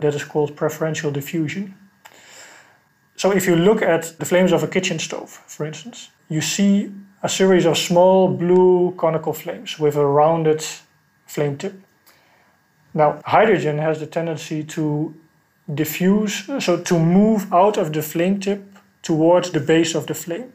that 0.00 0.14
is 0.14 0.24
called 0.24 0.56
preferential 0.56 1.10
diffusion. 1.10 1.74
So 3.18 3.32
if 3.32 3.48
you 3.48 3.56
look 3.56 3.82
at 3.82 4.14
the 4.20 4.24
flames 4.24 4.52
of 4.52 4.62
a 4.62 4.68
kitchen 4.68 5.00
stove, 5.00 5.30
for 5.48 5.66
instance, 5.66 6.10
you 6.28 6.40
see 6.40 6.92
a 7.20 7.28
series 7.28 7.66
of 7.66 7.76
small 7.76 8.28
blue 8.28 8.94
conical 8.96 9.32
flames 9.32 9.76
with 9.76 9.96
a 9.96 10.06
rounded 10.06 10.64
flame 11.26 11.58
tip. 11.58 11.74
Now, 12.94 13.20
hydrogen 13.24 13.78
has 13.78 13.98
the 13.98 14.06
tendency 14.06 14.62
to 14.62 15.12
diffuse, 15.74 16.46
so 16.64 16.80
to 16.80 16.98
move 16.98 17.52
out 17.52 17.76
of 17.76 17.92
the 17.92 18.02
flame 18.02 18.38
tip 18.38 18.62
towards 19.02 19.50
the 19.50 19.60
base 19.60 19.96
of 19.96 20.06
the 20.06 20.14
flame. 20.14 20.52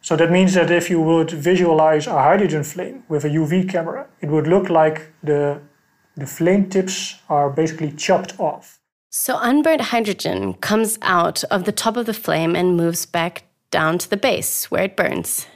So 0.00 0.16
that 0.16 0.30
means 0.30 0.54
that 0.54 0.70
if 0.70 0.88
you 0.88 1.02
would 1.02 1.30
visualize 1.30 2.06
a 2.06 2.12
hydrogen 2.12 2.64
flame 2.64 3.04
with 3.10 3.26
a 3.26 3.28
UV 3.28 3.68
camera, 3.68 4.06
it 4.22 4.30
would 4.30 4.46
look 4.46 4.70
like 4.70 5.12
the, 5.22 5.60
the 6.16 6.26
flame 6.26 6.70
tips 6.70 7.16
are 7.28 7.50
basically 7.50 7.92
chopped 7.92 8.40
off. 8.40 8.77
So 9.10 9.38
unburnt 9.40 9.80
hydrogen 9.80 10.54
comes 10.54 10.98
out 11.00 11.42
of 11.44 11.64
the 11.64 11.72
top 11.72 11.96
of 11.96 12.04
the 12.04 12.12
flame 12.12 12.54
and 12.54 12.76
moves 12.76 13.06
back 13.06 13.44
down 13.70 13.96
to 13.98 14.10
the 14.10 14.18
base 14.18 14.70
where 14.70 14.84
it 14.84 14.96
burns. 14.96 15.46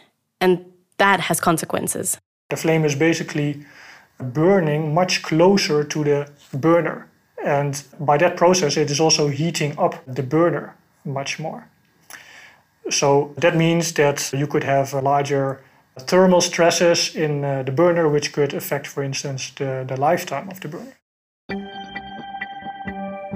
And 0.40 0.64
that 0.96 1.20
has 1.20 1.38
consequences. 1.38 2.18
The 2.48 2.56
flame 2.56 2.84
is 2.84 2.94
basically 2.94 3.64
burning 4.18 4.94
much 4.94 5.22
closer 5.22 5.84
to 5.84 6.04
the 6.04 6.30
burner. 6.54 7.08
And 7.44 7.82
by 8.00 8.16
that 8.18 8.36
process, 8.36 8.76
it 8.76 8.90
is 8.90 9.00
also 9.00 9.28
heating 9.28 9.78
up 9.78 10.02
the 10.06 10.22
burner 10.22 10.74
much 11.04 11.38
more. 11.38 11.68
So 12.88 13.34
that 13.36 13.56
means 13.56 13.92
that 13.94 14.32
you 14.32 14.46
could 14.46 14.64
have 14.64 14.94
larger 14.94 15.60
thermal 15.98 16.40
stresses 16.40 17.14
in 17.14 17.44
uh, 17.44 17.64
the 17.64 17.72
burner, 17.72 18.08
which 18.08 18.32
could 18.32 18.54
affect, 18.54 18.86
for 18.86 19.02
instance, 19.02 19.50
the, 19.56 19.84
the 19.86 19.96
lifetime 19.98 20.48
of 20.48 20.60
the 20.60 20.68
burner. 20.68 20.96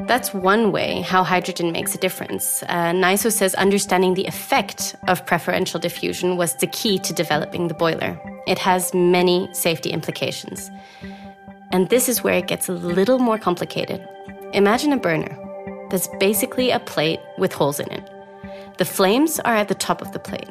That's 0.06 0.32
one 0.32 0.70
way 0.70 1.00
how 1.00 1.24
hydrogen 1.24 1.72
makes 1.72 1.96
a 1.96 1.98
difference. 1.98 2.62
Uh, 2.68 2.92
Nijso 2.92 3.32
says 3.32 3.56
understanding 3.56 4.14
the 4.14 4.26
effect 4.26 4.94
of 5.08 5.26
preferential 5.26 5.80
diffusion 5.80 6.36
was 6.36 6.54
the 6.54 6.68
key 6.68 7.00
to 7.00 7.12
developing 7.12 7.66
the 7.66 7.74
boiler. 7.74 8.16
It 8.46 8.58
has 8.60 8.94
many 8.94 9.48
safety 9.52 9.90
implications. 9.90 10.70
And 11.72 11.88
this 11.88 12.08
is 12.08 12.22
where 12.22 12.34
it 12.34 12.46
gets 12.46 12.68
a 12.68 12.72
little 12.72 13.18
more 13.18 13.36
complicated. 13.36 14.06
Imagine 14.52 14.92
a 14.92 14.96
burner 14.96 15.36
that's 15.90 16.08
basically 16.20 16.70
a 16.70 16.78
plate 16.78 17.18
with 17.36 17.52
holes 17.52 17.80
in 17.80 17.90
it. 17.90 18.08
The 18.78 18.84
flames 18.84 19.40
are 19.40 19.56
at 19.56 19.66
the 19.66 19.74
top 19.74 20.02
of 20.02 20.12
the 20.12 20.20
plate. 20.20 20.48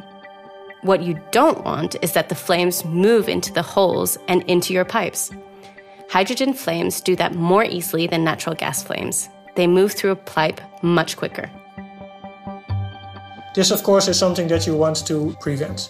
What 0.82 1.02
you 1.02 1.18
don't 1.32 1.64
want 1.64 1.96
is 2.02 2.12
that 2.12 2.28
the 2.28 2.36
flames 2.36 2.84
move 2.84 3.30
into 3.30 3.54
the 3.54 3.62
holes 3.62 4.18
and 4.28 4.44
into 4.44 4.74
your 4.74 4.86
pipes. 4.86 5.32
Hydrogen 6.10 6.54
flames 6.54 7.00
do 7.00 7.16
that 7.16 7.36
more 7.36 7.64
easily 7.64 8.06
than 8.06 8.26
natural 8.26 8.54
gas 8.54 8.84
flames 8.84 9.30
they 9.56 9.68
move 9.68 9.94
through 9.94 10.12
a 10.12 10.16
pipe 10.16 10.62
much 10.82 11.18
quicker. 11.18 11.50
This, 13.56 13.72
of 13.72 13.84
course, 13.84 14.10
is 14.10 14.20
something 14.20 14.48
that 14.50 14.68
you 14.68 14.76
want 14.76 15.08
to 15.08 15.36
prevent. 15.40 15.90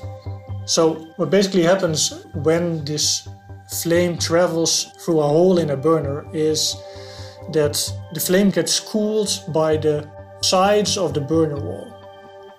So, 0.66 1.08
what 1.18 1.30
basically 1.32 1.64
happens 1.64 2.26
when 2.34 2.86
this 2.86 3.28
flame 3.68 4.18
travels 4.18 4.92
through 5.04 5.20
a 5.20 5.28
hole 5.28 5.58
in 5.58 5.72
a 5.72 5.78
burner 5.78 6.26
is 6.34 6.76
that 7.54 7.76
the 8.14 8.20
flame 8.20 8.52
gets 8.52 8.80
cooled 8.80 9.44
by 9.50 9.78
the 9.78 10.08
sides 10.42 10.98
of 10.98 11.14
the 11.14 11.22
burner 11.22 11.60
wall. 11.60 11.92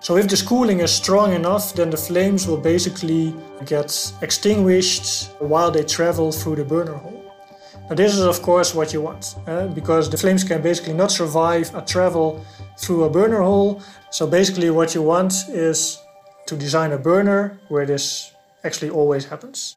So, 0.01 0.17
if 0.17 0.29
this 0.29 0.43
cooling 0.43 0.81
is 0.81 0.93
strong 0.93 1.33
enough, 1.33 1.75
then 1.75 1.91
the 1.91 1.97
flames 1.97 2.47
will 2.47 2.61
basically 2.61 3.35
get 3.65 4.13
extinguished 4.23 5.31
while 5.39 5.71
they 5.71 5.85
travel 5.85 6.33
through 6.33 6.57
the 6.57 6.65
burner 6.65 6.95
hole. 6.95 7.16
Now 7.89 7.95
this 7.95 8.15
is 8.15 8.23
of 8.23 8.43
course 8.43 8.75
what 8.75 8.93
you 8.93 9.01
want, 9.01 9.37
uh, 9.47 9.69
because 9.69 10.11
the 10.11 10.17
flames 10.17 10.43
can 10.43 10.61
basically 10.61 10.93
not 10.93 11.13
survive 11.13 11.73
a 11.73 11.83
travel 11.83 12.45
through 12.79 13.05
a 13.05 13.11
burner 13.11 13.43
hole. 13.43 13.81
So 14.11 14.27
basically 14.27 14.71
what 14.71 14.93
you 14.95 15.03
want 15.03 15.33
is 15.49 15.99
to 16.47 16.57
design 16.57 16.91
a 16.93 16.99
burner 16.99 17.61
where 17.69 17.87
this 17.87 18.33
actually 18.65 18.91
always 18.91 19.27
happens. 19.27 19.77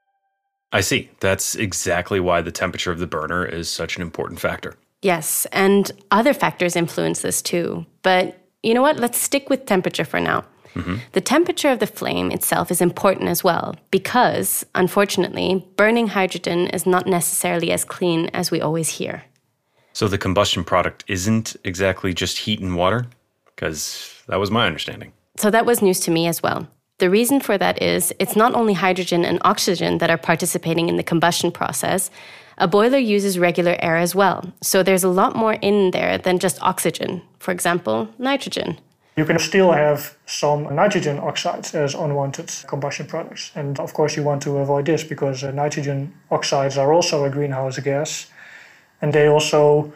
I 0.72 0.82
see. 0.82 1.10
That's 1.20 1.56
exactly 1.56 2.20
why 2.20 2.42
the 2.42 2.52
temperature 2.52 2.92
of 2.92 2.98
the 2.98 3.08
burner 3.08 3.46
is 3.46 3.70
such 3.70 3.96
an 3.96 4.02
important 4.02 4.40
factor. 4.40 4.76
Yes, 5.02 5.46
and 5.52 5.92
other 6.10 6.34
factors 6.34 6.76
influence 6.76 7.22
this 7.22 7.42
too. 7.42 7.86
But 8.02 8.38
you 8.64 8.74
know 8.74 8.82
what? 8.82 8.98
Let's 8.98 9.20
stick 9.20 9.50
with 9.50 9.66
temperature 9.66 10.06
for 10.06 10.20
now. 10.20 10.46
Mm-hmm. 10.76 10.98
The 11.14 11.22
temperature 11.22 11.70
of 11.70 11.80
the 11.80 11.88
flame 11.88 12.32
itself 12.32 12.72
is 12.72 12.82
important 12.82 13.30
as 13.30 13.44
well 13.44 13.76
because, 13.92 14.66
unfortunately, 14.76 15.66
burning 15.76 16.08
hydrogen 16.08 16.68
is 16.68 16.86
not 16.86 17.08
necessarily 17.08 17.72
as 17.72 17.84
clean 17.84 18.28
as 18.34 18.52
we 18.52 18.62
always 18.62 18.90
hear. 18.90 19.24
So 19.94 20.08
the 20.08 20.18
combustion 20.18 20.64
product 20.64 21.04
isn't 21.08 21.56
exactly 21.64 22.14
just 22.14 22.38
heat 22.38 22.60
and 22.60 22.76
water? 22.76 23.08
Because 23.46 24.24
that 24.28 24.40
was 24.40 24.52
my 24.52 24.66
understanding. 24.66 25.12
So 25.38 25.50
that 25.52 25.66
was 25.66 25.82
news 25.82 26.00
to 26.02 26.12
me 26.12 26.28
as 26.28 26.42
well. 26.44 26.68
The 27.00 27.10
reason 27.10 27.40
for 27.40 27.58
that 27.58 27.82
is 27.82 28.14
it's 28.20 28.36
not 28.36 28.54
only 28.54 28.74
hydrogen 28.74 29.26
and 29.26 29.40
oxygen 29.44 29.98
that 30.00 30.10
are 30.10 30.18
participating 30.18 30.90
in 30.90 30.98
the 30.98 31.04
combustion 31.04 31.52
process. 31.52 32.12
A 32.58 32.68
boiler 32.68 32.98
uses 32.98 33.40
regular 33.40 33.78
air 33.80 33.96
as 33.96 34.14
well. 34.14 34.52
So 34.62 34.84
there's 34.84 35.06
a 35.06 35.10
lot 35.10 35.36
more 35.36 35.54
in 35.54 35.92
there 35.92 36.18
than 36.18 36.40
just 36.40 36.62
oxygen. 36.62 37.22
For 37.40 37.52
example, 37.52 38.10
nitrogen. 38.18 38.80
You 39.20 39.26
can 39.26 39.40
still 39.40 39.74
have 39.74 40.16
some 40.26 40.74
nitrogen 40.74 41.20
oxides 41.20 41.76
as 41.76 41.94
unwanted 41.94 42.50
combustion 42.68 43.06
products. 43.06 43.52
And 43.54 43.78
of 43.78 43.94
course, 43.94 44.16
you 44.16 44.24
want 44.24 44.42
to 44.44 44.60
avoid 44.60 44.86
this 44.86 45.04
because 45.04 45.44
uh, 45.44 45.52
nitrogen 45.52 46.14
oxides 46.32 46.78
are 46.78 46.94
also 46.94 47.26
a 47.26 47.30
greenhouse 47.30 47.78
gas 47.80 48.28
and 49.02 49.12
they 49.12 49.28
also 49.28 49.92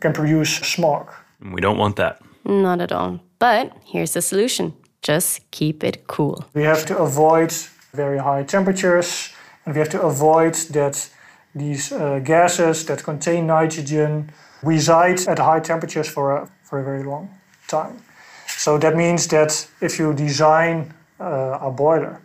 can 0.00 0.12
produce 0.12 0.56
smog. 0.56 1.12
We 1.52 1.60
don't 1.60 1.78
want 1.78 1.94
that. 1.94 2.20
Not 2.44 2.80
at 2.80 2.90
all. 2.90 3.20
But 3.38 3.70
here's 3.84 4.14
the 4.14 4.20
solution 4.20 4.72
just 5.00 5.48
keep 5.52 5.84
it 5.84 6.08
cool. 6.08 6.44
We 6.52 6.64
have 6.64 6.84
to 6.86 6.98
avoid 6.98 7.52
very 7.94 8.18
high 8.18 8.42
temperatures 8.42 9.30
and 9.64 9.76
we 9.76 9.78
have 9.78 9.90
to 9.90 10.02
avoid 10.02 10.54
that 10.72 11.08
these 11.54 11.92
uh, 11.92 12.18
gases 12.18 12.84
that 12.86 13.04
contain 13.04 13.46
nitrogen 13.46 14.32
reside 14.64 15.20
at 15.28 15.38
high 15.38 15.60
temperatures 15.60 16.08
for 16.08 16.36
a, 16.36 16.50
for 16.64 16.80
a 16.80 16.84
very 16.84 17.04
long 17.04 17.28
time. 17.68 18.02
So 18.46 18.78
that 18.78 18.96
means 18.96 19.28
that 19.28 19.68
if 19.80 19.98
you 19.98 20.14
design 20.14 20.94
uh, 21.20 21.58
a 21.60 21.70
boiler, 21.70 22.20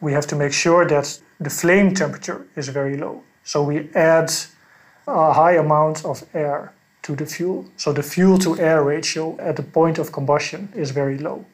we 0.00 0.12
have 0.12 0.26
to 0.28 0.36
make 0.36 0.52
sure 0.52 0.86
that 0.86 1.20
the 1.40 1.50
flame 1.50 1.94
temperature 1.94 2.46
is 2.56 2.68
very 2.68 2.96
low. 2.96 3.22
So 3.44 3.62
we 3.62 3.88
add 3.94 4.30
a 5.06 5.32
high 5.32 5.56
amount 5.56 6.04
of 6.04 6.24
air 6.34 6.72
to 7.02 7.14
the 7.14 7.26
fuel. 7.26 7.64
So 7.76 7.92
the 7.92 8.02
fuel 8.02 8.38
to 8.38 8.58
air 8.58 8.82
ratio 8.82 9.36
at 9.38 9.56
the 9.56 9.62
point 9.62 9.98
of 9.98 10.12
combustion 10.12 10.68
is 10.74 10.90
very 10.90 11.18
low, 11.18 11.44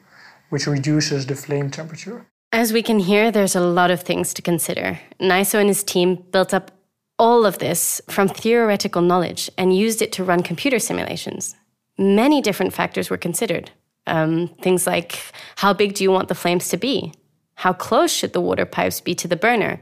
which 0.49 0.67
reduces 0.67 1.25
the 1.25 1.35
flame 1.35 1.69
temperature. 1.69 2.25
As 2.51 2.73
we 2.73 2.83
can 2.83 2.99
hear, 2.99 3.31
there's 3.31 3.55
a 3.55 3.61
lot 3.61 3.91
of 3.91 4.01
things 4.01 4.33
to 4.33 4.41
consider. 4.41 4.99
Nijso 5.19 5.59
and 5.59 5.67
his 5.67 5.83
team 5.83 6.23
built 6.31 6.53
up 6.53 6.71
all 7.19 7.45
of 7.45 7.59
this 7.59 8.01
from 8.09 8.27
theoretical 8.27 9.01
knowledge 9.01 9.49
and 9.57 9.75
used 9.75 10.01
it 10.01 10.11
to 10.13 10.23
run 10.23 10.43
computer 10.43 10.79
simulations. 10.79 11.55
Many 11.97 12.41
different 12.41 12.73
factors 12.73 13.09
were 13.09 13.17
considered. 13.17 13.71
Um, 14.05 14.49
things 14.61 14.85
like 14.85 15.19
how 15.57 15.73
big 15.73 15.93
do 15.93 16.03
you 16.03 16.11
want 16.11 16.27
the 16.27 16.35
flames 16.35 16.69
to 16.69 16.77
be? 16.77 17.13
How 17.55 17.73
close 17.73 18.11
should 18.11 18.33
the 18.33 18.41
water 18.41 18.65
pipes 18.65 18.99
be 19.01 19.15
to 19.15 19.27
the 19.27 19.35
burner? 19.35 19.81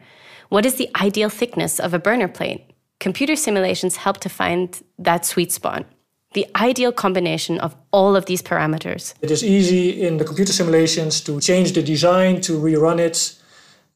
What 0.50 0.66
is 0.66 0.76
the 0.76 0.90
ideal 1.02 1.30
thickness 1.30 1.80
of 1.80 1.94
a 1.94 2.00
burner 2.00 2.28
plate? 2.28 2.72
Computer 3.00 3.36
simulations 3.36 3.96
help 3.96 4.20
to 4.20 4.30
find 4.30 4.80
that 5.00 5.26
sweet 5.26 5.52
spot, 5.52 5.86
the 6.34 6.46
ideal 6.56 6.92
combination 6.92 7.58
of 7.60 7.76
all 7.92 8.16
of 8.16 8.26
these 8.26 8.44
parameters. 8.44 9.16
It 9.22 9.32
is 9.32 9.44
easy 9.44 10.04
in 10.06 10.18
the 10.18 10.26
computer 10.26 10.54
simulations 10.54 11.22
to 11.22 11.40
change 11.40 11.72
the 11.72 11.82
design, 11.82 12.42
to 12.42 12.60
rerun 12.60 13.00
it, 13.00 13.36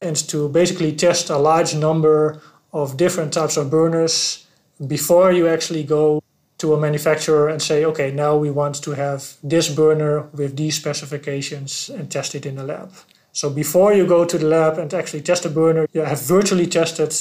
and 0.00 0.16
to 0.28 0.48
basically 0.48 0.92
test 0.92 1.30
a 1.30 1.38
large 1.38 1.74
number 1.74 2.42
of 2.72 2.96
different 2.96 3.32
types 3.32 3.56
of 3.56 3.70
burners 3.70 4.46
before 4.86 5.32
you 5.32 5.46
actually 5.48 5.84
go 5.84 6.22
to 6.58 6.72
a 6.74 6.80
manufacturer 6.80 7.48
and 7.48 7.60
say, 7.60 7.84
okay, 7.84 8.10
now 8.10 8.36
we 8.36 8.50
want 8.50 8.82
to 8.82 8.92
have 8.92 9.36
this 9.42 9.68
burner 9.68 10.22
with 10.32 10.56
these 10.56 10.76
specifications 10.76 11.90
and 11.90 12.10
test 12.10 12.34
it 12.34 12.46
in 12.46 12.56
the 12.56 12.64
lab. 12.64 12.92
So 13.32 13.50
before 13.50 13.92
you 13.92 14.06
go 14.06 14.24
to 14.24 14.38
the 14.38 14.46
lab 14.46 14.78
and 14.78 14.92
actually 14.94 15.20
test 15.20 15.44
a 15.44 15.50
burner, 15.50 15.86
you 15.92 16.00
have 16.00 16.22
virtually 16.22 16.66
tested 16.66 17.14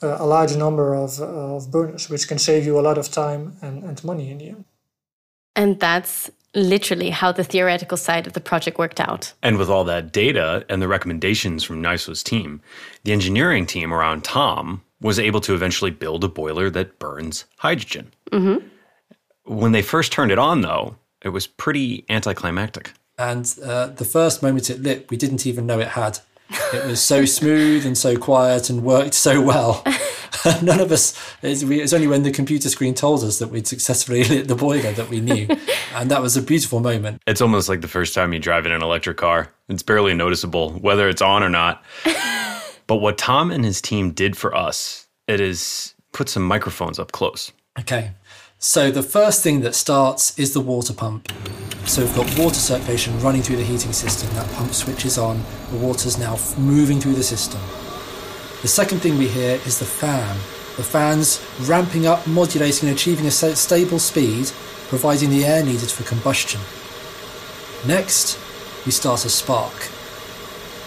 uh, 0.00 0.16
a 0.20 0.26
large 0.26 0.56
number 0.56 0.94
of, 0.94 1.20
uh, 1.20 1.56
of 1.56 1.72
burners, 1.72 2.08
which 2.08 2.28
can 2.28 2.38
save 2.38 2.64
you 2.64 2.78
a 2.78 2.82
lot 2.82 2.98
of 2.98 3.10
time 3.10 3.56
and, 3.60 3.82
and 3.82 4.04
money 4.04 4.30
in 4.30 4.38
the 4.38 4.48
end. 4.50 4.64
And 5.56 5.80
that's 5.80 6.30
literally 6.54 7.10
how 7.10 7.32
the 7.32 7.42
theoretical 7.42 7.96
side 7.96 8.28
of 8.28 8.32
the 8.32 8.40
project 8.40 8.78
worked 8.78 9.00
out. 9.00 9.32
And 9.42 9.58
with 9.58 9.68
all 9.68 9.82
that 9.84 10.12
data 10.12 10.64
and 10.68 10.80
the 10.80 10.86
recommendations 10.86 11.64
from 11.64 11.82
Nijso's 11.82 12.22
team, 12.22 12.60
the 13.02 13.12
engineering 13.12 13.66
team 13.66 13.92
around 13.92 14.22
Tom 14.22 14.82
was 15.00 15.18
able 15.18 15.40
to 15.40 15.54
eventually 15.54 15.90
build 15.90 16.24
a 16.24 16.28
boiler 16.28 16.70
that 16.70 16.98
burns 16.98 17.44
hydrogen. 17.58 18.12
Mm-hmm. 18.32 18.66
When 19.44 19.72
they 19.72 19.82
first 19.82 20.12
turned 20.12 20.32
it 20.32 20.38
on, 20.38 20.60
though, 20.60 20.96
it 21.22 21.30
was 21.30 21.46
pretty 21.46 22.04
anticlimactic. 22.08 22.92
And 23.16 23.52
uh, 23.64 23.88
the 23.88 24.04
first 24.04 24.42
moment 24.42 24.70
it 24.70 24.80
lit, 24.80 25.10
we 25.10 25.16
didn't 25.16 25.46
even 25.46 25.66
know 25.66 25.80
it 25.80 25.88
had. 25.88 26.20
It 26.72 26.86
was 26.86 27.02
so 27.02 27.24
smooth 27.24 27.84
and 27.84 27.96
so 27.96 28.16
quiet 28.16 28.70
and 28.70 28.82
worked 28.82 29.14
so 29.14 29.42
well. 29.42 29.84
None 30.62 30.80
of 30.80 30.92
us, 30.92 31.18
it 31.42 31.62
was 31.64 31.92
only 31.92 32.06
when 32.06 32.22
the 32.22 32.30
computer 32.30 32.68
screen 32.68 32.94
told 32.94 33.22
us 33.24 33.38
that 33.38 33.48
we'd 33.48 33.66
successfully 33.66 34.24
lit 34.28 34.48
the 34.48 34.54
boiler 34.54 34.92
that 34.92 35.08
we 35.08 35.20
knew. 35.20 35.48
And 35.94 36.10
that 36.10 36.22
was 36.22 36.36
a 36.36 36.42
beautiful 36.42 36.80
moment. 36.80 37.22
It's 37.26 37.40
almost 37.40 37.68
like 37.68 37.80
the 37.80 37.88
first 37.88 38.14
time 38.14 38.32
you 38.32 38.38
drive 38.38 38.64
in 38.66 38.72
an 38.72 38.82
electric 38.82 39.16
car. 39.16 39.48
It's 39.68 39.82
barely 39.82 40.14
noticeable 40.14 40.70
whether 40.72 41.08
it's 41.08 41.22
on 41.22 41.42
or 41.42 41.48
not. 41.48 41.82
But 42.88 42.96
what 42.96 43.16
Tom 43.16 43.52
and 43.52 43.64
his 43.64 43.80
team 43.80 44.10
did 44.10 44.36
for 44.36 44.56
us, 44.56 45.06
it 45.28 45.40
is 45.40 45.94
put 46.12 46.28
some 46.28 46.42
microphones 46.42 46.98
up 46.98 47.12
close. 47.12 47.52
Okay. 47.78 48.10
So 48.58 48.90
the 48.90 49.04
first 49.04 49.44
thing 49.44 49.60
that 49.60 49.76
starts 49.76 50.36
is 50.36 50.52
the 50.52 50.60
water 50.60 50.92
pump. 50.92 51.30
So 51.86 52.02
we've 52.02 52.16
got 52.16 52.38
water 52.38 52.56
circulation 52.56 53.20
running 53.20 53.42
through 53.42 53.56
the 53.56 53.64
heating 53.64 53.92
system. 53.92 54.28
That 54.34 54.50
pump 54.54 54.74
switches 54.74 55.16
on. 55.16 55.44
The 55.70 55.76
water's 55.76 56.18
now 56.18 56.36
moving 56.58 56.98
through 56.98 57.14
the 57.14 57.22
system. 57.22 57.60
The 58.62 58.68
second 58.68 58.98
thing 58.98 59.16
we 59.16 59.28
hear 59.28 59.60
is 59.64 59.78
the 59.78 59.84
fan. 59.84 60.36
The 60.76 60.82
fan's 60.82 61.40
ramping 61.68 62.06
up, 62.06 62.26
modulating, 62.26 62.88
and 62.88 62.96
achieving 62.96 63.26
a 63.26 63.30
stable 63.30 63.98
speed, 63.98 64.50
providing 64.88 65.30
the 65.30 65.44
air 65.44 65.64
needed 65.64 65.90
for 65.90 66.02
combustion. 66.02 66.60
Next, 67.86 68.38
we 68.84 68.92
start 68.92 69.24
a 69.24 69.28
spark. 69.28 69.88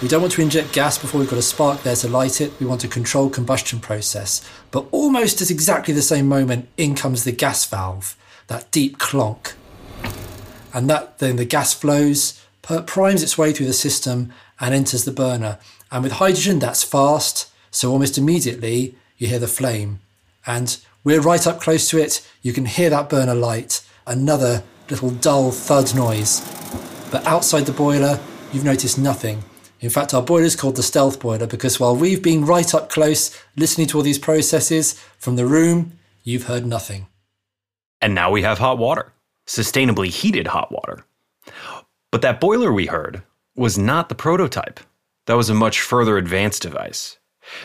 We 0.01 0.07
don't 0.07 0.21
want 0.21 0.33
to 0.33 0.41
inject 0.41 0.73
gas 0.73 0.97
before 0.97 1.19
we've 1.19 1.29
got 1.29 1.37
a 1.37 1.43
spark 1.43 1.83
there 1.83 1.95
to 1.97 2.09
light 2.09 2.41
it. 2.41 2.59
We 2.59 2.65
want 2.65 2.83
a 2.83 2.87
controlled 2.87 3.33
combustion 3.33 3.79
process. 3.79 4.41
But 4.71 4.87
almost 4.91 5.43
at 5.43 5.51
exactly 5.51 5.93
the 5.93 6.01
same 6.01 6.27
moment, 6.27 6.69
in 6.75 6.95
comes 6.95 7.23
the 7.23 7.31
gas 7.31 7.65
valve, 7.65 8.17
that 8.47 8.71
deep 8.71 8.97
clonk. 8.97 9.53
And 10.73 10.89
that 10.89 11.19
then 11.19 11.35
the 11.35 11.45
gas 11.45 11.75
flows, 11.75 12.43
primes 12.63 13.21
its 13.21 13.37
way 13.37 13.53
through 13.53 13.67
the 13.67 13.73
system, 13.73 14.33
and 14.59 14.73
enters 14.73 15.05
the 15.05 15.11
burner. 15.11 15.59
And 15.91 16.01
with 16.01 16.13
hydrogen, 16.13 16.57
that's 16.57 16.83
fast. 16.83 17.51
So 17.69 17.91
almost 17.91 18.17
immediately, 18.17 18.95
you 19.19 19.27
hear 19.27 19.37
the 19.37 19.47
flame. 19.47 19.99
And 20.47 20.77
we're 21.03 21.21
right 21.21 21.45
up 21.45 21.61
close 21.61 21.87
to 21.89 22.01
it. 22.01 22.27
You 22.41 22.53
can 22.53 22.65
hear 22.65 22.89
that 22.89 23.07
burner 23.07 23.35
light, 23.35 23.85
another 24.07 24.63
little 24.89 25.11
dull 25.11 25.51
thud 25.51 25.93
noise. 25.93 26.41
But 27.11 27.23
outside 27.27 27.67
the 27.67 27.71
boiler, 27.71 28.19
you've 28.51 28.65
noticed 28.65 28.97
nothing. 28.97 29.43
In 29.81 29.89
fact, 29.89 30.13
our 30.13 30.21
boiler 30.21 30.45
is 30.45 30.55
called 30.55 30.75
the 30.75 30.83
stealth 30.83 31.19
boiler 31.19 31.47
because 31.47 31.79
while 31.79 31.95
we've 31.95 32.21
been 32.21 32.45
right 32.45 32.73
up 32.73 32.89
close 32.89 33.35
listening 33.55 33.87
to 33.87 33.97
all 33.97 34.03
these 34.03 34.19
processes 34.19 34.93
from 35.17 35.35
the 35.35 35.47
room, 35.47 35.93
you've 36.23 36.43
heard 36.43 36.67
nothing. 36.67 37.07
And 37.99 38.13
now 38.13 38.29
we 38.29 38.43
have 38.43 38.59
hot 38.59 38.77
water, 38.77 39.11
sustainably 39.47 40.07
heated 40.07 40.47
hot 40.47 40.71
water. 40.71 41.03
But 42.11 42.21
that 42.21 42.39
boiler 42.39 42.71
we 42.71 42.85
heard 42.85 43.23
was 43.55 43.77
not 43.77 44.07
the 44.07 44.15
prototype. 44.15 44.79
That 45.25 45.35
was 45.35 45.49
a 45.49 45.55
much 45.55 45.81
further 45.81 46.17
advanced 46.17 46.61
device. 46.61 47.17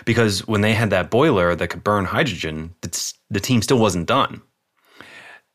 Because 0.07 0.47
when 0.49 0.62
they 0.62 0.73
had 0.73 0.91
that 0.91 1.11
boiler 1.11 1.55
that 1.55 1.69
could 1.69 1.85
burn 1.85 2.07
hydrogen, 2.07 2.75
the 3.31 3.41
team 3.41 3.61
still 3.61 3.79
wasn't 3.79 4.07
done. 4.07 4.41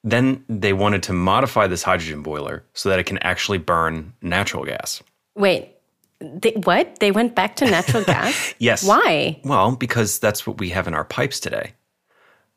Then 0.03 0.45
they 0.47 0.73
wanted 0.73 1.03
to 1.03 1.13
modify 1.13 1.67
this 1.67 1.83
hydrogen 1.83 2.21
boiler 2.21 2.63
so 2.73 2.89
that 2.89 2.99
it 2.99 3.05
can 3.05 3.17
actually 3.19 3.57
burn 3.57 4.13
natural 4.21 4.63
gas. 4.63 5.01
Wait, 5.35 5.75
they, 6.21 6.51
what? 6.63 6.99
They 6.99 7.11
went 7.11 7.35
back 7.35 7.55
to 7.57 7.65
natural 7.65 8.03
gas? 8.05 8.53
yes. 8.59 8.83
Why? 8.83 9.39
Well, 9.43 9.75
because 9.75 10.19
that's 10.19 10.47
what 10.47 10.59
we 10.59 10.69
have 10.69 10.87
in 10.87 10.93
our 10.93 11.05
pipes 11.05 11.39
today. 11.39 11.73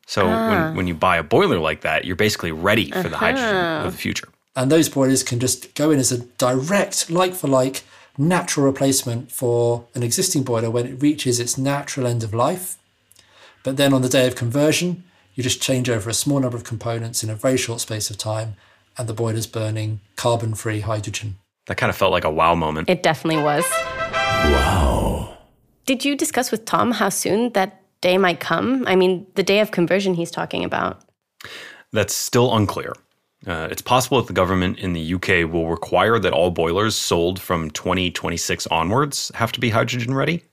So 0.07 0.27
ah. 0.27 0.49
when, 0.49 0.75
when 0.77 0.87
you 0.87 0.93
buy 0.93 1.17
a 1.17 1.23
boiler 1.23 1.59
like 1.59 1.81
that, 1.81 2.05
you're 2.05 2.15
basically 2.15 2.51
ready 2.51 2.91
for 2.91 2.99
uh-huh. 2.99 3.09
the 3.09 3.17
hydrogen 3.17 3.85
of 3.85 3.91
the 3.91 3.97
future. 3.97 4.29
And 4.55 4.71
those 4.71 4.87
boilers 4.87 5.23
can 5.23 5.39
just 5.39 5.75
go 5.75 5.91
in 5.91 5.99
as 5.99 6.11
a 6.11 6.19
direct, 6.19 7.09
like 7.09 7.33
for 7.33 7.47
like, 7.47 7.83
natural 8.17 8.65
replacement 8.65 9.31
for 9.31 9.85
an 9.93 10.03
existing 10.03 10.43
boiler 10.43 10.69
when 10.69 10.87
it 10.87 11.01
reaches 11.01 11.39
its 11.39 11.57
natural 11.57 12.07
end 12.07 12.23
of 12.23 12.33
life. 12.33 12.77
But 13.63 13.77
then 13.77 13.93
on 13.93 14.01
the 14.01 14.09
day 14.09 14.27
of 14.27 14.35
conversion, 14.35 15.03
you 15.33 15.43
just 15.43 15.61
change 15.61 15.89
over 15.89 16.09
a 16.09 16.13
small 16.13 16.39
number 16.39 16.57
of 16.57 16.63
components 16.63 17.23
in 17.23 17.29
a 17.29 17.35
very 17.35 17.57
short 17.57 17.81
space 17.81 18.09
of 18.09 18.17
time, 18.17 18.55
and 18.97 19.09
the 19.09 19.13
boiler's 19.13 19.47
burning 19.47 19.99
carbon 20.15 20.55
free 20.55 20.79
hydrogen. 20.81 21.37
That 21.67 21.77
kind 21.77 21.89
of 21.89 21.95
felt 21.95 22.11
like 22.11 22.23
a 22.23 22.29
wow 22.29 22.55
moment. 22.55 22.89
It 22.89 23.03
definitely 23.03 23.41
was. 23.41 23.63
Wow. 24.11 25.37
Did 25.85 26.05
you 26.05 26.15
discuss 26.15 26.51
with 26.51 26.65
Tom 26.65 26.91
how 26.91 27.09
soon 27.09 27.51
that 27.53 27.81
day 28.01 28.17
might 28.17 28.39
come? 28.39 28.85
I 28.87 28.95
mean, 28.95 29.25
the 29.35 29.43
day 29.43 29.59
of 29.59 29.71
conversion 29.71 30.13
he's 30.13 30.31
talking 30.31 30.63
about. 30.63 31.01
That's 31.91 32.13
still 32.13 32.55
unclear. 32.55 32.93
Uh, 33.47 33.67
it's 33.69 33.81
possible 33.81 34.17
that 34.19 34.27
the 34.27 34.33
government 34.33 34.79
in 34.79 34.93
the 34.93 35.13
UK 35.13 35.51
will 35.51 35.67
require 35.69 36.17
that 36.17 36.33
all 36.33 36.49
boilers 36.49 36.95
sold 36.95 37.39
from 37.39 37.69
2026 37.71 38.65
onwards 38.67 39.31
have 39.35 39.51
to 39.51 39.59
be 39.59 39.69
hydrogen 39.69 40.13
ready. 40.13 40.43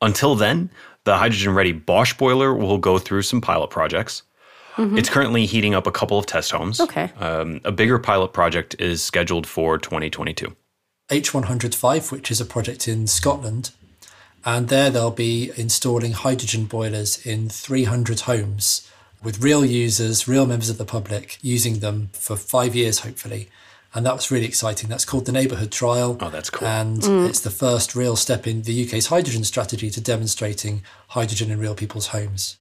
Until 0.00 0.34
then, 0.34 0.70
the 1.04 1.16
hydrogen 1.16 1.54
ready 1.54 1.72
Bosch 1.72 2.14
boiler 2.14 2.54
will 2.54 2.78
go 2.78 2.98
through 2.98 3.22
some 3.22 3.40
pilot 3.40 3.70
projects. 3.70 4.22
Mm-hmm. 4.76 4.98
It's 4.98 5.08
currently 5.08 5.46
heating 5.46 5.74
up 5.74 5.86
a 5.86 5.92
couple 5.92 6.18
of 6.18 6.26
test 6.26 6.50
homes. 6.50 6.80
Okay. 6.80 7.10
Um, 7.18 7.60
a 7.64 7.72
bigger 7.72 7.98
pilot 7.98 8.32
project 8.32 8.76
is 8.78 9.02
scheduled 9.02 9.46
for 9.46 9.78
2022. 9.78 10.54
H100 11.10 11.74
Fife, 11.74 12.10
which 12.10 12.30
is 12.30 12.40
a 12.40 12.46
project 12.46 12.88
in 12.88 13.06
Scotland, 13.06 13.70
and 14.44 14.68
there 14.68 14.90
they'll 14.90 15.10
be 15.10 15.52
installing 15.56 16.12
hydrogen 16.12 16.64
boilers 16.64 17.24
in 17.26 17.48
300 17.48 18.20
homes 18.20 18.90
with 19.22 19.42
real 19.42 19.64
users, 19.64 20.26
real 20.26 20.46
members 20.46 20.70
of 20.70 20.78
the 20.78 20.84
public 20.84 21.38
using 21.42 21.78
them 21.78 22.10
for 22.12 22.36
five 22.36 22.74
years, 22.74 23.00
hopefully. 23.00 23.48
And 23.94 24.06
that 24.06 24.14
was 24.14 24.30
really 24.30 24.46
exciting. 24.46 24.88
That's 24.88 25.04
called 25.04 25.26
the 25.26 25.32
Neighbourhood 25.32 25.70
Trial. 25.70 26.16
Oh, 26.20 26.30
that's 26.30 26.48
cool. 26.48 26.66
And 26.66 27.02
mm. 27.02 27.28
it's 27.28 27.40
the 27.40 27.50
first 27.50 27.94
real 27.94 28.16
step 28.16 28.46
in 28.46 28.62
the 28.62 28.86
UK's 28.86 29.08
hydrogen 29.08 29.44
strategy 29.44 29.90
to 29.90 30.00
demonstrating 30.00 30.82
hydrogen 31.08 31.50
in 31.50 31.58
real 31.58 31.74
people's 31.74 32.08
homes. 32.08 32.56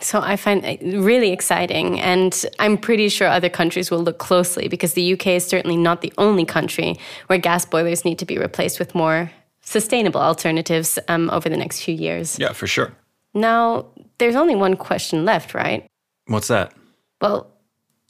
So 0.00 0.20
I 0.20 0.36
find 0.36 0.62
it 0.64 0.80
really 0.82 1.32
exciting, 1.32 1.98
and 2.00 2.44
I'm 2.58 2.76
pretty 2.76 3.08
sure 3.08 3.28
other 3.28 3.48
countries 3.48 3.90
will 3.90 4.02
look 4.02 4.18
closely 4.18 4.68
because 4.68 4.92
the 4.92 5.14
UK 5.14 5.28
is 5.28 5.46
certainly 5.46 5.76
not 5.76 6.02
the 6.02 6.12
only 6.18 6.44
country 6.44 6.96
where 7.28 7.38
gas 7.38 7.64
boilers 7.64 8.04
need 8.04 8.18
to 8.18 8.26
be 8.26 8.36
replaced 8.36 8.78
with 8.78 8.94
more 8.94 9.30
sustainable 9.62 10.20
alternatives 10.20 10.98
um, 11.08 11.30
over 11.30 11.48
the 11.48 11.56
next 11.56 11.82
few 11.82 11.94
years. 11.94 12.38
Yeah, 12.38 12.52
for 12.52 12.66
sure. 12.66 12.92
Now, 13.32 13.86
there's 14.18 14.36
only 14.36 14.54
one 14.54 14.76
question 14.76 15.24
left, 15.24 15.54
right? 15.54 15.86
What's 16.26 16.48
that? 16.48 16.74
Well, 17.22 17.50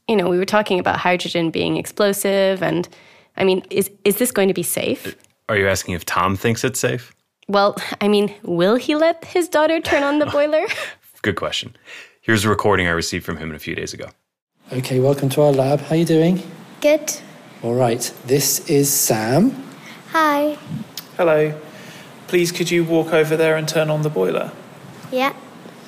you 0.09 0.16
know, 0.16 0.28
we 0.28 0.39
were 0.39 0.45
talking 0.45 0.80
about 0.80 0.99
hydrogen 0.99 1.51
being 1.51 1.76
explosive, 1.76 2.62
and 2.62 2.89
I 3.37 3.45
mean, 3.45 3.62
is 3.70 3.91
is 4.05 4.16
this 4.16 4.32
going 4.32 4.49
to 4.49 4.55
be 4.55 4.62
safe? 4.62 5.16
Are 5.49 5.57
you 5.57 5.68
asking 5.68 5.95
if 5.95 6.05
Tom 6.05 6.37
thinks 6.37 6.64
it's 6.64 6.80
safe? 6.80 7.14
Well, 7.49 7.76
I 8.01 8.09
mean, 8.09 8.34
will 8.43 8.74
he 8.74 8.97
let 8.97 9.24
his 9.24 9.49
daughter 9.49 9.80
turn 9.80 10.03
on 10.03 10.18
the 10.18 10.26
boiler? 10.26 10.66
Good 11.27 11.35
question. 11.35 11.74
Here's 12.20 12.45
a 12.45 12.49
recording 12.49 12.87
I 12.87 12.91
received 12.91 13.24
from 13.24 13.39
him 13.39 13.53
a 13.53 13.59
few 13.59 13.74
days 13.74 13.93
ago. 13.93 14.11
Okay, 14.72 15.01
welcome 15.01 15.29
to 15.31 15.43
our 15.43 15.51
lab. 15.51 15.81
How 15.81 15.97
are 15.97 15.99
you 15.99 16.05
doing? 16.05 16.41
Good. 16.81 17.14
All 17.64 17.74
right, 17.74 18.14
this 18.27 18.70
is 18.70 18.89
Sam. 18.89 19.51
Hi. 20.12 20.57
Hello. 21.16 21.61
Please, 22.29 22.53
could 22.53 22.70
you 22.70 22.85
walk 22.85 23.12
over 23.12 23.37
there 23.37 23.57
and 23.57 23.68
turn 23.68 23.91
on 23.91 24.03
the 24.03 24.09
boiler? 24.09 24.53
Yeah. 25.11 25.33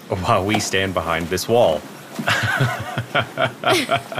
While 0.09 0.45
we 0.45 0.59
stand 0.59 0.93
behind 0.93 1.29
this 1.29 1.49
wall. 1.49 1.83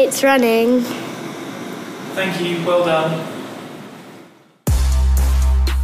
It's 0.00 0.22
running. 0.22 0.84
Thank 2.14 2.40
you. 2.40 2.66
Well 2.66 2.84
done. 2.84 3.34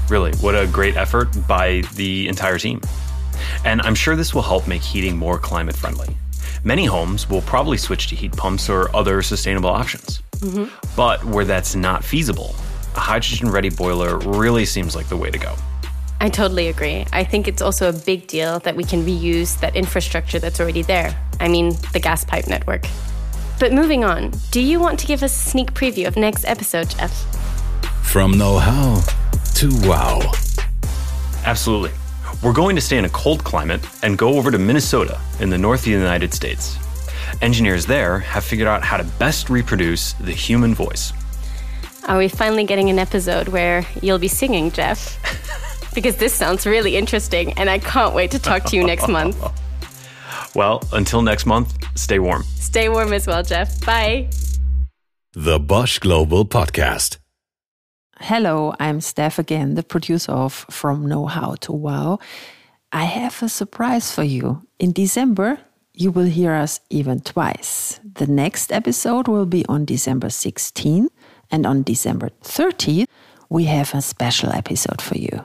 Really, 0.08 0.32
what 0.36 0.54
a 0.54 0.66
great 0.66 0.96
effort 0.96 1.28
by 1.48 1.82
the 1.94 2.28
entire 2.28 2.58
team. 2.58 2.80
And 3.64 3.80
I'm 3.82 3.94
sure 3.94 4.16
this 4.16 4.34
will 4.34 4.42
help 4.42 4.68
make 4.68 4.82
heating 4.82 5.16
more 5.16 5.38
climate 5.38 5.76
friendly. 5.76 6.16
Many 6.62 6.84
homes 6.84 7.28
will 7.28 7.42
probably 7.42 7.78
switch 7.78 8.08
to 8.08 8.16
heat 8.16 8.36
pumps 8.36 8.68
or 8.68 8.94
other 8.94 9.22
sustainable 9.22 9.70
options. 9.70 10.22
Mm-hmm. 10.36 10.64
But 10.96 11.24
where 11.24 11.44
that's 11.44 11.74
not 11.74 12.04
feasible, 12.04 12.54
a 12.96 13.00
hydrogen 13.00 13.50
ready 13.50 13.70
boiler 13.70 14.18
really 14.18 14.64
seems 14.64 14.94
like 14.94 15.08
the 15.08 15.16
way 15.16 15.30
to 15.30 15.38
go. 15.38 15.54
I 16.20 16.28
totally 16.30 16.68
agree. 16.68 17.06
I 17.12 17.24
think 17.24 17.48
it's 17.48 17.60
also 17.60 17.88
a 17.88 17.92
big 17.92 18.26
deal 18.26 18.60
that 18.60 18.76
we 18.76 18.84
can 18.84 19.04
reuse 19.04 19.60
that 19.60 19.76
infrastructure 19.76 20.38
that's 20.38 20.60
already 20.60 20.82
there. 20.82 21.14
I 21.40 21.48
mean, 21.48 21.74
the 21.92 22.00
gas 22.00 22.24
pipe 22.24 22.46
network. 22.46 22.86
But 23.58 23.72
moving 23.72 24.04
on, 24.04 24.32
do 24.50 24.60
you 24.60 24.80
want 24.80 24.98
to 25.00 25.06
give 25.06 25.22
us 25.22 25.34
a 25.34 25.50
sneak 25.50 25.72
preview 25.74 26.06
of 26.06 26.16
next 26.16 26.44
episode, 26.44 26.90
Geoff? 26.90 27.12
From 28.02 28.32
know 28.36 28.58
how 28.58 29.02
to 29.54 29.70
wow. 29.88 30.20
Absolutely. 31.44 31.92
We're 32.42 32.52
going 32.52 32.76
to 32.76 32.82
stay 32.82 32.98
in 32.98 33.04
a 33.04 33.10
cold 33.10 33.44
climate 33.44 33.86
and 34.02 34.18
go 34.18 34.34
over 34.36 34.50
to 34.50 34.58
Minnesota 34.58 35.20
in 35.40 35.50
the 35.50 35.58
north 35.58 35.80
of 35.80 35.84
the 35.84 35.90
United 35.92 36.34
States. 36.34 36.78
Engineers 37.42 37.86
there 37.86 38.18
have 38.18 38.44
figured 38.44 38.68
out 38.68 38.82
how 38.82 38.96
to 38.96 39.04
best 39.18 39.48
reproduce 39.48 40.14
the 40.14 40.32
human 40.32 40.74
voice. 40.74 41.12
Are 42.06 42.18
we 42.18 42.28
finally 42.28 42.64
getting 42.64 42.90
an 42.90 42.98
episode 42.98 43.48
where 43.48 43.86
you'll 44.02 44.18
be 44.18 44.28
singing, 44.28 44.70
Geoff? 44.70 45.18
because 45.94 46.16
this 46.16 46.34
sounds 46.34 46.66
really 46.66 46.96
interesting, 46.96 47.52
and 47.54 47.70
I 47.70 47.78
can't 47.78 48.14
wait 48.14 48.32
to 48.32 48.38
talk 48.38 48.64
to 48.64 48.76
you 48.76 48.84
next 48.84 49.08
month. 49.08 49.36
Well, 50.54 50.82
until 50.92 51.22
next 51.22 51.46
month, 51.46 51.76
stay 51.96 52.18
warm. 52.18 52.44
Stay 52.56 52.88
warm 52.88 53.12
as 53.12 53.26
well, 53.26 53.42
Geoff. 53.42 53.84
Bye. 53.84 54.28
The 55.32 55.58
Bosch 55.58 55.98
Global 55.98 56.44
Podcast. 56.44 57.18
Hello, 58.20 58.74
I'm 58.78 59.00
Steph 59.00 59.40
again, 59.40 59.74
the 59.74 59.82
producer 59.82 60.32
of 60.32 60.52
From 60.70 61.06
Know 61.06 61.26
How 61.26 61.56
to 61.62 61.72
Wow. 61.72 62.20
I 62.92 63.04
have 63.04 63.42
a 63.42 63.48
surprise 63.48 64.12
for 64.12 64.22
you. 64.22 64.62
In 64.78 64.92
December, 64.92 65.58
you 65.92 66.12
will 66.12 66.26
hear 66.26 66.52
us 66.52 66.80
even 66.90 67.20
twice. 67.20 67.98
The 68.04 68.28
next 68.28 68.70
episode 68.70 69.26
will 69.26 69.46
be 69.46 69.66
on 69.68 69.84
December 69.84 70.28
16th, 70.28 71.08
and 71.50 71.66
on 71.66 71.82
December 71.82 72.30
30th, 72.42 73.06
we 73.48 73.64
have 73.64 73.92
a 73.94 74.00
special 74.00 74.52
episode 74.52 75.02
for 75.02 75.18
you. 75.18 75.44